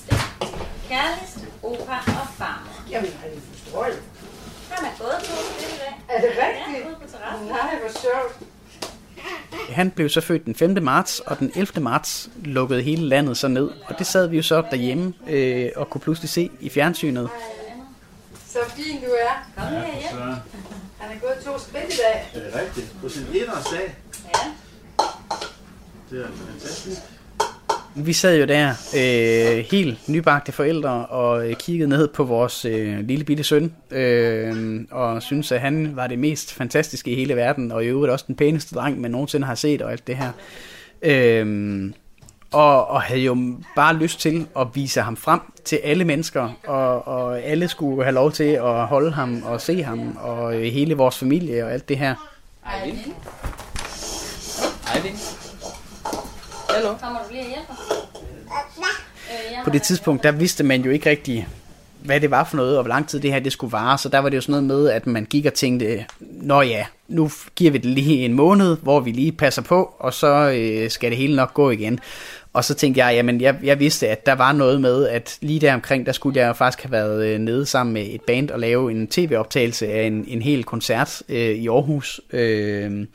Kærligst, 0.94 1.38
opa 1.64 1.96
og 2.22 2.28
farmor. 2.38 2.90
Jamen, 2.90 3.12
har 3.22 3.28
I 3.28 3.40
forstået? 3.54 4.02
Han 4.72 4.86
er 4.86 4.90
gået 5.00 5.16
på 5.20 5.36
det 5.60 5.68
i 5.68 5.78
dag. 5.80 5.94
Er 6.10 6.22
det 6.22 6.30
Ja, 6.38 6.46
rigtigt? 6.48 6.88
ude 6.88 6.96
på 7.02 7.08
terrassen. 7.18 7.48
Nej, 7.48 7.76
hvor 7.80 8.02
sjovt. 8.02 8.50
Han 9.70 9.92
blev 9.92 10.10
så 10.10 10.22
født 10.22 10.46
den 10.46 10.56
5. 10.56 10.78
marts, 10.84 11.20
og 11.20 11.40
den 11.40 11.52
11. 11.56 11.82
marts 11.84 12.30
lukkede 12.44 12.82
hele 12.82 13.06
landet 13.08 13.38
så 13.38 13.48
ned. 13.48 13.70
Og 13.86 13.96
det 14.00 14.08
sad 14.08 14.28
vi 14.28 14.36
jo 14.38 14.44
så 14.44 14.64
derhjemme 14.72 15.14
øh, 15.30 15.70
og 15.76 15.90
kunne 15.90 16.02
pludselig 16.02 16.30
se 16.30 16.50
i 16.60 16.70
fjernsynet. 16.70 17.30
Så 18.48 18.60
fin 18.76 19.00
du 19.02 19.06
er. 19.12 19.50
Kom 19.58 19.68
her 19.68 19.86
hjem. 19.86 20.20
Han 21.00 21.18
er 21.18 21.20
gået 21.22 21.38
to 21.46 21.60
skridt 21.60 21.94
i 21.94 21.98
dag. 21.98 22.32
Er 22.34 22.40
det 22.40 22.62
rigtigt? 22.62 22.96
På 23.02 23.10
sin 23.10 23.26
idrætsdag? 23.34 23.96
Ja. 24.36 24.52
Det 26.10 26.24
er 26.26 26.28
fantastisk. 26.48 27.02
Vi 27.96 28.14
sad 28.14 28.40
jo 28.40 28.46
der, 28.46 28.70
øh, 28.96 29.66
helt 29.72 30.10
nybagte 30.10 30.52
forældre, 30.52 31.06
og 31.06 31.50
øh, 31.50 31.56
kiggede 31.56 31.90
ned 31.90 32.08
på 32.08 32.24
vores 32.24 32.66
øh, 32.66 33.00
lille 33.00 33.26
bitte 33.26 33.44
søn, 33.44 33.74
øh, 33.92 34.82
og 34.92 35.24
synes 35.24 35.52
at 35.52 35.60
han 35.60 35.96
var 35.96 36.08
det 36.08 36.20
mest 36.20 36.54
fantastiske 36.54 37.12
i 37.12 37.16
hele 37.16 37.36
verden, 37.36 37.72
og 37.72 37.84
i 37.84 37.88
øvrigt 37.88 38.12
også 38.12 38.26
den 38.28 38.36
pæneste 38.36 38.76
dreng, 38.76 39.02
man 39.02 39.12
nogensinde 39.12 39.48
har 39.48 39.56
set, 39.56 39.82
og 39.82 39.92
alt 39.92 40.08
det 40.08 40.18
her. 40.18 40.32
Øh, 41.02 41.92
og, 42.52 42.88
og 42.88 43.02
havde 43.02 43.22
jo 43.22 43.56
bare 43.76 43.96
lyst 43.96 44.20
til 44.20 44.48
at 44.60 44.68
vise 44.74 45.02
ham 45.02 45.18
frem 45.18 45.40
til 45.66 45.80
alle 45.84 46.06
mennesker, 46.06 46.50
og, 46.68 47.08
og 47.08 47.42
alle 47.42 47.68
skulle 47.68 48.04
have 48.04 48.14
lov 48.14 48.32
til 48.32 48.44
at 48.44 48.86
holde 48.88 49.12
ham 49.12 49.44
og 49.44 49.62
se 49.62 49.84
ham, 49.84 50.18
og 50.22 50.56
øh, 50.56 50.64
hele 50.64 50.96
vores 50.96 51.18
familie 51.18 51.66
og 51.66 51.74
alt 51.74 51.90
det 51.90 51.98
her. 51.98 52.16
Eivind, 52.86 53.14
Eivind. 54.96 55.43
Hallo. 56.76 56.94
Kommer 57.02 57.20
du 57.20 57.34
lige 57.34 57.44
og 57.44 57.48
hjælper? 57.48 57.74
Øh, 59.32 59.64
på 59.64 59.70
det 59.70 59.82
tidspunkt, 59.82 60.24
der 60.24 60.32
vidste 60.32 60.64
man 60.64 60.82
jo 60.82 60.92
ikke 60.92 61.10
rigtig, 61.10 61.48
hvad 62.00 62.20
det 62.20 62.32
var 62.32 62.44
for 62.44 62.58
noget, 62.58 62.78
og 62.78 62.84
hvor 62.84 62.90
lang 62.90 63.08
tid 63.08 63.20
det 63.20 63.34
her 63.34 63.40
det 63.40 63.52
skulle 63.52 63.72
vare. 63.72 63.98
Så 63.98 64.10
der 64.10 64.20
var 64.20 64.30
det 64.30 64.36
jo 64.36 64.42
sådan 64.42 64.64
noget 64.64 64.84
med, 64.84 64.90
at 64.90 65.08
man 65.08 65.26
gik 65.26 65.46
og 65.46 65.54
tænkte, 65.54 66.06
nå 66.20 66.62
ja, 66.62 66.86
nu 67.08 67.32
giver 67.56 67.72
vi 67.72 67.78
det 67.78 67.86
lige 67.86 68.26
en 68.26 68.34
måned, 68.34 68.78
hvor 68.82 69.00
vi 69.00 69.12
lige 69.12 69.32
passer 69.32 69.62
på, 69.62 69.96
og 70.00 70.14
så 70.14 70.52
øh, 70.58 70.90
skal 70.90 71.10
det 71.10 71.18
hele 71.18 71.36
nok 71.36 71.54
gå 71.54 71.70
igen. 71.70 72.00
Og 72.54 72.64
så 72.64 72.74
tænkte 72.74 73.06
jeg, 73.06 73.16
jamen 73.16 73.42
jeg, 73.42 73.56
jeg 73.64 73.80
vidste, 73.80 74.08
at 74.08 74.26
der 74.26 74.36
var 74.36 74.52
noget 74.52 74.82
med, 74.82 75.08
at 75.08 75.38
lige 75.42 75.60
der 75.60 75.74
omkring, 75.74 76.06
der 76.06 76.12
skulle 76.12 76.40
jeg 76.40 76.56
faktisk 76.56 76.84
have 76.84 76.92
været 76.92 77.26
øh, 77.26 77.40
nede 77.40 77.66
sammen 77.66 77.94
med 77.94 78.06
et 78.10 78.22
band 78.22 78.50
og 78.50 78.60
lave 78.60 78.92
en 78.92 79.08
tv-optagelse 79.08 79.88
af 79.88 80.04
en, 80.04 80.26
en 80.28 80.42
hel 80.42 80.64
koncert 80.64 81.22
øh, 81.30 81.38
i 81.38 81.68
Aarhus. 81.68 82.22
Øh, 82.34 83.06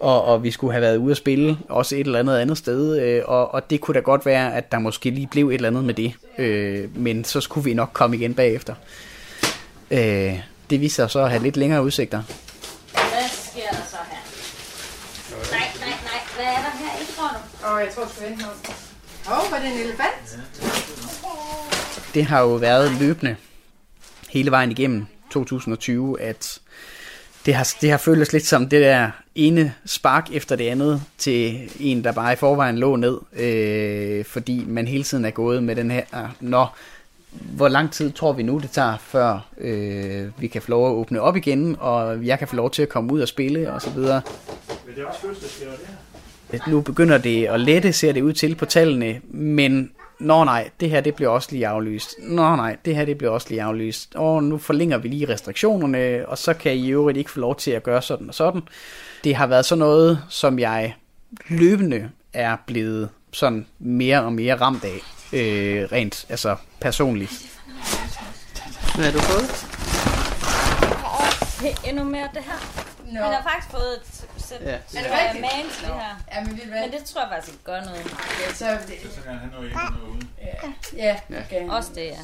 og, 0.00 0.24
og 0.24 0.42
vi 0.42 0.50
skulle 0.50 0.72
have 0.72 0.82
været 0.82 0.96
ude 0.96 1.10
at 1.10 1.16
spille 1.16 1.58
også 1.68 1.96
et 1.96 2.06
eller 2.06 2.18
andet 2.18 2.38
andet 2.38 2.58
sted, 2.58 3.00
øh, 3.00 3.22
og, 3.26 3.54
og 3.54 3.70
det 3.70 3.80
kunne 3.80 3.94
da 3.94 4.00
godt 4.00 4.26
være, 4.26 4.54
at 4.54 4.72
der 4.72 4.78
måske 4.78 5.10
lige 5.10 5.26
blev 5.26 5.48
et 5.48 5.54
eller 5.54 5.68
andet 5.68 5.84
med 5.84 5.94
det, 5.94 6.12
øh, 6.38 6.98
men 6.98 7.24
så 7.24 7.40
skulle 7.40 7.64
vi 7.64 7.74
nok 7.74 7.90
komme 7.92 8.16
igen 8.16 8.34
bagefter. 8.34 8.74
Øh, 9.90 10.40
det 10.70 10.80
viste 10.80 10.96
sig 10.96 11.10
så 11.10 11.20
at 11.20 11.30
have 11.30 11.42
lidt 11.42 11.56
længere 11.56 11.82
udsigter. 11.82 12.22
Hvad 12.92 13.28
sker 13.28 13.70
der 13.70 13.86
så 13.90 13.96
her? 14.10 14.18
Nej, 15.50 15.68
nej, 15.80 15.88
nej. 15.88 16.20
Hvad 16.36 16.44
er 16.44 16.50
der 16.50 16.72
her 16.78 17.02
i, 17.02 17.06
tror 17.16 17.28
du? 17.28 17.66
Åh, 17.66 17.74
oh, 17.74 17.80
jeg 17.80 17.92
tror, 17.94 18.04
du 18.04 18.10
skal 18.10 18.30
vente. 18.30 18.44
Åh, 19.30 19.44
oh, 19.44 19.52
var 19.52 19.58
det 19.58 19.66
en 19.66 19.78
elefant? 19.78 20.38
Det 22.14 22.24
har 22.24 22.40
jo 22.40 22.48
været 22.48 22.92
løbende 23.00 23.36
hele 24.28 24.50
vejen 24.50 24.70
igennem 24.70 25.06
2020, 25.30 26.20
at 26.20 26.58
det 27.46 27.54
har, 27.54 27.74
det 27.80 27.90
har 27.90 27.98
føltes 27.98 28.32
lidt 28.32 28.46
som 28.46 28.68
det 28.68 28.80
der 28.80 29.10
ene 29.34 29.74
spark 29.86 30.28
efter 30.32 30.56
det 30.56 30.68
andet 30.68 31.02
til 31.18 31.70
en, 31.80 32.04
der 32.04 32.12
bare 32.12 32.32
i 32.32 32.36
forvejen 32.36 32.78
lå 32.78 32.96
ned, 32.96 33.18
øh, 33.36 34.24
fordi 34.24 34.64
man 34.66 34.86
hele 34.86 35.04
tiden 35.04 35.24
er 35.24 35.30
gået 35.30 35.62
med 35.62 35.76
den 35.76 35.90
her, 35.90 36.04
nå, 36.40 36.66
hvor 37.30 37.68
lang 37.68 37.92
tid 37.92 38.12
tror 38.12 38.32
vi 38.32 38.42
nu, 38.42 38.58
det 38.58 38.70
tager, 38.70 38.96
før 38.98 39.48
øh, 39.58 40.28
vi 40.38 40.46
kan 40.46 40.62
få 40.62 40.70
lov 40.70 40.88
at 40.88 40.92
åbne 40.92 41.20
op 41.20 41.36
igen, 41.36 41.76
og 41.78 42.26
jeg 42.26 42.38
kan 42.38 42.48
få 42.48 42.56
lov 42.56 42.70
til 42.70 42.82
at 42.82 42.88
komme 42.88 43.12
ud 43.12 43.20
og 43.20 43.28
spille, 43.28 43.72
og 43.72 43.82
så 43.82 43.90
videre. 43.90 44.22
Men 44.86 44.94
det 44.94 45.02
er 45.02 45.06
også 45.06 45.20
fødselsdagsgave, 45.20 45.72
det 45.72 46.60
her. 46.60 46.70
Nu 46.70 46.80
begynder 46.80 47.18
det 47.18 47.46
at 47.46 47.60
lette, 47.60 47.92
ser 47.92 48.12
det 48.12 48.22
ud 48.22 48.32
til 48.32 48.54
på 48.54 48.64
tallene, 48.64 49.20
men 49.28 49.90
Nå 50.18 50.44
nej, 50.44 50.70
det 50.80 50.90
her 50.90 51.00
det 51.00 51.14
bliver 51.14 51.30
også 51.30 51.48
lige 51.52 51.66
aflyst. 51.66 52.14
Nå 52.18 52.56
nej, 52.56 52.76
det 52.84 52.96
her 52.96 53.04
det 53.04 53.18
bliver 53.18 53.30
også 53.30 53.46
lige 53.50 53.62
aflyst. 53.62 54.14
Og 54.14 54.44
nu 54.44 54.58
forlænger 54.58 54.98
vi 54.98 55.08
lige 55.08 55.28
restriktionerne, 55.28 56.28
og 56.28 56.38
så 56.38 56.54
kan 56.54 56.72
I 56.72 56.76
i 56.76 56.90
øvrigt 56.90 57.18
ikke 57.18 57.30
få 57.30 57.40
lov 57.40 57.56
til 57.56 57.70
at 57.70 57.82
gøre 57.82 58.02
sådan 58.02 58.28
og 58.28 58.34
sådan. 58.34 58.62
Det 59.24 59.34
har 59.34 59.46
været 59.46 59.64
sådan 59.64 59.78
noget, 59.78 60.22
som 60.28 60.58
jeg 60.58 60.94
løbende 61.48 62.10
er 62.32 62.56
blevet 62.66 63.08
sådan 63.32 63.66
mere 63.78 64.22
og 64.22 64.32
mere 64.32 64.54
ramt 64.54 64.84
af, 64.84 65.00
øh, 65.32 65.92
rent 65.92 66.26
altså 66.28 66.56
personligt. 66.80 67.60
Hvad 68.94 69.04
har 69.04 69.12
du 69.12 69.18
fået? 69.18 69.66
Okay, 71.58 71.90
endnu 71.90 72.04
mere 72.04 72.28
det 72.34 72.42
her. 72.42 72.95
Nå. 73.12 73.20
Han 73.22 73.32
har 73.34 73.42
faktisk 73.42 73.70
fået 73.70 73.92
et 73.96 74.42
sæt 74.42 74.60
Ja. 74.60 74.72
Er 74.74 74.78
det 74.78 74.94
rigtigt? 74.94 75.40
man 75.40 75.50
til 75.72 75.86
det 75.86 75.94
her. 75.94 76.14
Ja, 76.32 76.40
men, 76.44 76.56
ved 76.58 76.66
men 76.80 76.92
det 76.92 77.04
tror 77.04 77.20
jeg 77.20 77.30
faktisk 77.32 77.52
ikke 77.52 77.64
gør 77.64 77.80
noget. 77.84 78.04
Ja, 78.48 78.52
så, 78.54 78.70
det, 78.86 79.12
Så 79.14 79.22
kan 79.22 79.32
han 79.38 79.48
nå 79.48 79.62
ind 79.62 79.74
og 80.02 80.08
ude. 80.10 80.26
ja, 80.42 80.72
ja, 80.96 81.16
Ja. 81.30 81.40
okay. 81.40 81.68
Også 81.68 81.90
det, 81.94 82.04
ja. 82.06 82.18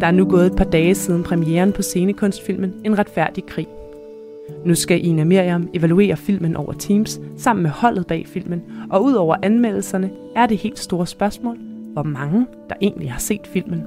Der 0.00 0.06
er 0.06 0.10
nu 0.10 0.24
gået 0.24 0.46
et 0.46 0.56
par 0.56 0.64
dage 0.64 0.94
siden 0.94 1.22
premieren 1.22 1.72
på 1.72 1.82
scenekunstfilmen 1.82 2.74
En 2.84 2.98
retfærdig 2.98 3.46
krig. 3.46 3.66
Nu 4.64 4.74
skal 4.74 5.06
Ina 5.06 5.24
Miriam 5.24 5.68
evaluere 5.74 6.16
filmen 6.16 6.56
over 6.56 6.72
Teams 6.72 7.20
sammen 7.38 7.62
med 7.62 7.70
holdet 7.70 8.06
bag 8.06 8.26
filmen, 8.32 8.62
og 8.90 9.04
ud 9.04 9.14
over 9.14 9.36
anmeldelserne 9.42 10.10
er 10.36 10.46
det 10.46 10.58
helt 10.58 10.78
store 10.78 11.06
spørgsmål, 11.06 11.56
hvor 11.92 12.02
mange 12.02 12.46
der 12.68 12.74
egentlig 12.80 13.12
har 13.12 13.20
set 13.20 13.46
filmen. 13.52 13.82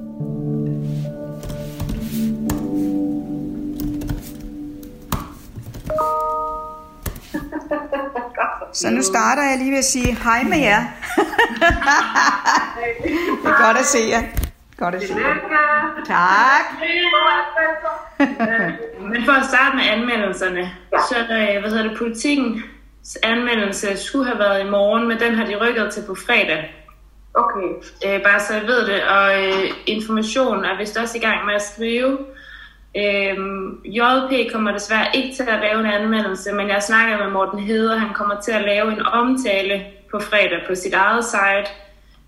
Så 8.72 8.90
nu 8.90 9.02
starter 9.02 9.42
jeg 9.42 9.58
lige 9.58 9.70
ved 9.70 9.78
at 9.78 9.84
sige 9.84 10.16
hej 10.24 10.42
med 10.42 10.58
jer. 10.58 10.80
det 13.02 13.50
er 13.50 13.66
godt 13.66 13.78
at 13.78 13.84
se 13.84 13.98
jer. 14.10 14.47
Godt 14.78 14.94
at 14.94 15.02
se. 15.02 15.14
Tak. 16.06 16.64
Men 19.12 19.24
for 19.24 19.32
at 19.32 19.46
starte 19.46 19.76
med 19.76 19.84
anmeldelserne, 19.84 20.70
så 21.08 21.16
øh, 21.20 21.60
hvad 21.60 21.70
hedder 21.70 21.88
det, 21.88 21.98
politikens 21.98 23.18
anmeldelse 23.22 23.96
skulle 23.96 24.26
have 24.26 24.38
været 24.38 24.66
i 24.66 24.70
morgen, 24.70 25.08
men 25.08 25.20
den 25.20 25.34
har 25.34 25.46
de 25.46 25.56
rykket 25.56 25.92
til 25.92 26.02
på 26.06 26.14
fredag. 26.14 26.74
Okay. 27.34 27.68
Øh, 28.06 28.22
bare 28.22 28.40
så 28.40 28.54
jeg 28.54 28.66
ved 28.66 28.86
det, 28.86 29.02
og 29.02 29.44
øh, 29.44 29.70
information 29.86 30.64
er 30.64 30.78
vist 30.78 30.96
også 30.96 31.18
i 31.18 31.20
gang 31.20 31.46
med 31.46 31.54
at 31.54 31.62
skrive. 31.62 32.18
Øhm, 32.96 33.80
JP 33.84 34.52
kommer 34.52 34.72
desværre 34.72 35.06
ikke 35.14 35.36
til 35.36 35.42
at 35.42 35.60
lave 35.60 35.80
en 35.80 35.86
anmeldelse, 35.86 36.52
men 36.52 36.68
jeg 36.68 36.82
snakker 36.82 37.18
med 37.18 37.32
Morten 37.32 37.58
Heder, 37.58 37.96
han 37.96 38.14
kommer 38.14 38.40
til 38.40 38.52
at 38.52 38.62
lave 38.62 38.92
en 38.92 39.02
omtale 39.06 39.86
på 40.10 40.18
fredag 40.18 40.60
på 40.68 40.74
sit 40.74 40.94
eget 40.94 41.24
site. 41.24 41.70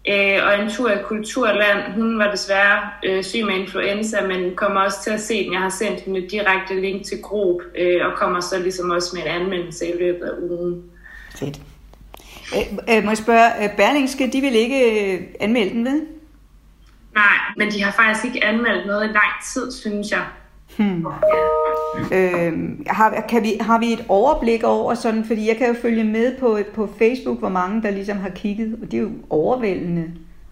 Øh, 0.08 0.38
og 0.46 0.62
en 0.62 0.70
tur 0.70 0.90
i 0.90 1.02
Kulturland, 1.02 1.92
hun 1.92 2.18
var 2.18 2.30
desværre 2.30 2.90
øh, 3.04 3.24
syg 3.24 3.44
med 3.44 3.54
influenza, 3.54 4.26
men 4.26 4.56
kommer 4.56 4.80
også 4.80 5.02
til 5.04 5.10
at 5.10 5.20
se 5.20 5.44
den. 5.44 5.52
Jeg 5.52 5.60
har 5.60 5.68
sendt 5.68 6.00
hende 6.00 6.20
et 6.20 6.30
direkte 6.30 6.80
link 6.80 7.06
til 7.06 7.22
Grob, 7.22 7.62
øh, 7.78 8.06
og 8.06 8.18
kommer 8.18 8.40
så 8.40 8.58
ligesom 8.58 8.90
også 8.90 9.16
med 9.16 9.22
en 9.22 9.42
anmeldelse 9.42 9.86
i 9.86 9.98
løbet 9.98 10.26
af 10.26 10.32
ugen. 10.50 10.82
Fedt. 11.36 11.60
Øh, 12.56 12.96
øh, 12.96 13.04
må 13.04 13.10
jeg 13.10 13.18
spørge, 13.18 13.64
øh, 13.64 13.76
Berlingske, 13.76 14.30
de 14.32 14.40
vil 14.40 14.54
ikke 14.54 15.12
øh, 15.14 15.20
anmelde 15.40 15.70
den, 15.70 15.84
ved? 15.84 16.02
Nej, 17.14 17.38
men 17.56 17.70
de 17.70 17.82
har 17.82 17.92
faktisk 17.92 18.24
ikke 18.24 18.44
anmeldt 18.44 18.86
noget 18.86 19.04
i 19.04 19.12
lang 19.12 19.32
tid, 19.52 19.72
synes 19.72 20.10
jeg. 20.10 20.24
Hmm. 20.80 21.04
Øh, 22.12 22.78
har, 22.86 23.24
kan 23.28 23.42
vi, 23.42 23.52
har 23.60 23.78
vi 23.78 23.92
et 23.92 24.04
overblik 24.08 24.64
over 24.64 24.94
sådan, 24.94 25.24
fordi 25.24 25.48
jeg 25.48 25.56
kan 25.56 25.68
jo 25.68 25.74
følge 25.82 26.04
med 26.04 26.38
på, 26.40 26.58
på 26.74 26.86
Facebook, 26.98 27.38
hvor 27.38 27.48
mange 27.48 27.82
der 27.82 27.90
ligesom 27.90 28.16
har 28.18 28.28
kigget, 28.28 28.78
og 28.82 28.90
det 28.90 28.98
er 28.98 29.02
jo 29.02 29.10
overvældende. 29.30 30.10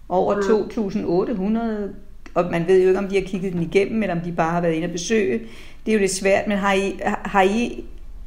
Over 0.08 0.34
Mm. 0.34 0.40
2.800, 0.40 1.94
og 2.34 2.50
man 2.50 2.66
ved 2.66 2.82
jo 2.82 2.88
ikke, 2.88 2.98
om 2.98 3.08
de 3.08 3.14
har 3.14 3.26
kigget 3.26 3.52
den 3.52 3.62
igennem, 3.62 4.02
eller 4.02 4.14
om 4.14 4.20
de 4.20 4.32
bare 4.32 4.50
har 4.50 4.60
været 4.60 4.72
inde 4.72 4.86
og 4.86 4.92
besøge. 4.92 5.38
Det 5.86 5.92
er 5.92 5.92
jo 5.92 5.98
lidt 6.00 6.14
svært, 6.14 6.46
men 6.46 6.58
har 6.58 6.72
I, 6.72 7.00
har 7.04 7.42
I, 7.42 7.84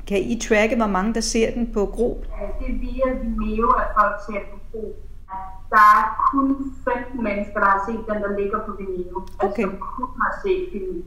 kan 0.08 0.18
I 0.18 0.40
tracke, 0.40 0.76
hvor 0.76 0.88
mange 0.88 1.14
der 1.14 1.20
ser 1.22 1.52
den 1.52 1.70
på 1.74 1.86
Grob? 1.86 2.26
Det 2.60 2.68
er 2.70 2.80
via 2.80 3.08
Vimeo, 3.24 3.68
at 3.70 3.88
folk 4.00 4.16
ser 4.28 4.42
på 4.54 4.60
brug. 4.72 4.96
Der 5.70 5.86
er 5.98 6.30
kun 6.32 6.74
15 6.84 7.24
mennesker, 7.24 7.60
der 7.60 7.70
har 7.76 7.84
set 7.88 8.02
den, 8.14 8.22
der 8.24 8.40
ligger 8.40 8.60
på 8.66 8.72
Vimeo. 8.80 9.18
Okay. 9.40 9.64
Altså, 9.64 9.78
kun 9.98 10.08
har 10.22 10.34
set 10.46 10.64
filmen. 10.72 11.04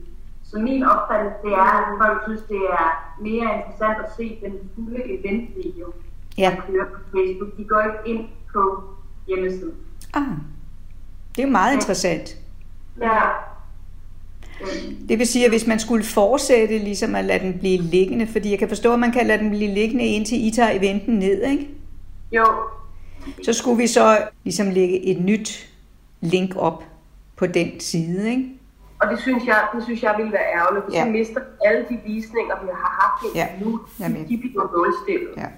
Så 0.55 0.61
min 0.61 0.83
opfattelse 0.83 1.37
det 1.43 1.53
er, 1.53 1.71
at 1.79 1.85
folk 2.01 2.17
synes, 2.27 2.41
det 2.49 2.57
er 2.79 3.15
mere 3.21 3.47
interessant 3.57 3.97
at 4.05 4.09
se 4.17 4.37
den 4.43 4.53
fulde 4.75 5.01
eventvideo, 5.19 5.93
Ja. 6.37 6.55
der 6.55 6.71
kører 6.71 6.85
på 6.85 6.99
Facebook. 7.17 7.57
De 7.57 7.63
går 7.63 7.81
ikke 7.81 8.19
ind 8.19 8.25
på 8.53 8.83
hjemmesiden. 9.27 9.73
Ah, 10.13 10.23
det 11.35 11.43
er 11.43 11.47
jo 11.47 11.51
meget 11.51 11.73
interessant. 11.73 12.37
Ja. 13.01 13.21
Det 15.09 15.19
vil 15.19 15.27
sige, 15.27 15.45
at 15.45 15.51
hvis 15.51 15.67
man 15.67 15.79
skulle 15.79 16.03
fortsætte 16.03 16.77
ligesom 16.77 17.15
at 17.15 17.25
lade 17.25 17.39
den 17.39 17.59
blive 17.59 17.77
liggende, 17.81 18.27
fordi 18.27 18.51
jeg 18.51 18.59
kan 18.59 18.69
forstå, 18.69 18.93
at 18.93 18.99
man 18.99 19.11
kan 19.11 19.27
lade 19.27 19.39
den 19.39 19.49
blive 19.49 19.71
liggende 19.73 20.05
indtil 20.05 20.47
I 20.47 20.51
tager 20.51 20.69
eventen 20.71 21.15
ned, 21.19 21.43
ikke? 21.43 21.69
Jo. 22.31 22.45
Så 23.43 23.53
skulle 23.53 23.77
vi 23.77 23.87
så 23.87 24.27
ligesom 24.43 24.69
lægge 24.69 25.05
et 25.05 25.19
nyt 25.21 25.69
link 26.21 26.55
op 26.55 26.83
på 27.35 27.47
den 27.47 27.79
side, 27.79 28.29
ikke? 28.29 28.49
Og 29.01 29.05
det 29.11 29.19
synes 29.19 29.43
jeg, 29.45 29.59
det 29.75 29.83
synes 29.83 30.03
jeg 30.03 30.13
ville 30.17 30.31
være 30.31 30.47
ærgerligt, 30.59 30.85
hvis 30.85 30.95
Ja. 30.95 31.05
vi 31.05 31.11
mister 31.11 31.41
alle 31.65 31.81
de 31.89 31.99
visninger, 32.05 32.55
vi 32.63 32.67
har 32.81 32.91
haft 33.01 33.23
indtil 33.25 33.39
Ja. 33.39 33.47
nu. 33.65 33.69
Med. 33.99 34.25
De 34.31 34.37
bliver 34.37 34.65
nulstillet. 34.75 35.33
Ja. 35.37 35.49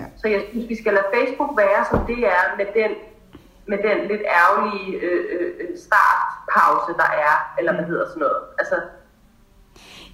Ja. 0.00 0.04
Så 0.20 0.28
jeg 0.28 0.40
synes, 0.50 0.68
vi 0.68 0.76
skal 0.80 0.92
lade 0.92 1.06
Facebook 1.14 1.50
være, 1.64 1.80
som 1.90 1.98
det 2.06 2.18
er, 2.36 2.42
med 2.60 2.66
den, 2.78 2.90
med 3.70 3.78
den 3.88 3.98
lidt 4.10 4.22
ærgerlige 4.40 4.96
øh, 5.06 5.24
øh, 5.60 5.68
startpause, 5.86 6.90
der 7.02 7.08
er, 7.26 7.34
eller 7.58 7.72
hvad 7.74 7.84
hedder 7.84 8.06
sådan 8.08 8.20
noget. 8.20 8.42
Altså, 8.58 8.74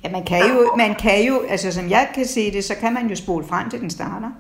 Ja, 0.05 0.11
man 0.11 0.24
kan 0.24 0.39
jo, 0.53 0.74
man 0.77 0.95
kan 0.95 1.24
jo, 1.29 1.35
altså 1.49 1.72
som 1.72 1.91
jeg 1.91 2.11
kan 2.14 2.27
se 2.27 2.53
det, 2.53 2.64
så 2.64 2.74
kan 2.81 2.95
man 2.95 3.07
jo 3.07 3.16
spole 3.16 3.45
frem 3.47 3.70
til 3.70 3.81
den 3.81 3.91
starter. 3.91 4.31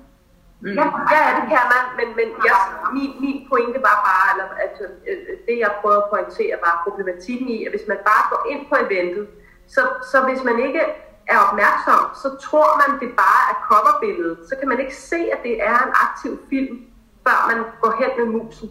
Mm. 0.60 0.76
ja, 0.78 0.84
ja, 1.14 1.22
det 1.38 1.44
kan 1.52 1.64
man, 1.74 1.84
men, 1.98 2.08
men 2.18 2.28
jeg, 2.48 2.58
min, 2.96 3.10
min 3.24 3.38
pointe 3.50 3.78
var 3.88 3.96
bare, 4.08 4.26
eller, 4.32 4.46
altså, 4.64 4.84
øh, 5.08 5.18
det 5.46 5.56
jeg 5.64 5.70
prøvede 5.80 6.02
at 6.04 6.10
pointere, 6.14 6.56
var 6.66 6.82
problematikken 6.86 7.48
i, 7.56 7.58
at 7.64 7.72
hvis 7.74 7.86
man 7.92 8.00
bare 8.10 8.24
går 8.32 8.42
ind 8.52 8.62
på 8.70 8.74
eventet, 8.84 9.24
så, 9.74 9.82
så 10.10 10.16
hvis 10.28 10.42
man 10.48 10.58
ikke 10.66 10.82
er 11.32 11.38
opmærksom, 11.46 12.02
så 12.22 12.28
tror 12.46 12.70
man, 12.82 12.90
det 13.02 13.10
bare 13.24 13.42
er 13.52 13.56
coverbilledet. 13.68 14.38
Så 14.48 14.54
kan 14.58 14.68
man 14.68 14.80
ikke 14.80 14.96
se, 14.96 15.20
at 15.34 15.40
det 15.42 15.54
er 15.70 15.78
en 15.86 15.92
aktiv 16.06 16.32
film, 16.50 16.76
før 17.24 17.38
man 17.50 17.58
går 17.82 17.92
hen 18.00 18.10
med 18.18 18.26
musen. 18.34 18.68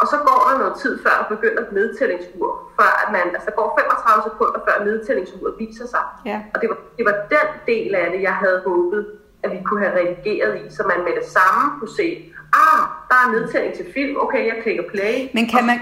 Og 0.00 0.06
så 0.12 0.16
går 0.28 0.38
der 0.48 0.58
noget 0.58 0.76
tid, 0.82 1.02
før 1.04 1.14
der 1.20 1.36
begynder 1.36 1.62
et 1.62 1.72
nedtællingsur. 1.72 2.50
Før 2.78 2.90
at 3.02 3.12
man, 3.12 3.26
altså 3.34 3.46
der 3.50 3.56
går 3.60 3.68
35 3.78 4.22
sekunder, 4.28 4.60
før 4.66 4.84
nedtællingsuret 4.84 5.54
viser 5.58 5.86
sig. 5.86 6.04
Ja. 6.26 6.38
Og 6.54 6.60
det 6.60 6.68
var, 6.68 6.78
det 6.96 7.04
var 7.04 7.16
den 7.34 7.48
del 7.66 7.94
af 7.94 8.10
det, 8.10 8.22
jeg 8.22 8.34
havde 8.34 8.62
håbet, 8.66 9.02
at 9.42 9.50
vi 9.50 9.56
kunne 9.64 9.80
have 9.86 9.94
redigeret 10.00 10.56
i, 10.66 10.74
så 10.74 10.82
man 10.88 11.04
med 11.04 11.12
det 11.20 11.28
samme 11.30 11.78
kunne 11.78 11.94
se, 11.96 12.32
ah, 12.52 12.82
der 13.08 13.14
er 13.26 13.32
nedtælling 13.32 13.74
til 13.74 13.86
film, 13.94 14.16
okay, 14.20 14.46
jeg 14.46 14.54
klikker 14.62 14.82
play. 14.94 15.28
Men 15.34 15.46
kan 15.48 15.66
man, 15.66 15.80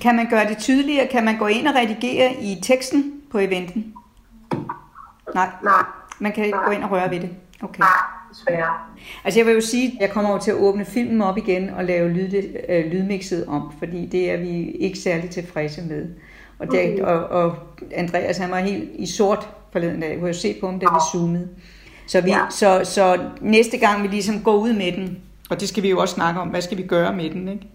kan 0.00 0.16
man 0.16 0.26
gøre 0.30 0.46
det 0.48 0.58
tydeligere? 0.58 1.06
Kan 1.06 1.24
man 1.24 1.38
gå 1.38 1.46
ind 1.46 1.68
og 1.68 1.74
redigere 1.74 2.32
i 2.40 2.58
teksten 2.62 3.22
på 3.30 3.38
eventen? 3.38 3.94
Nej. 5.34 5.48
Nej. 5.64 5.82
Man 6.18 6.32
kan 6.32 6.44
ikke 6.44 6.58
gå 6.64 6.70
ind 6.70 6.84
og 6.84 6.90
røre 6.90 7.10
ved 7.10 7.20
det? 7.20 7.30
Okay. 7.62 7.78
Nej, 7.80 7.88
desværre. 8.30 8.72
Altså 9.24 9.40
jeg 9.40 9.46
vil 9.46 9.54
jo 9.54 9.60
sige, 9.60 9.86
at 9.86 10.00
jeg 10.00 10.10
kommer 10.10 10.32
jo 10.32 10.38
til 10.38 10.50
at 10.50 10.56
åbne 10.56 10.84
filmen 10.84 11.22
op 11.22 11.36
igen 11.38 11.70
og 11.70 11.84
lave 11.84 12.08
lyd, 12.08 12.34
øh, 12.68 12.84
lydmixet 12.92 13.46
om, 13.46 13.72
fordi 13.78 14.06
det 14.06 14.30
er 14.30 14.36
vi 14.36 14.70
ikke 14.70 14.98
særlig 14.98 15.30
tilfredse 15.30 15.82
med. 15.82 16.08
Og, 16.58 16.66
det, 16.66 16.92
Okay. 16.92 17.02
og, 17.02 17.24
og 17.24 17.56
Andreas 17.92 18.38
han 18.38 18.50
var 18.50 18.58
helt 18.58 18.90
i 18.94 19.06
sort 19.06 19.48
forleden 19.72 20.00
dag. 20.00 20.10
Jeg 20.10 20.18
kunne 20.18 20.28
jo 20.28 20.34
se 20.34 20.56
på 20.60 20.66
ham, 20.66 20.80
da 20.80 20.86
vi 20.86 21.00
zoomede. 21.12 21.48
Så, 22.06 22.20
vi, 22.20 22.30
ja. 22.30 22.40
så, 22.50 22.80
så 22.84 23.18
næste 23.40 23.78
gang 23.78 24.02
vi 24.02 24.08
ligesom 24.08 24.42
går 24.42 24.56
ud 24.56 24.72
med 24.72 24.92
den, 24.92 25.18
og 25.50 25.60
det 25.60 25.68
skal 25.68 25.82
vi 25.82 25.90
jo 25.90 26.00
også 26.00 26.14
snakke 26.14 26.40
om, 26.40 26.48
hvad 26.48 26.62
skal 26.62 26.78
vi 26.78 26.82
gøre 26.82 27.12
med 27.12 27.30
den, 27.30 27.48
ikke? 27.48 27.66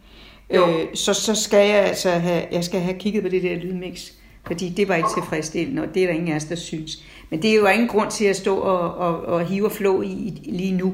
Øh, 0.49 0.95
så, 0.95 1.13
så 1.13 1.36
skal 1.36 1.69
jeg 1.69 1.79
altså 1.79 2.09
have, 2.09 2.45
jeg 2.51 2.63
skal 2.63 2.79
have 2.82 2.99
kigget 2.99 3.23
på 3.23 3.29
det 3.29 3.43
der 3.43 3.55
lydmix, 3.55 4.11
fordi 4.47 4.69
det 4.69 4.88
var 4.88 4.95
ikke 4.95 5.09
tilfredsstillende, 5.13 5.82
og 5.82 5.93
det 5.93 6.03
er 6.03 6.07
der 6.07 6.13
ingen 6.13 6.32
af 6.32 6.36
os, 6.36 6.45
der 6.45 6.55
synes. 6.55 6.91
Men 7.29 7.41
det 7.41 7.51
er 7.51 7.55
jo 7.55 7.67
ingen 7.67 7.88
grund 7.88 8.11
til 8.11 8.25
at 8.25 8.36
stå 8.36 8.55
og, 8.57 8.95
og, 8.95 9.25
og 9.25 9.45
hive 9.45 9.65
og 9.65 9.71
flå 9.71 10.01
i, 10.01 10.07
i 10.07 10.51
lige 10.51 10.77
nu. 10.77 10.93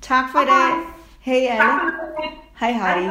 Tak 0.00 0.24
for 0.32 0.38
i 0.38 0.44
dag. 0.44 0.72
Hej 1.20 1.46
alle. 1.50 1.92
Hej 2.60 2.72
hej. 2.72 3.08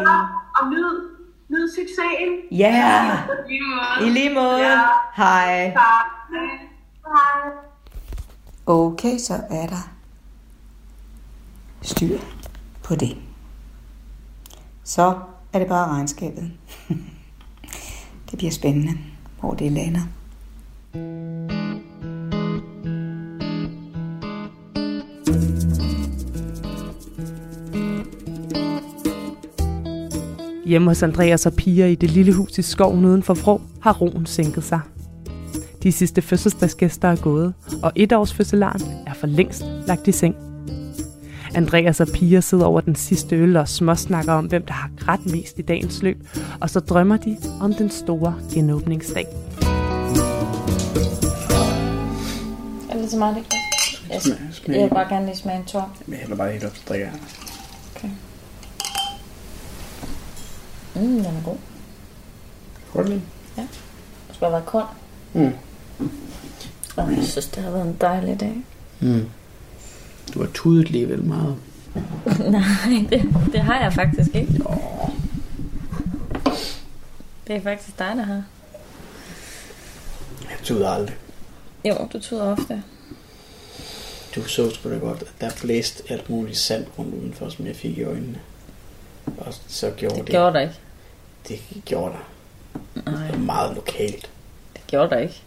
Og 0.62 0.70
nyd, 0.70 1.10
nyd 1.50 1.70
succesen. 1.70 2.58
Ja. 2.60 3.12
I 3.50 3.52
lige 3.52 3.62
måde. 3.62 4.08
I 4.08 4.10
lige 4.10 4.34
måde. 4.34 4.68
Ja. 4.68 4.80
Hej. 5.16 5.72
Tak. 5.74 6.06
Hej. 7.06 7.69
Okay, 8.72 9.18
så 9.18 9.34
er 9.50 9.68
der 9.68 9.92
styr 11.82 12.20
på 12.84 12.96
det. 12.96 13.18
Så 14.84 15.20
er 15.54 15.60
det 15.60 15.68
bare 15.68 15.88
regnskabet. 15.88 16.52
Det 18.32 18.38
bliver 18.38 18.52
spændende, 18.52 18.92
hvor 19.40 19.54
det 19.54 19.72
lander. 19.72 20.02
Hjemme 30.66 30.88
hos 30.88 31.04
Andreas 31.04 31.46
og 31.46 31.54
piger 31.54 31.86
i 31.86 31.96
det 31.96 32.12
lille 32.12 32.34
hus 32.34 32.58
i 32.58 32.62
skoven 32.62 33.06
uden 33.06 33.24
for 33.24 33.34
Vrå 33.34 33.62
har 33.82 33.94
roen 33.94 34.26
sænket 34.26 34.64
sig. 34.64 34.80
De 35.84 35.92
sidste 35.92 36.22
fødselsdagsgæster 36.22 37.08
er 37.08 37.16
gået, 37.16 37.54
og 37.84 37.92
etårsfødselaren 37.96 38.82
er 39.08 39.14
for 39.14 39.28
længst 39.28 39.64
lagt 39.88 40.08
i 40.08 40.12
seng. 40.12 40.36
Andreas 41.56 42.00
og 42.00 42.08
Pia 42.14 42.42
sidder 42.42 42.66
over 42.66 42.82
den 42.82 42.96
sidste 42.96 43.36
øl 43.36 43.58
og 43.58 43.68
småsnakker 43.68 44.34
om, 44.34 44.46
hvem 44.46 44.66
der 44.66 44.74
har 44.74 44.90
grædt 45.00 45.26
mest 45.32 45.60
i 45.60 45.62
dagens 45.62 46.02
løb, 46.04 46.28
og 46.60 46.70
så 46.70 46.80
drømmer 46.80 47.18
de 47.18 47.38
om 47.62 47.74
den 47.74 47.90
store 47.90 48.36
genåbningsdag. 48.54 49.26
Er 52.90 52.98
det 52.98 53.12
så 53.12 53.18
meget, 53.18 53.36
det 53.36 53.44
Jeg, 54.10 54.22
Smag- 54.22 54.38
smag. 54.52 54.76
jeg 54.76 54.84
vil 54.84 54.90
bare 54.90 55.10
gerne 55.10 55.26
lige 55.26 55.36
smage 55.38 55.60
en 55.60 55.66
tår. 55.66 55.98
Jeg 56.08 56.18
hælder 56.18 56.36
bare 56.36 56.52
helt 56.52 56.64
op, 56.64 56.76
så 56.76 56.82
drikker 56.90 57.06
jeg. 57.08 57.16
Okay. 57.96 58.10
Mm, 60.96 61.02
den 61.08 61.26
er 61.26 61.44
god. 61.46 61.56
Godt 62.94 63.10
lige. 63.10 63.22
Ja. 63.58 63.62
Det 64.28 64.36
skulle 64.36 64.46
have 64.50 64.52
været 64.54 64.66
kold. 64.66 64.86
Mm. 65.34 65.52
Og 66.96 67.12
jeg 67.12 67.26
synes, 67.26 67.48
det 67.48 67.64
har 67.64 67.72
været 67.72 67.88
en 67.88 67.98
dejlig 68.02 68.40
dag. 68.40 68.56
Mm. 69.00 69.30
Du 70.34 70.40
har 70.40 70.50
tudet 70.54 70.86
alligevel 70.86 71.24
meget. 71.24 71.56
Nej, 72.52 73.08
det, 73.10 73.24
det 73.52 73.60
har 73.60 73.82
jeg 73.82 73.94
faktisk 73.94 74.36
ikke. 74.36 74.64
Det 77.48 77.56
er 77.56 77.62
faktisk 77.62 78.00
dig, 78.00 78.14
der 78.16 78.24
har. 78.24 78.44
Jeg 80.42 80.58
tuder 80.64 80.90
aldrig. 80.90 81.16
Jo, 81.86 82.08
du 82.14 82.20
tuder 82.20 82.44
ofte. 82.44 82.84
Du 84.36 84.44
så 84.44 84.70
sgu 84.70 84.90
da 84.90 84.98
godt, 84.98 85.22
at 85.22 85.34
der 85.42 85.50
blæste 85.62 86.04
alt 86.10 86.30
muligt 86.30 86.58
sand 86.58 86.86
rundt 87.00 87.16
udenfor, 87.16 87.50
som 87.50 87.66
jeg 87.66 87.76
fik 87.76 87.98
i 87.98 88.04
øjnene. 88.04 88.40
Og 89.38 89.54
så 89.68 89.92
gjorde 89.98 90.16
det... 90.16 90.28
Det 90.28 90.32
gjorde 90.32 90.54
der 90.54 90.60
ikke. 90.60 90.80
Det 91.48 91.60
gjorde 91.86 92.14
der. 92.14 93.12
Nej. 93.12 93.28
Det 93.28 93.34
var 93.34 93.46
meget 93.46 93.76
lokalt. 93.76 94.30
Det 94.74 94.82
gjorde 94.88 95.10
der 95.10 95.18
ikke. 95.18 95.44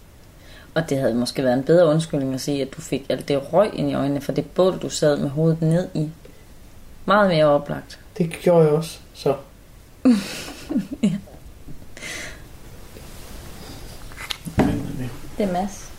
Og 0.75 0.89
det 0.89 0.99
havde 0.99 1.15
måske 1.15 1.43
været 1.43 1.57
en 1.57 1.65
bedre 1.65 1.87
undskyldning 1.87 2.35
at 2.35 2.41
sige, 2.41 2.63
at 2.63 2.69
du 2.77 2.81
fik 2.81 3.07
alt 3.09 3.29
det 3.29 3.53
røg 3.53 3.71
ind 3.75 3.91
i 3.91 3.95
øjnene, 3.95 4.21
for 4.21 4.33
det 4.33 4.51
bål, 4.51 4.79
du 4.79 4.89
sad 4.89 5.17
med 5.17 5.29
hovedet 5.29 5.63
ned 5.63 5.89
i. 5.95 6.11
Meget 7.05 7.29
mere 7.29 7.45
oplagt. 7.45 8.01
Det 8.19 8.31
gjorde 8.31 8.65
jeg 8.65 8.73
også, 8.73 8.99
så. 9.15 9.35
Det 15.39 15.49
er 15.49 15.53
Mads. 15.53 15.91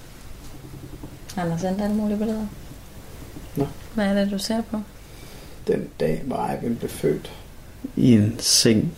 Han 1.35 1.51
har 1.51 1.57
sendt 1.57 1.81
alle 1.81 1.95
mulige 1.95 2.17
billeder. 2.17 2.47
Nå. 3.55 3.67
Hvad 3.93 4.05
er 4.05 4.13
det, 4.13 4.31
du 4.31 4.37
ser 4.37 4.61
på? 4.61 4.81
Den 5.67 5.89
dag, 5.99 6.21
hvor 6.25 6.47
Eivind 6.47 6.77
blev 6.77 6.89
født. 6.89 7.31
I 7.95 8.13
en 8.13 8.39
seng. 8.39 8.97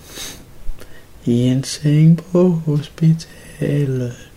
I 1.25 1.31
en 1.31 1.63
seng 1.63 2.23
på 2.31 2.49
hospitalet. 2.49 4.31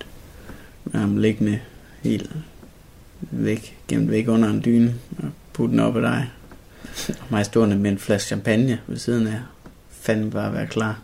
Med 0.93 1.01
ham 1.01 1.17
liggende 1.17 1.61
helt 2.03 2.31
væk, 3.21 3.79
gemt 3.89 4.11
væk 4.11 4.29
under 4.29 4.49
en 4.51 4.63
dyne 4.65 4.95
og 5.19 5.29
putten 5.53 5.81
op 5.81 5.97
af 5.97 6.03
dig. 6.03 6.31
Og 7.09 7.27
mig 7.31 7.47
stående 7.47 7.77
med 7.79 7.91
en 7.91 7.99
flaske 7.99 8.27
champagne 8.27 8.81
ved 8.87 8.97
siden 8.99 9.27
af. 9.27 9.41
Fanden 9.91 10.31
bare 10.31 10.53
være 10.53 10.67
klar. 10.67 11.01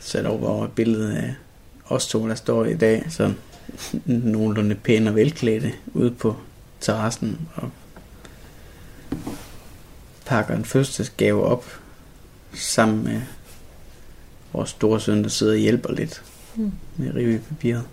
Sat 0.00 0.26
over 0.26 0.48
over 0.48 0.64
et 0.64 0.72
billede 0.72 1.16
af 1.18 1.34
os 1.86 2.08
to, 2.08 2.28
der 2.28 2.34
står 2.34 2.64
i 2.64 2.74
dag, 2.76 3.06
sådan 3.08 3.34
nogenlunde 4.06 4.74
pæne 4.74 5.10
og 5.10 5.16
velklædte 5.16 5.72
ude 5.94 6.10
på 6.10 6.36
terrassen 6.80 7.38
og 7.54 7.70
pakker 10.26 10.56
en 10.56 10.64
fødselsdagsgave 10.64 11.44
op 11.44 11.64
sammen 12.54 13.04
med 13.04 13.20
vores 14.52 14.70
store 14.70 15.00
søn, 15.00 15.22
der 15.22 15.28
sidder 15.28 15.52
og 15.52 15.58
hjælper 15.58 15.92
lidt 15.92 16.22
Mm. 16.56 16.72
med 16.96 17.08
at 17.08 17.14
rive 17.14 17.34
i 17.34 17.38
papiret. 17.38 17.84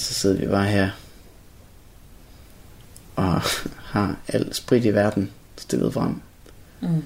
Og 0.00 0.04
så 0.04 0.14
sidder 0.14 0.40
vi 0.40 0.46
bare 0.46 0.66
her 0.66 0.90
og 3.16 3.40
har 3.94 4.16
al 4.28 4.54
sprit 4.54 4.84
i 4.84 4.94
verden 4.94 5.30
stillet 5.56 5.94
frem. 5.94 6.20
Mm. 6.80 7.02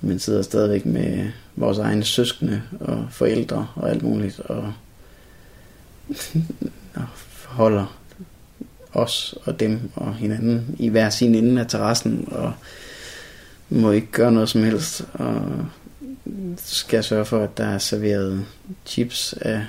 Men 0.00 0.18
sidder 0.18 0.42
stadigvæk 0.42 0.86
med 0.86 1.30
vores 1.56 1.78
egne 1.78 2.04
søskende 2.04 2.62
og 2.80 3.06
forældre 3.10 3.66
og 3.74 3.90
alt 3.90 4.02
muligt 4.02 4.40
og, 4.40 4.72
og 6.94 7.06
forholder 7.14 7.98
os 8.92 9.34
og 9.44 9.60
dem 9.60 9.90
og 9.94 10.14
hinanden 10.14 10.76
i 10.78 10.88
hver 10.88 11.10
sin 11.10 11.34
ende 11.34 11.60
af 11.60 11.66
terrassen 11.68 12.28
og 12.30 12.52
må 13.68 13.90
ikke 13.90 14.12
gøre 14.12 14.32
noget 14.32 14.48
som 14.48 14.62
helst 14.62 15.04
og 15.12 15.66
skal 16.56 17.04
sørge 17.04 17.24
for, 17.24 17.44
at 17.44 17.58
der 17.58 17.66
er 17.66 17.78
serveret 17.78 18.46
chips 18.86 19.32
af 19.32 19.66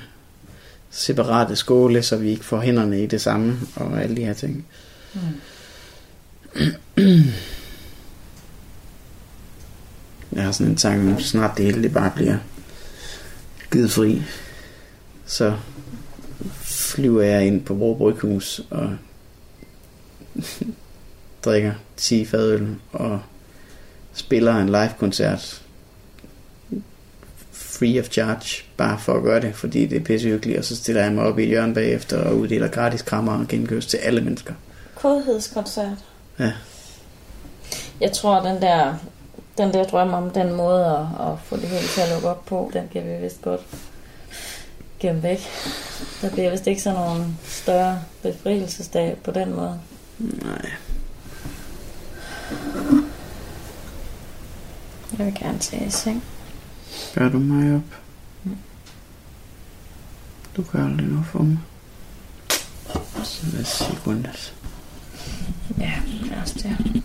separate 0.92 1.56
skåle, 1.56 2.04
så 2.04 2.18
vi 2.18 2.30
ikke 2.30 2.46
får 2.46 2.62
hænderne 2.62 3.04
i 3.04 3.06
det 3.06 3.22
samme 3.22 3.60
og 3.76 4.04
alle 4.04 4.16
de 4.16 4.26
her 4.26 4.34
ting. 4.34 4.66
Mm. 5.14 5.22
Jeg 10.32 10.44
har 10.44 10.52
sådan 10.52 10.72
en 10.72 10.78
tanke 10.78 11.14
om, 11.14 11.20
snart 11.20 11.58
det 11.58 11.66
hele 11.66 11.84
det 11.84 11.94
bare 11.94 12.12
bliver 12.16 12.38
givet 13.72 13.92
fri. 13.92 14.22
Så 15.26 15.58
flyver 16.62 17.22
jeg 17.22 17.48
ind 17.48 17.66
på 17.66 17.74
vores 17.74 17.98
bryghus 17.98 18.62
og 18.70 18.96
drikker 21.46 21.74
10 21.98 22.26
fadøl 22.26 22.76
og 22.92 23.22
spiller 24.14 24.56
en 24.56 24.68
live-koncert 24.68 25.61
free 27.82 27.99
of 27.99 28.09
charge, 28.09 28.63
bare 28.77 28.99
for 28.99 29.13
at 29.13 29.23
gøre 29.23 29.41
det, 29.41 29.55
fordi 29.55 29.86
det 29.86 29.97
er 29.97 30.03
pissehyggeligt, 30.03 30.59
og 30.59 30.65
så 30.65 30.75
stiller 30.75 31.03
jeg 31.03 31.11
mig 31.11 31.23
op 31.23 31.39
i 31.39 31.43
et 31.43 31.47
hjørne 31.47 31.73
bagefter 31.73 32.23
og 32.23 32.36
uddeler 32.38 32.67
gratis 32.67 33.01
krammer 33.01 33.39
og 33.39 33.47
genkørs 33.47 33.86
til 33.86 33.97
alle 33.97 34.21
mennesker. 34.21 34.53
Kodhedskoncert. 34.95 35.97
Ja. 36.39 36.51
Jeg 38.01 38.11
tror, 38.11 38.41
den 38.41 38.61
der, 38.61 38.95
den 39.57 39.73
der 39.73 39.84
drøm 39.84 40.13
om 40.13 40.29
den 40.29 40.53
måde 40.53 40.86
at, 40.86 41.27
at 41.27 41.39
få 41.43 41.55
det 41.55 41.63
hele 41.63 41.88
til 41.88 42.01
at 42.01 42.09
lukke 42.09 42.29
op 42.29 42.45
på, 42.45 42.71
den 42.73 42.84
kan 42.93 43.03
vi 43.05 43.23
vist 43.23 43.41
godt 43.41 43.61
gemme 44.99 45.23
væk. 45.23 45.39
Der 46.21 46.29
bliver 46.29 46.51
vist 46.51 46.67
ikke 46.67 46.82
sådan 46.82 46.99
nogle 46.99 47.25
større 47.43 47.99
befrielsesdag 48.21 49.17
på 49.23 49.32
den 49.32 49.55
måde. 49.55 49.79
Nej. 50.19 50.71
Jeg 55.17 55.25
vil 55.25 55.36
gerne 55.36 55.59
tage 55.59 55.86
i 55.86 55.91
seng. 55.91 56.23
Gør 57.16 57.30
du 57.30 57.39
mig 57.39 57.76
op? 57.76 58.02
Du 60.58 60.64
gør 60.72 60.86
aldrig 60.86 61.08
noget 61.08 61.26
for 61.26 61.44
mig. 61.44 61.58
Så 63.24 63.46
lad 63.54 63.62
os 63.62 63.68
sige 63.68 63.98
godnat. 64.06 64.54
Ja, 65.80 65.94
det 66.22 66.32
er 66.32 66.42
også 66.42 66.56
det. 66.64 67.04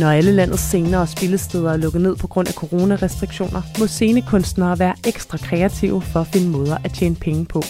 Når 0.00 0.10
alle 0.10 0.32
landets 0.32 0.62
scener 0.62 0.98
og 0.98 1.08
spillesteder 1.08 1.72
er 1.72 1.76
lukket 1.76 2.00
ned 2.00 2.16
på 2.16 2.26
grund 2.26 2.48
af 2.48 2.54
coronarestriktioner, 2.54 3.62
må 3.78 3.86
scenekunstnere 3.86 4.78
være 4.78 4.94
ekstra 5.06 5.38
kreative 5.38 6.02
for 6.02 6.20
at 6.20 6.26
finde 6.26 6.50
måder 6.50 6.76
at 6.84 6.92
tjene 6.92 7.14
penge 7.14 7.44
på. 7.44 7.62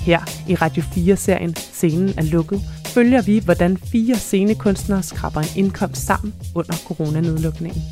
Her 0.00 0.20
i 0.48 0.54
Radio 0.54 0.82
4-serien 0.82 1.56
Scenen 1.56 2.14
er 2.16 2.22
lukket, 2.22 2.60
følger 2.86 3.22
vi, 3.22 3.38
hvordan 3.38 3.76
fire 3.76 4.16
scenekunstnere 4.16 5.02
skraber 5.02 5.40
en 5.40 5.48
indkomst 5.56 6.06
sammen 6.06 6.34
under 6.54 6.74
coronanedlukningen. 6.86 7.82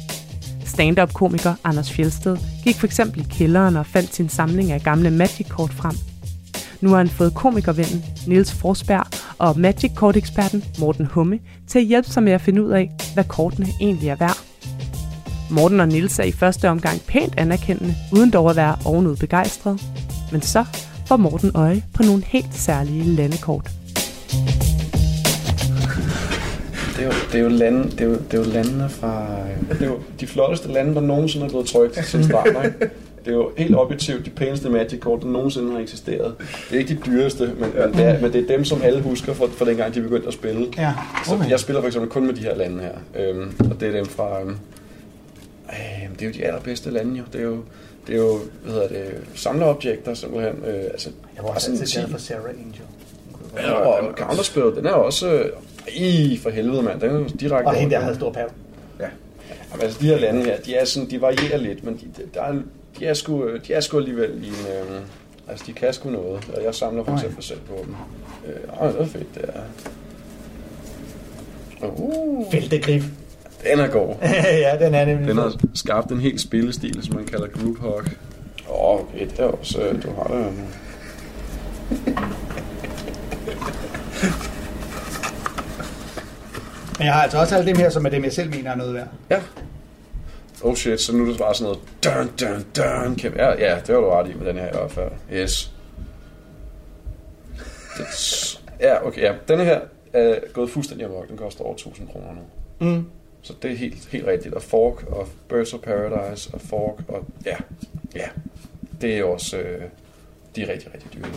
Stand-up-komiker 0.67 1.55
Anders 1.65 1.93
Fjelsted 1.93 2.37
gik 2.65 2.77
for 2.77 2.87
eksempel 2.87 3.21
i 3.21 3.27
kælderen 3.31 3.77
og 3.77 3.87
fandt 3.87 4.15
sin 4.15 4.29
samling 4.29 4.73
af 4.73 4.83
gamle 4.83 5.11
Magic-kort 5.11 5.73
frem. 5.73 5.97
Nu 6.81 6.91
har 6.91 6.97
han 6.97 7.09
fået 7.09 7.35
komikervennen 7.35 8.05
Niels 8.27 8.53
Forsberg 8.53 9.07
og 9.39 9.61
Magic 9.61 9.91
Kort-eksperten 9.95 10.65
Morten 10.79 11.07
Humme 11.07 11.39
til 11.67 11.79
at 11.79 11.85
hjælpe 11.85 12.09
sig 12.09 12.23
med 12.23 12.33
at 12.33 12.41
finde 12.41 12.65
ud 12.65 12.71
af, 12.71 12.91
hvad 13.15 13.25
kortene 13.25 13.69
egentlig 13.81 14.09
er 14.09 14.17
værd. 14.17 14.39
Morten 15.51 15.81
og 15.81 15.89
Niels 15.89 16.19
er 16.19 16.25
i 16.25 16.33
første 16.33 16.69
omgang 16.69 17.01
pænt 17.01 17.35
anerkendende, 17.37 17.95
uden 18.13 18.31
dog 18.31 18.51
at 18.51 18.57
være 18.57 18.77
ovenud 18.85 19.17
begejstret. 19.17 19.83
Men 20.33 20.43
så 20.43 20.65
får 21.09 21.17
Morten 21.17 21.51
øje 21.55 21.83
på 21.95 22.03
nogle 22.03 22.23
helt 22.27 22.55
særlige 22.55 23.05
landekort. 23.05 23.71
Det 26.97 27.05
er 27.05 27.07
jo, 27.07 27.13
det 27.33 27.35
er 27.35 27.43
jo, 27.43 27.49
lande, 27.49 27.91
det 27.91 28.01
er 28.01 28.05
jo, 28.05 28.13
det 28.13 28.35
er 28.35 28.39
jo 28.39 28.45
landene 28.45 28.89
fra... 28.89 29.27
Det 29.69 29.83
er 29.83 29.87
jo 29.87 29.99
de 30.21 30.27
flotteste 30.27 30.73
lande, 30.73 30.95
der 30.95 31.01
nogensinde 31.01 31.47
er 31.47 31.51
blevet 31.51 31.67
trykt 31.67 31.95
til 31.95 32.25
starter, 32.25 32.63
ikke? 32.63 32.79
Det 33.25 33.33
er 33.33 33.37
jo 33.37 33.51
helt 33.57 33.77
objektivt 33.77 34.25
de 34.25 34.31
pæneste 34.31 34.69
Magic-kort, 34.69 35.23
der 35.23 35.29
nogensinde 35.29 35.73
har 35.73 35.79
eksisteret. 35.79 36.35
Det 36.71 36.77
er 36.77 36.79
ikke 36.79 36.95
de 36.95 37.01
dyreste, 37.07 37.51
men, 37.59 37.71
men, 37.75 37.93
det, 37.93 38.05
er, 38.05 38.21
men 38.21 38.33
det 38.33 38.43
er 38.45 38.57
dem, 38.57 38.65
som 38.65 38.83
alle 38.83 39.01
husker 39.03 39.35
fra, 39.35 39.47
fra 39.59 39.65
dengang, 39.65 39.95
de 39.95 40.01
begyndte 40.01 40.29
at 40.29 40.35
spille. 40.35 40.67
Ja, 40.77 40.93
Så 41.27 41.35
okay. 41.35 41.51
jeg 41.51 41.61
spiller 41.61 41.81
for 41.81 41.87
eksempel 41.87 42.11
kun 42.11 42.27
med 42.27 42.35
de 42.35 42.41
her 42.41 42.57
lande 42.57 42.81
her. 42.81 43.23
Øhm, 43.23 43.53
og 43.71 43.81
det 43.81 43.89
er 43.89 43.93
dem 43.93 44.07
fra... 44.07 44.41
Øhm, 44.41 44.57
Øh, 45.73 46.11
det 46.19 46.23
er 46.23 46.27
jo 46.27 46.33
de 46.33 46.45
allerbedste 46.45 46.91
lande 46.91 47.19
jo. 47.19 47.25
Det 47.33 47.41
er 47.41 47.45
jo, 47.45 47.65
det 48.07 48.15
er 48.15 48.19
jo 48.19 48.41
hvad 48.63 48.73
hedder 48.73 48.89
det, 48.89 49.15
samlerobjekter 49.35 50.15
simpelthen. 50.15 50.65
Øh, 50.65 50.85
altså, 50.85 51.11
Jeg 51.37 51.45
var 51.45 51.51
også 51.51 51.71
altid 51.71 51.87
glad 51.87 52.09
for 52.09 52.19
Sarah 52.19 52.51
Angel. 52.51 52.83
Ja, 53.57 53.73
og 53.73 54.15
Counterspell, 54.17 54.77
den 54.77 54.87
er 54.87 54.93
også... 54.93 55.33
Øh, 55.33 55.51
i 55.97 56.39
for 56.43 56.51
helvede, 56.51 56.83
mand. 56.83 57.01
Den 57.01 57.11
er 57.11 57.29
direkte... 57.29 57.67
Og 57.67 57.75
hende 57.75 57.95
der 57.95 58.01
havde 58.01 58.15
stor 58.15 58.33
pav. 58.33 58.51
Ja. 59.01 59.07
Jamen, 59.71 59.83
altså, 59.83 59.99
de 60.01 60.07
her 60.07 60.19
lande 60.19 60.45
her, 60.45 60.61
de 60.61 60.75
er 60.75 60.85
sådan, 60.85 61.11
de 61.11 61.21
varierer 61.21 61.57
lidt, 61.59 61.85
men 61.85 61.95
de, 61.95 62.23
der 62.35 62.43
er, 62.43 62.55
de, 62.99 63.07
er 63.07 63.15
sgu, 63.15 63.57
de 63.67 63.73
er 63.73 63.81
sgu 63.81 63.99
alligevel 63.99 64.45
i 64.45 64.47
en... 64.47 64.95
Øh, 64.95 65.01
altså, 65.49 65.65
de 65.67 65.73
kan 65.73 65.93
sgu 65.93 66.11
noget. 66.11 66.51
Og 66.57 66.65
jeg 66.65 66.75
samler 66.75 67.05
for 67.05 67.13
eksempel 67.13 67.45
selv 67.45 67.61
på 67.61 67.85
dem. 67.85 67.95
Øh, 68.47 68.83
åh, 68.83 68.93
det 68.93 69.01
er 69.01 69.07
fedt, 69.07 69.35
det 69.35 69.45
er. 69.45 69.61
Uh, 71.89 72.51
Feltegrif. 72.51 73.05
Den 73.65 73.81
er 73.81 73.89
god. 73.89 74.15
ja, 74.65 74.77
den 74.85 74.95
er 74.95 75.05
nemlig. 75.05 75.29
Den 75.29 75.37
har 75.37 75.55
skabt 75.75 76.11
en 76.11 76.21
helt 76.21 76.41
spillestil, 76.41 77.03
som 77.03 77.15
man 77.15 77.27
kalder 77.27 77.47
group 77.47 77.79
hug. 77.79 78.03
Åh, 78.69 78.95
oh, 78.95 79.01
okay, 79.01 79.27
det 79.31 79.39
er 79.39 79.45
også... 79.45 79.99
Du 80.03 80.11
har 80.15 80.25
det... 80.25 80.53
Men 86.99 87.07
jeg 87.07 87.15
har 87.15 87.23
altså 87.23 87.39
også 87.39 87.57
alt 87.57 87.67
det 87.67 87.77
her, 87.77 87.91
som 87.91 88.07
er 88.07 88.11
dem, 88.11 88.25
jeg 88.25 88.33
selv 88.33 88.51
mener 88.51 88.71
er 88.71 88.75
noget 88.75 88.95
værd. 88.95 89.09
Ja. 89.31 89.41
Oh 90.63 90.75
shit, 90.75 91.01
så 91.01 91.17
nu 91.17 91.25
er 91.25 91.29
det 91.29 91.39
bare 91.39 91.55
sådan 91.55 91.65
noget... 91.65 91.81
Dun, 92.05 92.49
dun, 92.49 92.65
dun, 92.77 93.17
kæmpe. 93.17 93.43
Ja, 93.43 93.51
ja, 93.51 93.81
det 93.87 93.95
var 93.95 94.01
du 94.01 94.09
ret 94.09 94.31
i 94.31 94.35
med 94.35 94.47
den 94.47 94.57
her 94.57 94.67
i 94.67 94.73
hvert 94.73 94.91
fald. 94.91 95.11
Yes. 95.33 95.73
Det, 97.99 98.61
ja, 98.81 99.07
okay, 99.07 99.23
ja. 99.23 99.33
Denne 99.49 99.65
her 99.65 99.81
er 100.13 100.39
gået 100.53 100.71
fuldstændig 100.71 101.07
amok. 101.07 101.29
Den 101.29 101.37
koster 101.37 101.65
over 101.65 101.75
1000 101.75 102.09
kroner 102.09 102.27
nu. 102.35 102.41
Mm. 102.87 103.05
Så 103.43 103.53
det 103.63 103.71
er 103.71 103.77
helt, 103.77 104.09
helt 104.09 104.27
rigtigt. 104.27 104.55
Og 104.55 104.63
Fork 104.63 105.05
og 105.07 105.29
Birds 105.49 105.75
of 105.75 105.81
Paradise 105.81 106.51
og 106.53 106.61
Fork 106.61 106.95
og... 107.09 107.25
Ja, 107.47 107.57
ja. 108.15 108.29
Det 109.01 109.19
er 109.19 109.25
også... 109.25 109.59
Øh, 109.59 109.83
de 110.57 110.63
er 110.63 110.73
rigtig, 110.73 110.89
rigtig 110.95 111.11
dyre. 111.15 111.27
Jeg 111.27 111.35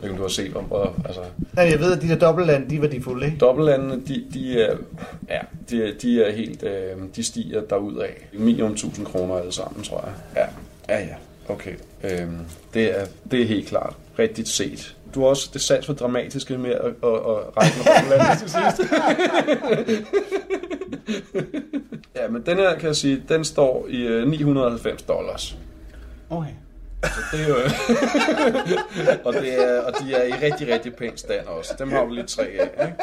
ved 0.00 0.08
ikke, 0.10 0.16
du 0.16 0.22
har 0.22 0.28
set 0.28 0.56
om... 0.56 0.72
Og, 0.72 0.94
altså, 1.04 1.20
Nej, 1.54 1.64
jeg 1.70 1.80
ved, 1.80 1.96
at 1.96 2.02
de 2.02 2.08
der 2.08 2.18
dobbeltlande, 2.18 2.70
de 2.70 2.76
er 2.76 2.80
værdifulde, 2.80 3.26
ikke? 3.26 3.38
Dobbeltlandene, 3.38 4.02
de, 4.06 4.24
de, 4.34 4.62
er, 4.62 4.76
ja, 5.28 5.40
de, 5.70 5.94
de 6.02 6.22
er 6.22 6.32
helt, 6.32 6.62
øh, 6.62 6.96
de 7.16 7.24
stiger 7.24 7.62
af. 8.02 8.28
Minimum 8.32 8.72
1000 8.72 9.06
kroner 9.06 9.36
alle 9.36 9.52
sammen, 9.52 9.84
tror 9.84 10.04
jeg. 10.06 10.14
Ja, 10.88 10.94
ja, 10.94 11.00
ja. 11.00 11.14
Okay. 11.48 11.74
Øhm, 12.04 12.38
det, 12.74 13.00
er, 13.00 13.06
det 13.30 13.42
er 13.42 13.46
helt 13.46 13.68
klart 13.68 13.94
rigtigt 14.18 14.48
set. 14.48 14.96
Du 15.14 15.20
har 15.20 15.26
også 15.26 15.50
det 15.52 15.60
sans 15.60 15.86
for 15.86 15.92
dramatiske 15.92 16.58
med 16.58 16.70
at, 16.70 16.80
at, 16.80 16.92
at 17.02 17.56
række 17.56 18.08
med 18.08 18.18
til 18.38 18.50
sidst. 18.50 18.80
ja, 22.16 22.28
men 22.28 22.42
den 22.46 22.56
her, 22.56 22.78
kan 22.78 22.86
jeg 22.86 22.96
sige, 22.96 23.22
den 23.28 23.44
står 23.44 23.86
i 23.88 24.02
øh, 24.02 24.28
990 24.28 25.02
dollars. 25.02 25.56
Okay. 26.30 26.50
Så 27.02 27.20
det 27.32 27.40
er 27.40 27.48
jo... 27.48 27.54
og, 29.26 29.34
det 29.34 29.62
er, 29.62 29.80
og 29.80 29.92
de 30.00 30.14
er 30.14 30.24
i 30.24 30.32
rigtig, 30.32 30.68
rigtig 30.74 30.94
pæn 30.94 31.16
stand 31.16 31.46
også. 31.46 31.74
Dem 31.78 31.90
har 31.90 32.04
vi 32.04 32.14
lige 32.14 32.26
tre 32.26 32.44
af, 32.44 32.86
ikke? 32.86 32.96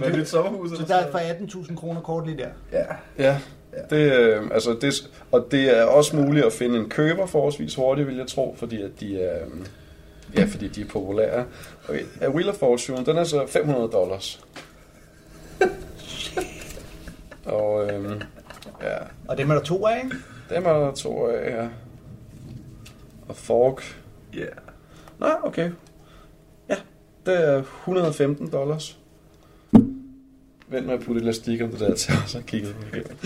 Men 0.00 0.02
det 0.12 0.16
er 0.16 0.20
et 0.20 0.28
sommerhus, 0.28 0.70
Så 0.78 0.84
der 0.88 0.96
er 0.96 1.10
for 1.10 1.18
18.000 1.18 1.76
kroner 1.76 2.00
kort 2.00 2.26
lige 2.26 2.38
der. 2.38 2.48
Ja. 2.72 2.84
Ja, 3.18 3.38
det, 3.90 4.12
øh, 4.12 4.42
altså 4.52 4.76
det, 4.80 5.10
og 5.32 5.48
det 5.50 5.78
er 5.78 5.84
også 5.84 6.16
muligt 6.16 6.46
at 6.46 6.52
finde 6.52 6.78
en 6.78 6.88
køber 6.88 7.26
forholdsvis 7.26 7.74
hurtigt, 7.74 8.08
vil 8.08 8.16
jeg 8.16 8.26
tro, 8.26 8.54
fordi 8.58 8.82
at 8.82 8.90
de 9.00 9.22
er, 9.22 9.44
øh, 9.44 9.50
ja, 10.38 10.44
fordi 10.44 10.68
de 10.68 10.80
er 10.80 10.86
populære. 10.86 11.44
Okay. 11.88 12.02
A 12.20 12.28
Wheel 12.28 12.48
of 12.48 12.54
Fortune, 12.54 13.06
den 13.06 13.16
er 13.16 13.24
så 13.24 13.46
500 13.46 13.88
dollars. 13.92 14.40
Og 17.56 17.86
øh, 17.92 18.22
ja, 18.82 18.96
Og 19.28 19.38
dem 19.38 19.50
er 19.50 19.54
der 19.54 19.62
to 19.62 19.86
af, 19.86 20.04
ikke? 20.04 20.16
dem 20.50 20.64
er 20.64 20.72
der 20.72 20.92
to 20.92 21.26
af 21.26 21.52
her. 21.52 21.68
Og 23.28 23.36
Fork. 23.36 24.02
Ja. 24.34 24.38
Yeah. 24.38 24.52
Nå, 25.18 25.26
okay. 25.42 25.70
Ja, 26.68 26.76
det 27.26 27.48
er 27.48 27.58
115 27.58 28.52
dollars. 28.52 28.98
Vent 30.68 30.86
med 30.86 30.94
at 30.94 31.00
putte 31.00 31.20
elastik 31.20 31.62
om 31.62 31.70
det 31.70 31.80
der 31.80 31.94
til, 31.94 32.14
og 32.22 32.28
så 32.28 32.42
kigger 32.46 32.68
vi 32.68 32.74
igennem. 32.88 33.16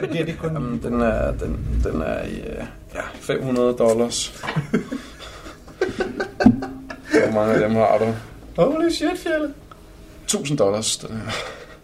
Men 0.00 0.10
det 0.10 0.20
er 0.20 0.24
det 0.24 0.38
kun... 0.38 0.52
Jamen, 0.52 0.82
den 0.82 1.00
er, 1.00 1.32
den, 1.32 1.80
den 1.84 2.02
er 2.02 2.24
i 2.24 2.40
øh, 2.40 2.64
ja, 2.94 3.02
500 3.14 3.74
dollars. 3.78 4.28
Hvor 7.10 7.34
mange 7.34 7.54
af 7.54 7.68
dem 7.68 7.76
har 7.76 7.98
du? 7.98 8.14
Holy 8.62 8.90
shit, 8.90 9.18
Fjelle. 9.18 9.54
1000 10.34 10.58
dollars. 10.58 11.04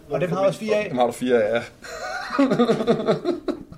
Og 0.09 0.21
dem 0.21 0.31
har 0.31 0.37
også 0.37 0.59
fire 0.59 0.75
af. 0.75 0.89
Dem 0.89 0.97
har 0.97 1.05
du 1.05 1.11
fire 1.11 1.43
af, 1.43 1.53
ja. 1.55 1.63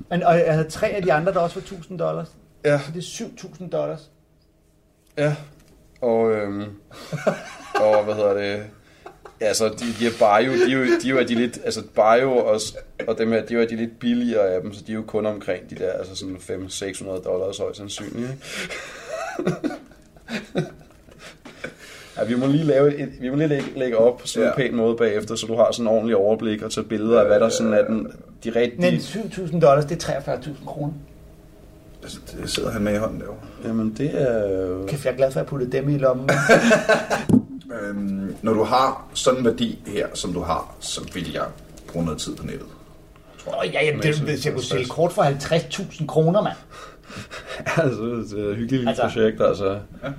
Men, 0.10 0.24
og 0.24 0.40
jeg 0.40 0.54
havde 0.54 0.70
tre 0.70 0.88
af 0.88 1.02
de 1.02 1.14
andre, 1.14 1.34
der 1.34 1.40
også 1.40 1.60
var 1.60 1.78
1.000 1.78 1.98
dollars. 1.98 2.28
Ja. 2.66 2.80
Så 2.80 2.92
det 2.94 3.00
er 3.00 3.26
7.000 3.64 3.70
dollars. 3.70 4.10
Ja, 5.18 5.36
og, 6.02 6.32
øhm, 6.32 6.64
og 7.84 8.04
hvad 8.04 8.16
hedder 8.16 8.34
det? 8.34 8.64
Ja, 9.42 9.46
altså, 9.46 9.70
de, 9.70 9.86
de 10.00 10.08
er 10.08 10.12
bio, 10.20 10.54
de 10.54 10.72
er 10.72 10.78
jo, 10.78 10.84
de 10.84 11.08
er 11.08 11.10
jo 11.10 11.18
af 11.18 11.28
de 11.28 11.36
lidt, 11.36 11.60
altså 11.66 11.84
bio 11.96 12.38
og, 12.38 12.60
og 13.08 13.18
dem 13.18 13.32
her, 13.32 13.46
de 13.46 13.54
er 13.54 13.60
jo 13.60 13.66
de 13.70 13.76
lidt 13.76 14.00
billigere 14.00 14.48
af 14.48 14.62
dem, 14.62 14.74
så 14.74 14.84
de 14.88 14.92
er 14.92 14.96
jo 14.96 15.04
kun 15.08 15.26
omkring 15.26 15.70
de 15.70 15.76
der, 15.76 15.92
altså 15.92 16.16
sådan 16.16 16.36
500-600 16.36 17.24
dollars 17.24 17.58
højst 17.58 17.78
sandsynligt, 17.78 18.32
ikke? 18.32 19.58
Ja, 22.20 22.26
vi 22.26 22.36
må 22.36 22.46
lige 22.48 22.64
lave 22.64 22.96
et, 23.00 23.10
vi 23.22 23.30
må 23.30 23.36
lige 23.36 23.48
lægge, 23.48 23.66
lægge 23.76 23.98
op 23.98 24.18
på 24.18 24.28
sådan 24.28 24.48
en 24.48 24.54
Ja. 24.58 24.68
pæn 24.68 24.76
måde 24.76 24.96
bagefter, 24.98 25.36
så 25.36 25.46
du 25.48 25.56
har 25.56 25.68
sådan 25.72 25.84
en 25.86 25.88
ordentlig 25.96 26.16
overblik 26.16 26.62
og 26.62 26.72
tage 26.72 26.84
billeder 26.86 27.20
af, 27.22 27.28
hvad 27.28 27.40
der 27.40 27.50
sådan 27.50 27.74
er 27.74 27.86
den, 27.86 28.08
de 28.44 28.50
rigtige... 28.50 28.82
Men 28.82 28.94
7.000 29.00 29.60
dollars, 29.60 29.86
det 29.86 30.04
er 30.08 30.20
43.000 30.36 30.66
kroner. 30.66 30.94
Det 32.04 32.50
sidder 32.50 32.72
han 32.72 32.82
med 32.82 32.94
i 32.94 32.98
hånden 32.98 33.20
derovre. 33.20 33.40
Jamen, 33.66 33.96
det 33.98 34.12
er. 34.14 34.86
Kæft, 34.88 35.06
jeg 35.06 35.12
er 35.12 35.16
glad 35.18 35.32
for, 35.32 35.40
at 35.40 35.44
jeg 35.44 35.50
puttede 35.50 35.72
dem 35.72 35.90
i 35.90 35.98
lommen. 35.98 36.30
Øhm, 37.82 38.36
når 38.42 38.54
du 38.54 38.64
har 38.64 39.10
sådan 39.14 39.40
en 39.40 39.46
værdi 39.46 39.80
her, 39.88 40.08
som 40.14 40.34
du 40.34 40.40
har, 40.42 40.76
så 40.80 41.02
vil 41.14 41.32
jeg 41.34 41.44
bruge 41.88 42.06
noget 42.06 42.20
tid 42.22 42.36
på 42.36 42.46
nettet. 42.46 42.66
Åh, 43.48 43.54
ja, 43.74 43.86
jamen, 43.86 44.02
det, 44.04 44.16
hvis 44.20 44.46
jeg 44.46 44.54
kunne 44.54 44.64
sælge 44.64 44.86
kort 44.86 45.12
for 45.14 45.22
50.000 45.24 46.06
kroner, 46.06 46.42
mand. 46.42 46.56
altså, 47.84 48.36
det 48.36 48.46
er 48.46 48.50
et 48.50 48.56
hyggeligt 48.56 48.88
Altså- 48.90 49.04
altså, 49.04 49.20
projekt, 49.20 49.42
altså. 49.42 49.70
Ja. 50.04 50.10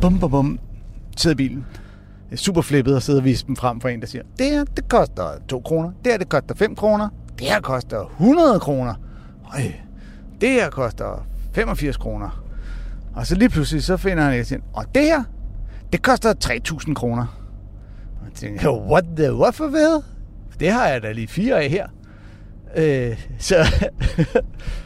Bum, 0.00 0.18
bum, 0.20 0.30
bum. 0.30 0.58
Sidder 1.16 1.34
i 1.34 1.36
bilen. 1.36 1.66
Det 2.30 2.32
er 2.32 2.36
super 2.36 2.62
flippet 2.62 2.94
og 2.94 3.02
sidder 3.02 3.20
og 3.20 3.24
viser 3.24 3.46
dem 3.46 3.56
frem 3.56 3.80
for 3.80 3.88
en, 3.88 4.00
der 4.00 4.06
siger, 4.06 4.22
det 4.38 4.46
her, 4.46 4.64
det 4.64 4.88
koster 4.88 5.30
2 5.48 5.60
kroner. 5.60 5.90
Det 6.04 6.12
her, 6.12 6.18
det 6.18 6.28
koster 6.28 6.54
5 6.54 6.74
kroner. 6.76 7.08
Det 7.38 7.46
her 7.46 7.60
koster 7.60 8.04
100 8.04 8.60
kroner. 8.60 8.94
Øj, 9.54 9.62
det 10.40 10.50
her 10.50 10.70
koster 10.70 11.26
85 11.54 11.96
kroner. 11.96 12.44
Og 13.14 13.26
så 13.26 13.34
lige 13.34 13.48
pludselig, 13.48 13.84
så 13.84 13.96
finder 13.96 14.24
han 14.24 14.40
et 14.40 14.52
og 14.52 14.58
og 14.74 14.84
det 14.94 15.02
her, 15.02 15.22
det 15.92 16.02
koster 16.02 16.34
3.000 16.44 16.94
kroner. 16.94 17.26
Og 18.20 18.26
jeg 18.26 18.32
tænker, 18.34 18.72
what 18.72 19.04
the, 19.16 19.30
hvorfor 19.30 19.66
ved? 19.66 20.02
Det 20.60 20.70
har 20.70 20.86
jeg 20.88 21.02
da 21.02 21.12
lige 21.12 21.28
fire 21.28 21.62
af 21.62 21.70
her. 21.70 21.86
Øh, 22.76 23.24
så 23.38 23.56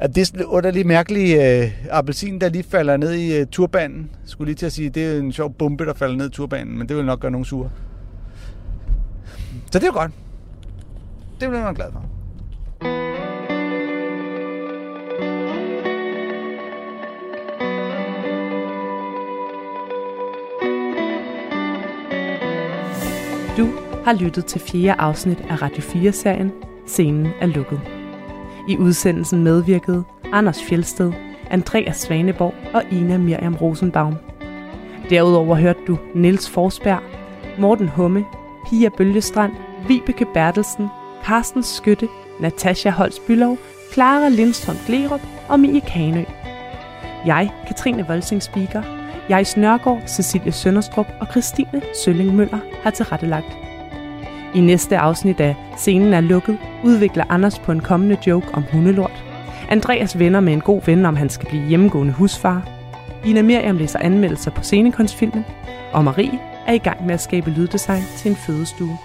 at 0.00 0.14
det 0.14 0.20
er 0.20 0.24
sådan 0.24 0.46
underlig 0.46 0.86
mærkelig 0.86 1.36
øh, 1.36 1.70
appelsin, 1.90 2.40
der 2.40 2.48
lige 2.48 2.62
falder 2.62 2.96
ned 2.96 3.12
i 3.12 3.36
øh, 3.36 3.46
turbanen. 3.46 4.10
Skulle 4.24 4.48
lige 4.48 4.56
til 4.56 4.66
at 4.66 4.72
sige, 4.72 4.90
det 4.90 5.06
er 5.06 5.18
en 5.18 5.32
sjov 5.32 5.54
bombe, 5.54 5.84
der 5.84 5.94
falder 5.94 6.16
ned 6.16 6.26
i 6.26 6.32
turbanen, 6.32 6.78
men 6.78 6.88
det 6.88 6.96
vil 6.96 7.04
nok 7.04 7.20
gøre 7.20 7.30
nogen 7.30 7.44
sure. 7.44 7.70
Så 9.70 9.78
det 9.78 9.82
er 9.82 9.86
jo 9.86 9.92
godt. 9.92 10.12
Det 11.40 11.48
bliver 11.48 11.64
man 11.64 11.74
glad 11.74 11.92
for. 11.92 12.04
Du 23.56 23.68
har 24.04 24.12
lyttet 24.12 24.46
til 24.46 24.60
fjerde 24.60 25.00
afsnit 25.00 25.38
af 25.50 25.62
Radio 25.62 25.82
4-serien 25.82 26.52
Scenen 26.86 27.26
er 27.40 27.46
lukket. 27.46 27.99
I 28.70 28.76
udsendelsen 28.76 29.44
medvirkede 29.44 30.04
Anders 30.32 30.62
Fjelsted, 30.62 31.12
Andreas 31.50 31.96
Svaneborg 31.96 32.54
og 32.74 32.82
Ina 32.92 33.18
Miriam 33.18 33.54
Rosenbaum. 33.54 34.14
Derudover 35.10 35.56
hørte 35.56 35.78
du 35.86 35.98
Niels 36.14 36.50
Forsberg, 36.50 37.00
Morten 37.58 37.88
Humme, 37.88 38.24
Pia 38.68 38.88
Bølgestrand, 38.88 39.52
Vibeke 39.88 40.26
Bertelsen, 40.34 40.88
Carsten 41.24 41.62
Skytte, 41.62 42.08
Natasha 42.40 42.90
Holst 42.90 43.26
Bylov, 43.26 43.58
Clara 43.92 44.28
Lindstrøm 44.28 44.76
Glerup 44.86 45.20
og 45.48 45.60
Mie 45.60 45.80
Kanø. 45.80 46.24
Jeg, 47.26 47.50
Katrine 47.66 48.06
Volsing 48.06 48.42
Speaker, 48.42 48.82
jeg 49.28 49.46
Snørgaard, 49.46 50.02
Cecilie 50.06 50.52
Sønderstrup 50.52 51.06
og 51.20 51.26
Christine 51.30 51.82
Sølling 52.04 52.34
Møller 52.36 52.58
har 52.82 52.90
tilrettelagt. 52.90 53.69
I 54.54 54.60
næste 54.60 54.98
afsnit 54.98 55.40
af 55.40 55.56
Scenen 55.76 56.14
er 56.14 56.20
lukket 56.20 56.58
udvikler 56.84 57.24
Anders 57.28 57.58
på 57.58 57.72
en 57.72 57.80
kommende 57.80 58.16
joke 58.26 58.46
om 58.52 58.64
hundelort. 58.72 59.24
Andreas 59.68 60.18
vender 60.18 60.40
med 60.40 60.52
en 60.52 60.60
god 60.60 60.82
ven, 60.86 61.06
om 61.06 61.16
han 61.16 61.28
skal 61.28 61.48
blive 61.48 61.66
hjemmegående 61.66 62.12
husfar. 62.12 62.68
Ina 63.26 63.42
Miriam 63.42 63.76
læser 63.76 63.98
anmeldelser 63.98 64.50
på 64.50 64.62
scenekunstfilmen, 64.62 65.44
og 65.92 66.04
Marie 66.04 66.38
er 66.66 66.72
i 66.72 66.78
gang 66.78 67.06
med 67.06 67.14
at 67.14 67.20
skabe 67.20 67.50
lyddesign 67.50 68.02
til 68.16 68.30
en 68.30 68.36
fødestue 68.36 68.98